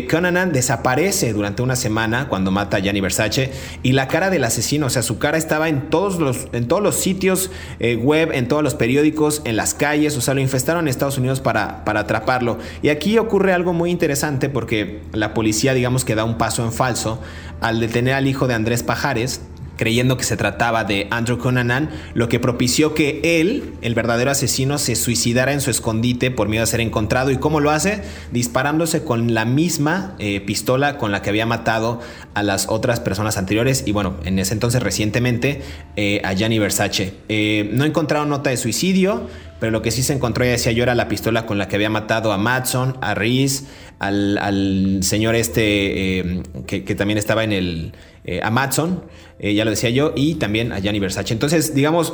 Conan 0.10 0.52
desaparece 0.52 1.34
durante 1.34 1.62
una 1.62 1.76
semana 1.76 2.28
cuando 2.28 2.52
mata 2.52 2.78
a 2.78 2.80
Gianni 2.80 3.02
Versace 3.02 3.52
y 3.84 3.94
la 3.94 4.08
cara 4.08 4.30
del 4.30 4.44
asesino, 4.44 4.88
o 4.88 4.90
sea, 4.90 5.02
su 5.02 5.18
cara 5.18 5.38
estaba 5.38 5.70
en 5.70 5.90
todos 5.90 6.20
los, 6.20 6.48
en 6.52 6.68
todos 6.68 6.82
los 6.82 6.96
sitios 6.96 7.52
web, 7.80 8.32
en 8.34 8.48
todos 8.48 8.64
los 8.66 8.76
periódicos, 8.76 9.42
en 9.46 9.56
las 9.56 9.74
calles, 9.74 10.18
o 10.18 10.22
sea, 10.22 10.34
lo 10.34 10.42
infestaron 10.42 10.86
en 10.86 10.88
Estados 10.90 11.18
Unidos 11.18 11.40
para, 11.40 11.86
para 11.86 12.02
atraparlo. 12.02 12.58
Y 12.82 12.90
aquí 12.90 13.18
ocurre 13.18 13.54
algo 13.54 13.72
muy 13.72 13.92
interesante 13.92 14.50
porque 14.50 15.00
la 15.14 15.34
policía, 15.34 15.74
digamos 15.74 16.04
que 16.04 16.16
da 16.16 16.26
un 16.26 16.38
paso 16.38 16.66
en 16.66 16.74
falso 16.74 17.22
al 17.62 17.80
detener 17.80 18.14
al 18.16 18.28
hijo 18.28 18.48
de 18.48 18.54
Andrés 18.54 18.84
Pajares, 18.84 19.42
creyendo 19.78 20.18
que 20.18 20.24
se 20.24 20.38
trataba 20.38 20.84
de 20.84 21.08
Andrew 21.12 21.38
Cunanan, 21.38 21.90
lo 22.14 22.30
que 22.30 22.40
propició 22.40 22.94
que 22.94 23.40
él, 23.42 23.74
el 23.82 23.96
verdadero 23.96 24.32
asesino, 24.32 24.78
se 24.78 24.96
suicidara 24.96 25.54
en 25.54 25.62
su 25.62 25.70
escondite 25.70 26.32
por 26.32 26.48
miedo 26.48 26.64
a 26.64 26.68
ser 26.68 26.82
encontrado. 26.82 27.32
¿Y 27.32 27.38
cómo 27.38 27.60
lo 27.60 27.72
hace? 27.72 28.02
Disparándose 28.32 29.04
con 29.04 29.34
la 29.34 29.46
misma 29.46 30.16
eh, 30.20 30.40
pistola 30.42 30.98
con 30.98 31.12
la 31.12 31.22
que 31.22 31.30
había 31.30 31.46
matado 31.46 32.00
a 32.34 32.44
las 32.44 32.68
otras 32.70 33.00
personas 33.00 33.38
anteriores 33.38 33.84
y 33.86 33.92
bueno, 33.92 34.18
en 34.26 34.40
ese 34.40 34.54
entonces 34.54 34.82
recientemente 34.82 35.62
eh, 35.96 36.22
a 36.24 36.34
Gianni 36.34 36.60
Versace. 36.60 37.14
Eh, 37.30 37.70
no 37.74 37.86
encontraron 37.86 38.30
nota 38.30 38.50
de 38.50 38.58
suicidio, 38.58 39.28
pero 39.60 39.72
lo 39.72 39.82
que 39.82 39.92
sí 39.92 40.04
se 40.04 40.14
encontró, 40.14 40.44
ya 40.44 40.52
decía 40.52 40.72
yo, 40.72 40.84
era 40.84 40.96
la 40.96 41.08
pistola 41.08 41.46
con 41.46 41.58
la 41.58 41.68
que 41.68 41.76
había 41.76 41.90
matado 41.90 42.32
a 42.32 42.38
Matson, 42.38 42.98
a 43.02 43.14
Reese, 43.16 43.66
al, 44.00 45.00
señor 45.02 45.36
este 45.36 46.44
que, 46.68 46.84
que, 46.84 46.96
también 46.96 47.18
estaba 47.18 47.44
en 47.44 47.54
el... 47.54 47.94
a 48.42 48.50
Matson. 48.50 49.04
Eh, 49.40 49.54
ya 49.54 49.66
lo 49.66 49.72
decía 49.72 49.90
yo, 49.90 50.14
y 50.16 50.36
también 50.36 50.72
a 50.72 50.80
Gianni 50.80 51.00
Versace. 51.00 51.34
Entonces, 51.34 51.74
digamos, 51.76 52.14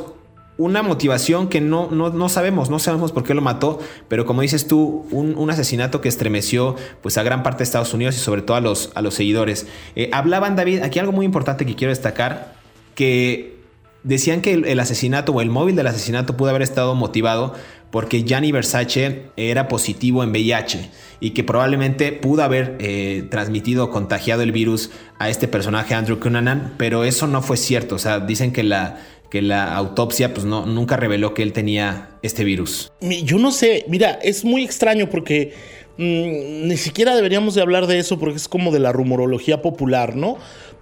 una 0.58 0.82
motivación 0.82 1.48
que 1.48 1.60
no, 1.60 1.90
no, 1.90 2.28
sabemos, 2.28 2.68
no 2.68 2.78
sabemos 2.78 3.10
por 3.12 3.24
qué 3.24 3.34
lo 3.34 3.40
mató, 3.40 3.80
pero 4.08 4.26
como 4.26 4.42
dices 4.42 4.66
tú, 4.66 5.06
un, 5.10 5.50
asesinato 5.50 6.00
que 6.00 6.08
estremeció 6.08 6.76
pues 7.00 7.16
a 7.16 7.22
gran 7.22 7.42
parte 7.42 7.58
de 7.58 7.64
Estados 7.64 7.94
Unidos 7.94 8.16
y 8.16 8.18
sobre 8.18 8.42
todo 8.42 8.56
a 8.56 8.60
los, 8.60 8.90
a 8.94 9.02
los 9.02 9.14
seguidores. 9.14 9.66
Eh, 9.96 10.10
hablaban, 10.12 10.54
David, 10.54 10.82
aquí 10.82 10.98
algo 10.98 11.12
muy 11.12 11.24
importante 11.24 11.64
que 11.64 11.74
quiero 11.74 11.90
destacar, 11.90 12.54
que 12.94 13.56
decían 14.02 14.40
que 14.42 14.52
el, 14.52 14.80
asesinato 14.80 15.32
o 15.32 15.40
el 15.40 15.48
móvil 15.48 15.76
del 15.76 15.86
asesinato 15.86 16.36
pudo 16.36 16.50
haber 16.50 16.62
estado 16.62 16.94
motivado 16.94 17.54
porque 17.90 18.24
Gianni 18.24 18.52
Versace 18.52 19.26
era 19.36 19.68
positivo 19.68 20.22
en 20.22 20.30
VIH 20.30 20.90
y 21.22 21.30
que 21.30 21.44
probablemente 21.44 22.10
pudo 22.10 22.42
haber 22.42 22.76
eh, 22.80 23.22
transmitido 23.30 23.84
o 23.84 23.90
contagiado 23.90 24.42
el 24.42 24.50
virus 24.50 24.90
a 25.20 25.28
este 25.30 25.46
personaje 25.46 25.94
Andrew 25.94 26.18
Cunanan, 26.18 26.74
pero 26.78 27.04
eso 27.04 27.28
no 27.28 27.42
fue 27.42 27.56
cierto. 27.56 27.94
O 27.94 27.98
sea, 28.00 28.18
dicen 28.18 28.52
que 28.52 28.64
la, 28.64 28.98
que 29.30 29.40
la 29.40 29.72
autopsia 29.72 30.34
pues 30.34 30.44
no, 30.44 30.66
nunca 30.66 30.96
reveló 30.96 31.32
que 31.32 31.44
él 31.44 31.52
tenía 31.52 32.18
este 32.22 32.42
virus. 32.42 32.90
Yo 33.00 33.38
no 33.38 33.52
sé, 33.52 33.84
mira, 33.86 34.18
es 34.20 34.44
muy 34.44 34.64
extraño 34.64 35.08
porque 35.08 35.54
mm, 35.96 36.66
ni 36.66 36.76
siquiera 36.76 37.14
deberíamos 37.14 37.54
de 37.54 37.62
hablar 37.62 37.86
de 37.86 38.00
eso 38.00 38.18
porque 38.18 38.38
es 38.38 38.48
como 38.48 38.72
de 38.72 38.80
la 38.80 38.90
rumorología 38.90 39.62
popular, 39.62 40.16
¿no? 40.16 40.38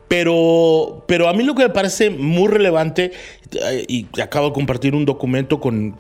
Pero, 0.09 1.05
pero 1.07 1.29
a 1.29 1.35
mí 1.35 1.45
lo 1.45 1.55
que 1.55 1.65
me 1.65 1.69
parece 1.69 2.09
muy 2.09 2.49
relevante, 2.49 3.13
eh, 3.53 3.85
y 3.87 4.07
acabo 4.19 4.47
de 4.47 4.53
compartir 4.55 4.95
un 4.95 5.05
documento 5.05 5.61
con, 5.61 5.93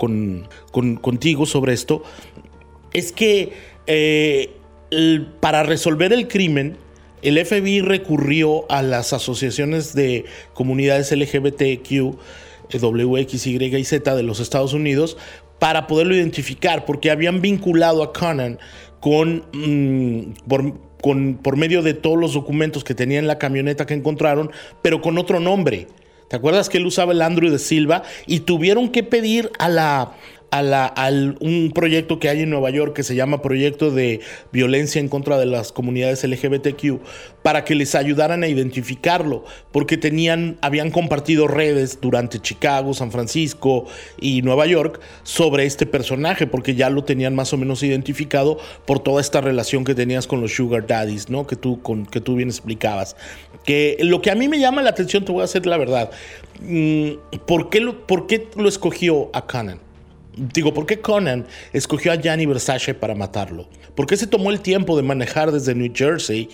contigo 0.72 1.44
sobre 1.44 1.74
esto, 1.74 2.02
es 2.92 3.12
que 3.12 3.69
eh, 3.86 4.50
para 5.40 5.62
resolver 5.62 6.12
el 6.12 6.28
crimen, 6.28 6.76
el 7.22 7.44
FBI 7.44 7.80
recurrió 7.82 8.70
a 8.70 8.82
las 8.82 9.12
asociaciones 9.12 9.94
de 9.94 10.24
comunidades 10.54 11.12
LGBTQ, 11.12 12.16
WX, 12.72 13.46
Y 13.46 13.76
y 13.76 13.84
Z 13.84 14.14
de 14.14 14.22
los 14.22 14.40
Estados 14.40 14.72
Unidos 14.72 15.16
para 15.58 15.86
poderlo 15.86 16.14
identificar, 16.14 16.86
porque 16.86 17.10
habían 17.10 17.42
vinculado 17.42 18.02
a 18.02 18.12
Conan 18.12 18.58
con, 19.00 19.44
mm, 19.52 20.48
por, 20.48 20.74
por 21.42 21.56
medio 21.56 21.82
de 21.82 21.94
todos 21.94 22.18
los 22.18 22.34
documentos 22.34 22.84
que 22.84 22.94
tenía 22.94 23.18
en 23.18 23.26
la 23.26 23.38
camioneta 23.38 23.86
que 23.86 23.94
encontraron, 23.94 24.50
pero 24.82 25.00
con 25.00 25.18
otro 25.18 25.40
nombre. 25.40 25.88
¿Te 26.28 26.36
acuerdas 26.36 26.68
que 26.68 26.78
él 26.78 26.86
usaba 26.86 27.12
el 27.12 27.22
Andrew 27.22 27.50
de 27.50 27.58
Silva? 27.58 28.04
Y 28.26 28.40
tuvieron 28.40 28.90
que 28.90 29.02
pedir 29.02 29.50
a 29.58 29.68
la, 29.68 30.12
a, 30.50 31.10
un 31.40 31.70
proyecto 31.74 32.18
que 32.18 32.28
hay 32.28 32.42
en 32.42 32.50
Nueva 32.50 32.70
York 32.70 32.94
que 32.94 33.02
se 33.02 33.14
llama 33.14 33.42
Proyecto 33.42 33.90
de 33.90 34.20
Violencia 34.52 35.00
en 35.00 35.08
contra 35.08 35.38
de 35.38 35.46
las 35.46 35.72
comunidades 35.72 36.24
LGBTQ 36.24 37.00
para 37.42 37.64
que 37.64 37.74
les 37.74 37.94
ayudaran 37.94 38.42
a 38.42 38.48
identificarlo, 38.48 39.44
porque 39.72 39.96
tenían, 39.96 40.58
habían 40.60 40.90
compartido 40.90 41.48
redes 41.48 41.98
durante 42.00 42.40
Chicago, 42.40 42.94
San 42.94 43.12
Francisco 43.12 43.86
y 44.20 44.42
Nueva 44.42 44.66
York 44.66 45.00
sobre 45.22 45.64
este 45.64 45.86
personaje, 45.86 46.46
porque 46.46 46.74
ya 46.74 46.90
lo 46.90 47.04
tenían 47.04 47.34
más 47.34 47.52
o 47.52 47.56
menos 47.56 47.82
identificado 47.82 48.58
por 48.86 49.00
toda 49.00 49.20
esta 49.20 49.40
relación 49.40 49.84
que 49.84 49.94
tenías 49.94 50.26
con 50.26 50.40
los 50.40 50.54
Sugar 50.54 50.86
Daddies, 50.86 51.30
¿no? 51.30 51.46
Que 51.46 51.56
tú, 51.56 51.80
con, 51.80 52.06
que 52.06 52.20
tú 52.20 52.36
bien 52.36 52.48
explicabas. 52.48 53.16
Que 53.64 53.96
lo 54.00 54.20
que 54.20 54.30
a 54.30 54.34
mí 54.34 54.48
me 54.48 54.58
llama 54.58 54.82
la 54.82 54.90
atención, 54.90 55.24
te 55.24 55.32
voy 55.32 55.42
a 55.42 55.44
hacer 55.44 55.66
la 55.66 55.76
verdad, 55.76 56.10
mm, 56.60 57.38
¿por 57.46 57.70
qué 57.70 57.80
lo, 57.80 58.06
por 58.06 58.26
qué 58.26 58.48
lo 58.56 58.68
escogió 58.68 59.30
a 59.32 59.46
Canon? 59.46 59.89
Digo, 60.36 60.72
¿por 60.72 60.86
qué 60.86 61.00
Conan 61.00 61.46
escogió 61.72 62.12
a 62.12 62.16
Gianni 62.16 62.46
Versace 62.46 62.94
para 62.94 63.14
matarlo? 63.14 63.68
¿Por 63.94 64.06
qué 64.06 64.16
se 64.16 64.26
tomó 64.26 64.50
el 64.50 64.60
tiempo 64.60 64.96
de 64.96 65.02
manejar 65.02 65.52
desde 65.52 65.74
New 65.74 65.92
Jersey, 65.94 66.48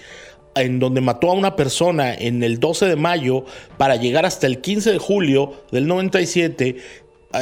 en 0.55 0.79
donde 0.79 1.01
mató 1.01 1.31
a 1.31 1.35
una 1.35 1.55
persona 1.55 2.15
en 2.15 2.43
el 2.43 2.59
12 2.59 2.87
de 2.87 2.97
mayo, 2.97 3.45
para 3.77 3.97
llegar 3.97 4.25
hasta 4.25 4.47
el 4.47 4.61
15 4.61 4.93
de 4.93 4.99
julio 4.99 5.65
del 5.71 5.87
97 5.87 6.77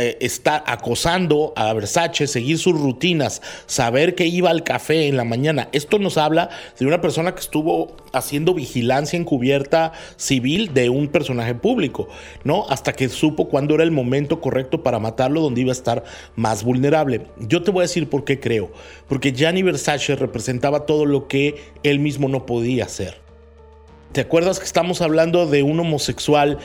eh, 0.01 0.16
estar 0.20 0.64
acosando 0.66 1.53
a 1.57 1.72
Versace, 1.72 2.26
seguir 2.26 2.59
sus 2.59 2.78
rutinas, 2.78 3.42
saber 3.66 4.14
que 4.14 4.26
iba 4.26 4.51
al 4.51 4.64
café 4.64 5.09
en 5.09 5.16
la 5.16 5.24
mañana. 5.24 5.68
Esto 5.72 5.99
nos 5.99 6.18
habla 6.18 6.51
de 6.78 6.86
una 6.86 7.01
persona 7.01 7.34
que 7.34 7.40
estuvo 7.40 7.97
haciendo 8.12 8.55
vigilancia 8.55 9.18
encubierta 9.18 9.92
civil 10.16 10.72
de 10.72 10.88
un 10.88 11.09
personaje 11.09 11.55
público, 11.55 12.09
¿no? 12.45 12.66
Hasta 12.68 12.92
que 12.92 13.09
supo 13.09 13.49
cuándo 13.49 13.74
era 13.74 13.84
el 13.84 13.90
momento 13.90 14.40
correcto 14.40 14.82
para 14.82 14.99
matarlo, 14.99 15.40
donde 15.40 15.61
iba 15.61 15.70
a 15.70 15.72
estar 15.72 16.05
más 16.36 16.64
vulnerable. 16.64 17.26
Yo 17.38 17.62
te 17.62 17.70
voy 17.70 17.80
a 17.80 17.88
decir 17.88 18.09
por 18.09 18.24
qué 18.24 18.40
creo. 18.40 18.70
Porque 19.09 19.32
Gianni 19.32 19.62
Versace 19.62 20.16
representaba 20.16 20.86
todo 20.86 21.07
lo 21.07 21.28
que 21.28 21.57
él 21.82 21.99
mismo 21.99 22.28
no 22.28 22.47
podía 22.47 22.84
hacer. 22.84 23.20
¿Te 24.12 24.20
acuerdas 24.20 24.61
que 24.61 24.64
estamos 24.64 25.01
hablando 25.01 25.47
de 25.47 25.64
un 25.64 25.80
homosexual 25.80 26.59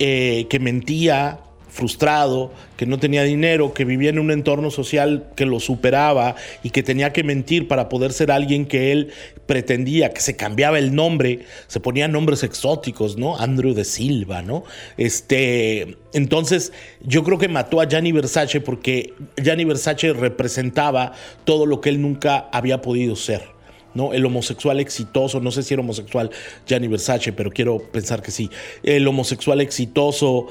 eh, 0.00 0.46
que 0.50 0.58
mentía, 0.58 1.38
frustrado, 1.76 2.50
que 2.76 2.86
no 2.86 2.98
tenía 2.98 3.22
dinero, 3.22 3.74
que 3.74 3.84
vivía 3.84 4.10
en 4.10 4.18
un 4.18 4.30
entorno 4.30 4.70
social 4.70 5.28
que 5.36 5.44
lo 5.44 5.60
superaba 5.60 6.34
y 6.62 6.70
que 6.70 6.82
tenía 6.82 7.12
que 7.12 7.22
mentir 7.22 7.68
para 7.68 7.88
poder 7.88 8.12
ser 8.12 8.30
alguien 8.30 8.64
que 8.64 8.92
él 8.92 9.12
pretendía, 9.44 10.10
que 10.10 10.22
se 10.22 10.36
cambiaba 10.36 10.78
el 10.78 10.94
nombre, 10.94 11.40
se 11.68 11.78
ponía 11.78 12.08
nombres 12.08 12.42
exóticos, 12.42 13.18
¿no? 13.18 13.36
Andrew 13.36 13.74
de 13.74 13.84
Silva, 13.84 14.42
¿no? 14.42 14.64
Este, 14.96 15.98
entonces, 16.14 16.72
yo 17.02 17.22
creo 17.22 17.38
que 17.38 17.48
mató 17.48 17.80
a 17.80 17.86
Gianni 17.86 18.10
Versace 18.10 18.60
porque 18.60 19.12
Gianni 19.36 19.64
Versace 19.64 20.14
representaba 20.14 21.12
todo 21.44 21.66
lo 21.66 21.80
que 21.82 21.90
él 21.90 22.00
nunca 22.00 22.48
había 22.52 22.80
podido 22.80 23.16
ser. 23.16 23.56
¿no? 23.96 24.12
El 24.12 24.26
homosexual 24.26 24.78
exitoso, 24.78 25.40
no 25.40 25.50
sé 25.50 25.62
si 25.62 25.72
era 25.72 25.80
homosexual 25.80 26.30
Gianni 26.66 26.86
Versace, 26.86 27.32
pero 27.32 27.50
quiero 27.50 27.78
pensar 27.78 28.22
que 28.22 28.30
sí. 28.30 28.50
El 28.82 29.08
homosexual 29.08 29.62
exitoso, 29.62 30.48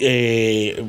eh, 0.00 0.84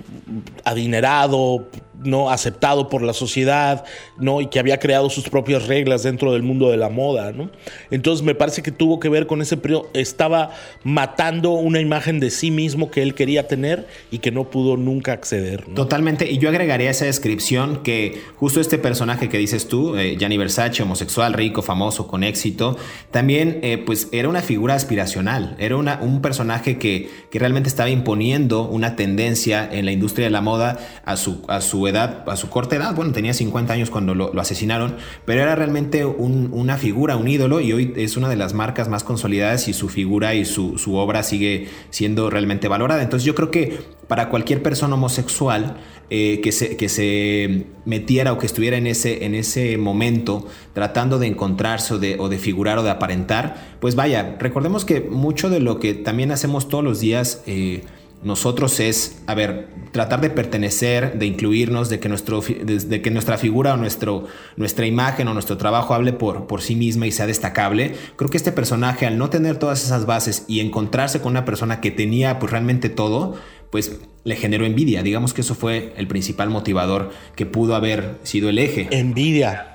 adinerado, 0.64 1.68
¿no? 2.04 2.30
aceptado 2.30 2.90
por 2.90 3.02
la 3.02 3.14
sociedad, 3.14 3.84
¿no? 4.18 4.42
y 4.42 4.48
que 4.48 4.60
había 4.60 4.80
creado 4.80 5.10
sus 5.10 5.30
propias 5.30 5.68
reglas 5.68 6.04
dentro 6.04 6.34
del 6.34 6.44
mundo 6.44 6.70
de 6.70 6.78
la 6.78 6.90
moda. 6.90 7.32
¿no? 7.32 7.50
Entonces 7.92 8.26
me 8.26 8.36
parece 8.36 8.62
que 8.62 8.72
tuvo 8.72 9.00
que 9.00 9.10
ver 9.10 9.28
con 9.28 9.42
ese 9.42 9.58
periodo, 9.58 9.90
estaba 9.94 10.52
matando 10.84 11.52
una 11.52 11.80
imagen 11.80 12.20
de 12.20 12.30
sí 12.30 12.52
mismo 12.52 12.92
que 12.92 13.02
él 13.02 13.16
quería 13.16 13.48
tener 13.48 13.88
y 14.12 14.20
que 14.20 14.32
no 14.32 14.50
pudo 14.50 14.78
nunca 14.78 15.12
acceder. 15.14 15.66
Totalmente, 15.76 16.30
y 16.32 16.38
yo 16.38 16.50
agregaría 16.50 16.90
esa 16.90 17.06
descripción 17.06 17.84
que 17.84 18.22
justo 18.36 18.62
este 18.62 18.78
personaje 18.78 19.30
que 19.30 19.38
dices 19.38 19.68
tú, 19.68 19.96
eh, 19.96 20.16
Gianni 20.18 20.38
Versace, 20.38 20.84
homosexual, 20.84 21.34
rico, 21.34 21.62
famoso, 21.62 22.08
con 22.08 22.24
éxito, 22.24 22.78
también 23.12 23.60
eh, 23.62 23.78
pues 23.78 24.08
era 24.12 24.30
una 24.30 24.42
figura 24.42 24.76
aspiracional, 24.76 25.56
era 25.60 25.78
una, 25.78 26.00
un 26.02 26.22
personaje 26.22 26.78
que, 26.78 27.10
que 27.30 27.40
realmente 27.40 27.70
estaba 27.70 27.90
imponiendo 27.90 28.64
una 28.64 28.96
tendencia 28.96 29.68
en 29.72 29.86
la 29.86 29.92
industria 29.92 30.26
de 30.26 30.32
la 30.32 30.42
moda 30.42 30.80
a 31.06 31.18
su, 31.18 31.44
a 31.48 31.62
su 31.62 31.88
edad, 31.90 32.24
a 32.28 32.36
su 32.36 32.50
corta 32.50 32.76
edad, 32.76 32.96
bueno, 32.96 33.12
tenía 33.12 33.34
50 33.34 33.74
años 33.74 33.90
cuando 33.90 34.16
lo, 34.16 34.40
asesinaron, 34.40 34.96
pero 35.26 35.42
era 35.42 35.56
realmente 35.56 36.06
una 36.06 36.78
figura, 36.78 37.18
un 37.18 37.28
ídolo, 37.28 37.60
y 37.60 37.74
hoy 37.74 37.94
es 37.98 38.18
una 38.18 38.30
de 38.30 38.36
las 38.36 38.54
marcas 38.54 38.88
más 38.88 39.04
consolidadas 39.04 39.68
y 39.68 39.74
su 39.74 39.90
figura 39.90 40.34
y 40.36 40.46
su, 40.46 40.76
obra 40.96 41.24
sigue 41.24 41.68
siendo 41.90 42.30
realmente 42.30 42.68
valorada. 42.68 43.02
Entonces 43.02 43.26
yo 43.26 43.36
creo 43.36 43.52
que 43.52 43.80
para 44.08 44.30
cualquier 44.30 44.64
persona 44.64 44.96
homosexual 44.96 45.78
eh, 46.10 46.42
que, 46.42 46.52
se, 46.52 46.78
que 46.78 46.90
se 46.90 47.68
metiera 47.86 48.34
o 48.34 48.40
que 48.40 48.48
estuviera 48.48 48.78
en 48.78 48.88
ese, 48.88 49.26
en 49.26 49.36
ese 49.36 49.78
momento 49.78 50.48
tratando 50.74 51.20
de 51.20 51.28
encontrarse 51.28 51.94
o 51.94 52.00
de, 52.00 52.16
o 52.20 52.30
de 52.30 52.40
figurar 52.40 52.80
o 52.80 52.84
de 52.84 52.90
aparentar, 52.90 53.78
pues 53.80 53.96
vaya, 53.96 54.36
recordemos 54.40 54.86
que 54.86 55.02
mucho 55.02 55.50
de 55.50 55.60
lo 55.60 55.80
que 55.80 55.94
también 55.94 56.32
hacemos 56.32 56.68
todos 56.68 56.84
los 56.84 57.00
días, 57.00 57.44
eh, 57.46 57.84
nosotros 58.22 58.80
es, 58.82 59.22
a 59.28 59.34
ver, 59.34 59.68
tratar 59.92 60.20
de 60.20 60.30
pertenecer, 60.30 61.18
de 61.18 61.26
incluirnos, 61.26 61.90
de 61.90 62.00
que, 62.00 62.10
nuestro, 62.10 62.42
de, 62.42 63.02
que 63.02 63.12
nuestra 63.12 63.38
figura 63.38 63.74
o 63.74 63.78
nuestro, 63.78 64.28
nuestra 64.58 64.86
imagen 64.86 65.28
o 65.30 65.34
nuestro 65.34 65.58
trabajo 65.58 65.94
hable 65.94 66.12
por, 66.12 66.46
por 66.46 66.62
sí 66.62 66.76
misma 66.76 67.08
y 67.08 67.12
sea 67.12 67.28
destacable. 67.28 67.96
Creo 68.18 68.30
que 68.30 68.38
este 68.38 68.52
personaje, 68.52 69.06
al 69.06 69.18
no 69.18 69.30
tener 69.30 69.58
todas 69.58 69.84
esas 69.84 70.06
bases 70.06 70.44
y 70.48 70.60
encontrarse 70.60 71.22
con 71.22 71.32
una 71.32 71.46
persona 71.46 71.80
que 71.80 71.92
tenía 71.92 72.40
pues 72.40 72.52
realmente 72.52 72.90
todo, 72.90 73.36
pues 73.70 74.00
le 74.24 74.36
generó 74.36 74.66
envidia. 74.66 75.02
Digamos 75.02 75.34
que 75.34 75.42
eso 75.42 75.56
fue 75.56 75.94
el 75.96 76.08
principal 76.08 76.50
motivador 76.50 77.12
que 77.36 77.46
pudo 77.46 77.76
haber 77.76 78.18
sido 78.24 78.50
el 78.50 78.60
eje. 78.60 78.88
Envidia. 78.92 79.69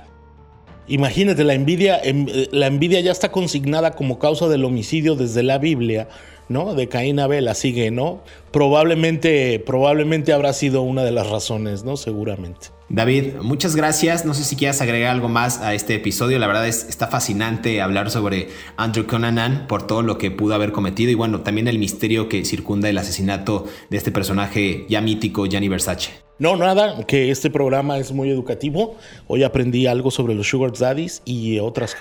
Imagínate, 0.87 1.43
la 1.43 1.53
envidia, 1.53 1.99
em, 2.03 2.27
la 2.51 2.67
envidia 2.67 2.99
ya 3.01 3.11
está 3.11 3.31
consignada 3.31 3.91
como 3.91 4.19
causa 4.19 4.47
del 4.47 4.65
homicidio 4.65 5.15
desde 5.15 5.43
la 5.43 5.57
Biblia. 5.57 6.07
¿no? 6.49 6.75
De 6.75 6.87
Caín 6.87 7.19
Abel, 7.19 7.49
sigue, 7.55 7.91
¿no? 7.91 8.21
Probablemente, 8.51 9.59
probablemente 9.65 10.33
habrá 10.33 10.53
sido 10.53 10.81
una 10.81 11.03
de 11.03 11.11
las 11.11 11.29
razones, 11.29 11.83
¿no? 11.83 11.97
Seguramente. 11.97 12.67
David, 12.87 13.37
muchas 13.41 13.75
gracias. 13.75 14.25
No 14.25 14.33
sé 14.33 14.43
si 14.43 14.55
quieras 14.55 14.79
agregar 14.79 15.09
algo 15.09 15.27
más 15.27 15.59
a 15.59 15.73
este 15.73 15.95
episodio. 15.95 16.37
La 16.37 16.47
verdad 16.47 16.67
es 16.67 16.85
está 16.87 17.07
fascinante 17.07 17.81
hablar 17.81 18.11
sobre 18.11 18.49
Andrew 18.77 19.07
Conanan 19.07 19.65
por 19.67 19.87
todo 19.87 20.03
lo 20.03 20.17
que 20.17 20.29
pudo 20.29 20.53
haber 20.53 20.71
cometido 20.71 21.11
y 21.11 21.15
bueno, 21.15 21.41
también 21.41 21.67
el 21.67 21.79
misterio 21.79 22.29
que 22.29 22.45
circunda 22.45 22.89
el 22.89 22.97
asesinato 22.97 23.65
de 23.89 23.97
este 23.97 24.11
personaje 24.11 24.85
ya 24.87 25.01
mítico, 25.01 25.47
Gianni 25.47 25.67
Versace. 25.67 26.24
No, 26.37 26.57
nada, 26.57 27.05
que 27.05 27.31
este 27.31 27.49
programa 27.49 27.97
es 27.97 28.11
muy 28.11 28.29
educativo. 28.29 28.97
Hoy 29.27 29.43
aprendí 29.43 29.87
algo 29.87 30.11
sobre 30.11 30.35
los 30.35 30.49
sugar 30.49 30.73
daddies 30.77 31.21
y 31.23 31.59
otras, 31.59 31.95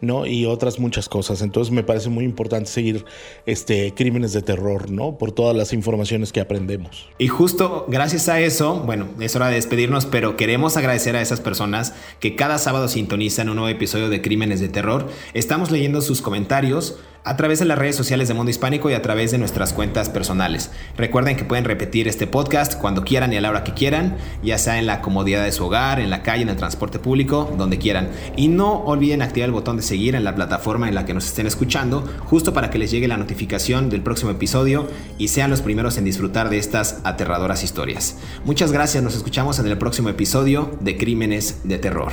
¿no? 0.00 0.26
Y 0.26 0.46
otras 0.46 0.78
muchas 0.78 1.08
cosas. 1.08 1.42
Entonces 1.42 1.72
me 1.72 1.82
parece 1.82 2.08
muy 2.08 2.24
importante 2.24 2.70
seguir 2.70 3.04
este 3.46 3.92
crímenes 3.92 4.32
de 4.32 4.42
terror, 4.42 4.92
¿no? 4.92 5.18
Por 5.18 5.32
todas 5.32 5.56
las 5.56 5.72
informaciones 5.72 6.30
que 6.30 6.40
aprendemos. 6.40 7.08
Y 7.18 7.26
justo 7.26 7.86
gracias 7.88 8.28
a 8.28 8.38
eso, 8.38 8.76
bueno, 8.86 9.08
es 9.18 9.34
hora 9.34 9.48
de 9.48 9.56
despedirnos, 9.56 10.06
pero 10.06 10.36
queremos 10.36 10.76
agradecer 10.76 11.16
a 11.16 11.20
esas 11.20 11.40
personas 11.40 11.92
que 12.20 12.36
cada 12.36 12.58
sábado 12.58 12.86
sintonizan 12.86 13.48
un 13.48 13.56
nuevo 13.56 13.70
episodio 13.70 14.08
de 14.08 14.22
Crímenes 14.22 14.60
de 14.60 14.68
Terror. 14.68 15.08
Estamos 15.34 15.72
leyendo 15.72 16.00
sus 16.00 16.22
comentarios 16.22 17.00
a 17.24 17.36
través 17.36 17.58
de 17.58 17.64
las 17.64 17.78
redes 17.78 17.96
sociales 17.96 18.28
de 18.28 18.34
Mundo 18.34 18.50
Hispánico 18.50 18.90
y 18.90 18.94
a 18.94 19.02
través 19.02 19.30
de 19.30 19.38
nuestras 19.38 19.72
cuentas 19.72 20.08
personales. 20.08 20.70
Recuerden 20.96 21.36
que 21.36 21.44
pueden 21.44 21.64
repetir 21.64 22.08
este 22.08 22.26
podcast 22.26 22.80
cuando 22.80 23.04
quieran 23.04 23.32
y 23.32 23.36
a 23.36 23.40
la 23.40 23.50
hora 23.50 23.64
que 23.64 23.74
quieran, 23.80 24.18
ya 24.42 24.58
sea 24.58 24.78
en 24.78 24.86
la 24.86 25.00
comodidad 25.00 25.42
de 25.42 25.52
su 25.52 25.64
hogar, 25.64 26.00
en 26.00 26.10
la 26.10 26.22
calle, 26.22 26.42
en 26.42 26.50
el 26.50 26.56
transporte 26.56 26.98
público, 26.98 27.50
donde 27.56 27.78
quieran. 27.78 28.10
Y 28.36 28.48
no 28.48 28.84
olviden 28.84 29.22
activar 29.22 29.48
el 29.48 29.54
botón 29.54 29.78
de 29.78 29.82
seguir 29.82 30.14
en 30.14 30.22
la 30.22 30.34
plataforma 30.34 30.86
en 30.86 30.94
la 30.94 31.06
que 31.06 31.14
nos 31.14 31.24
estén 31.24 31.46
escuchando, 31.46 32.06
justo 32.26 32.52
para 32.52 32.68
que 32.68 32.78
les 32.78 32.90
llegue 32.90 33.08
la 33.08 33.16
notificación 33.16 33.88
del 33.88 34.02
próximo 34.02 34.32
episodio 34.32 34.86
y 35.16 35.28
sean 35.28 35.48
los 35.48 35.62
primeros 35.62 35.96
en 35.96 36.04
disfrutar 36.04 36.50
de 36.50 36.58
estas 36.58 37.00
aterradoras 37.04 37.64
historias. 37.64 38.18
Muchas 38.44 38.70
gracias, 38.70 39.02
nos 39.02 39.14
escuchamos 39.14 39.58
en 39.58 39.66
el 39.66 39.78
próximo 39.78 40.10
episodio 40.10 40.70
de 40.80 40.98
Crímenes 40.98 41.60
de 41.64 41.78
Terror. 41.78 42.12